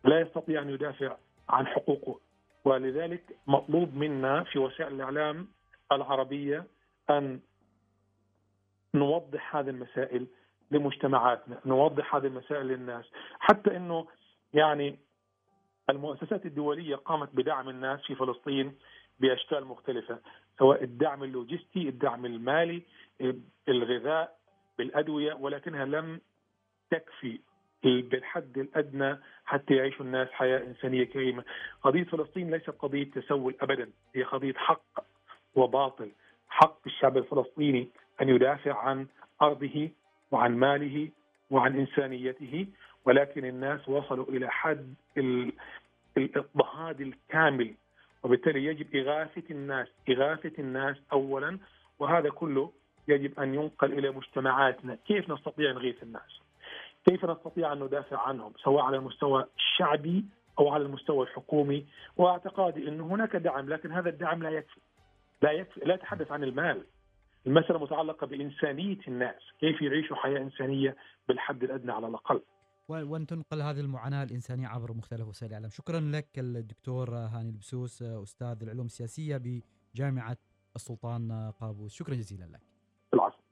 لا 0.05 0.21
يستطيع 0.21 0.63
أن 0.63 0.71
يدافع 0.71 1.17
عن 1.49 1.67
حقوقه. 1.67 2.21
ولذلك 2.65 3.37
مطلوب 3.47 3.95
منا 3.95 4.45
في 4.45 4.59
وسائل 4.59 4.95
الإعلام 4.95 5.49
العربية 5.93 6.67
أن 7.11 7.41
نوضح 8.95 9.57
هذه 9.57 9.71
المسائل 9.71 10.27
لمجتمعاتنا، 10.71 11.61
نوضح 11.67 12.15
هذه 12.15 12.27
المسائل 12.27 12.67
للناس، 12.67 13.05
حتى 13.39 13.77
إنه 13.77 14.07
يعني 14.55 14.99
المؤسسات 15.91 16.47
الدولية 16.47 16.97
قامت 16.97 17.29
بدعم 17.35 17.69
الناس 17.69 18.01
في 18.01 18.15
فلسطين 18.15 18.75
بأشكال 19.21 19.65
مختلفة، 19.65 20.19
سواء 20.59 20.85
الدعم 20.85 21.25
اللوجستي، 21.25 21.89
الدعم 21.89 22.27
المالي، 22.27 22.83
الغذاء، 23.69 24.39
بالأدوية، 24.79 25.35
ولكنها 25.35 25.85
لم 25.85 26.21
تكفي 26.91 27.39
بالحد 27.83 28.59
الأدنى 28.59 29.19
حتى 29.45 29.75
يعيشوا 29.75 30.05
الناس 30.05 30.29
حياة 30.29 30.59
إنسانية 30.59 31.05
كريمة. 31.05 31.45
قضية 31.83 32.05
فلسطين 32.05 32.51
ليست 32.51 32.71
قضية 32.71 33.05
تسول 33.05 33.55
ابدا، 33.61 33.91
هي 34.15 34.23
قضية 34.23 34.55
حق 34.55 35.05
وباطل، 35.55 36.11
حق 36.49 36.79
الشعب 36.87 37.17
الفلسطيني 37.17 37.89
أن 38.23 38.29
يدافع 38.29 38.79
عن 38.79 39.07
أرضه 39.43 39.91
وعن 40.31 40.57
ماله 40.57 41.09
وعن 41.51 41.79
إنسانيته، 41.79 42.67
ولكن 43.05 43.45
الناس 43.45 43.89
وصلوا 43.89 44.27
إلى 44.29 44.51
حد 44.51 44.95
الإضطهاد 46.17 47.01
الكامل 47.01 47.75
وبالتالي 48.23 48.65
يجب 48.65 48.97
إغاثة 48.97 49.43
الناس، 49.51 49.89
إغاثة 50.11 50.53
الناس 50.59 50.97
اولا 51.13 51.59
وهذا 51.99 52.31
كله 52.31 52.73
يجب 53.09 53.41
أن 53.41 53.55
ينقل 53.55 53.93
إلى 53.93 54.11
مجتمعاتنا، 54.11 54.95
كيف 55.07 55.31
نستطيع 55.31 55.73
نغيث 55.73 56.03
الناس؟ 56.03 56.41
كيف 57.09 57.25
نستطيع 57.25 57.73
أن 57.73 57.81
ندافع 57.83 58.29
عنهم؟ 58.29 58.53
سواء 58.65 58.85
على 58.85 58.97
المستوى 58.97 59.47
الشعبي 59.57 60.25
أو 60.59 60.69
على 60.69 60.85
المستوى 60.85 61.27
الحكومي. 61.27 61.87
وأعتقادي 62.17 62.89
انه 62.89 63.07
هناك 63.07 63.37
دعم 63.37 63.69
لكن 63.69 63.93
هذا 63.93 64.09
الدعم 64.09 64.43
لا 64.43 64.51
يكفي. 64.51 64.81
لا 65.43 65.51
يكفي 65.51 65.81
لا 65.81 65.95
اتحدث 65.95 66.33
عن 66.33 66.45
المال. 66.45 66.85
المسألة 67.47 67.79
متعلقة 67.79 68.27
بإنسانية 68.27 68.99
الناس. 69.09 69.43
كيف 69.61 69.83
يعيشوا 69.83 70.17
حياة 70.17 70.39
إنسانية 70.39 70.97
بالحد 71.29 71.63
الأدنى 71.65 71.93
على 71.93 72.07
الأقل؟ 72.07 72.41
وان 72.91 73.27
تنقل 73.27 73.63
هذه 73.63 73.81
المعاناة 73.81 74.23
الإنسانية 74.23 74.69
عبر 74.69 74.93
مختلف 74.93 75.29
وسائل 75.29 75.51
الإعلام. 75.51 75.71
شكرا 75.71 76.01
لك 76.01 76.39
الدكتور 76.39 77.17
هاني 77.17 77.49
البسوس 77.49 78.03
أستاذ 78.03 78.63
العلوم 78.63 78.87
السياسية 78.87 79.63
بجامعة 79.95 80.37
السلطان 80.77 81.51
قابوس. 81.51 81.93
شكرا 81.93 82.15
جزيلا 82.15 82.45
لك. 82.45 82.61
العفو. 83.15 83.43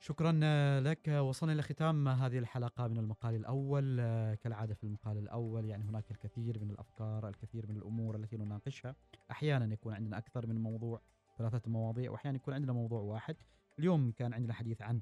شكرا 0.00 0.32
لك. 0.80 1.08
وصلنا 1.08 1.52
إلى 1.52 1.62
ختام 1.62 2.08
هذه 2.08 2.38
الحلقة 2.38 2.88
من 2.88 2.98
المقال 2.98 3.34
الأول. 3.34 3.96
كالعادة 4.34 4.74
في 4.74 4.84
المقال 4.84 5.18
الأول 5.18 5.64
يعني 5.64 5.84
هناك 5.84 6.10
الكثير 6.10 6.58
من 6.60 6.70
الأفكار 6.70 7.28
الكثير 7.28 7.66
من 7.66 7.76
الأمور 7.76 8.16
التي 8.16 8.36
نناقشها. 8.36 8.96
أحيانا 9.30 9.72
يكون 9.72 9.94
عندنا 9.94 10.18
أكثر 10.18 10.46
من 10.46 10.60
موضوع 10.60 11.00
ثلاثة 11.38 11.70
مواضيع 11.70 12.10
وأحيانا 12.10 12.36
يكون 12.36 12.54
عندنا 12.54 12.72
موضوع 12.72 13.00
واحد. 13.00 13.36
اليوم 13.78 14.12
كان 14.12 14.34
عندنا 14.34 14.52
حديث 14.52 14.82
عن 14.82 15.00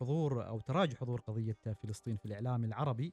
حضور 0.00 0.46
أو 0.46 0.60
تراجع 0.60 0.98
حضور 0.98 1.20
قضية 1.20 1.56
فلسطين 1.82 2.16
في 2.16 2.26
الإعلام 2.26 2.64
العربي 2.64 3.12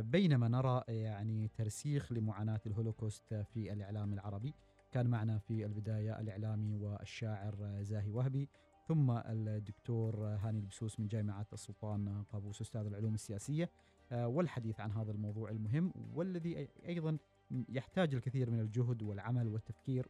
بينما 0.00 0.48
نرى 0.48 0.82
يعني 0.88 1.48
ترسيخ 1.48 2.12
لمعاناة 2.12 2.60
الهولوكوست 2.66 3.34
في 3.34 3.72
الإعلام 3.72 4.12
العربي. 4.12 4.54
كان 4.92 5.06
معنا 5.06 5.38
في 5.38 5.64
البداية 5.64 6.20
الإعلامي 6.20 6.76
والشاعر 6.76 7.82
زاهي 7.82 8.10
وهبي 8.10 8.48
ثم 8.88 9.10
الدكتور 9.10 10.26
هاني 10.26 10.58
البسوس 10.58 11.00
من 11.00 11.08
جامعة 11.08 11.46
السلطان 11.52 12.22
قابوس 12.22 12.60
أستاذ 12.60 12.86
العلوم 12.86 13.14
السياسية. 13.14 13.70
والحديث 14.12 14.80
عن 14.80 14.92
هذا 14.92 15.12
الموضوع 15.12 15.50
المهم 15.50 15.92
والذي 16.14 16.68
أيضا 16.86 17.18
يحتاج 17.50 18.14
الكثير 18.14 18.50
من 18.50 18.60
الجهد 18.60 19.02
والعمل 19.02 19.48
والتفكير 19.48 20.08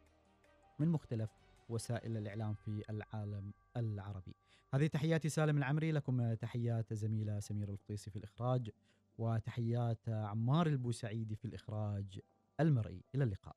من 0.79 0.89
مختلف 0.89 1.31
وسائل 1.69 2.17
الإعلام 2.17 2.55
في 2.55 2.83
العالم 2.91 3.53
العربي. 3.77 4.35
هذه 4.75 4.87
تحياتي 4.87 5.29
سالم 5.29 5.59
العمري 5.59 5.93
لكم 5.93 6.35
تحيات 6.35 6.95
زميلة 6.95 7.41
سمير 7.41 7.69
الفطيسي 7.69 8.11
في 8.11 8.17
الإخراج 8.17 8.71
وتحيات 9.19 10.09
عمار 10.09 10.67
البوسعيدي 10.67 11.37
في 11.37 11.45
الإخراج 11.45 12.21
المرئي. 12.61 13.05
إلى 13.15 13.25
اللقاء. 13.25 13.57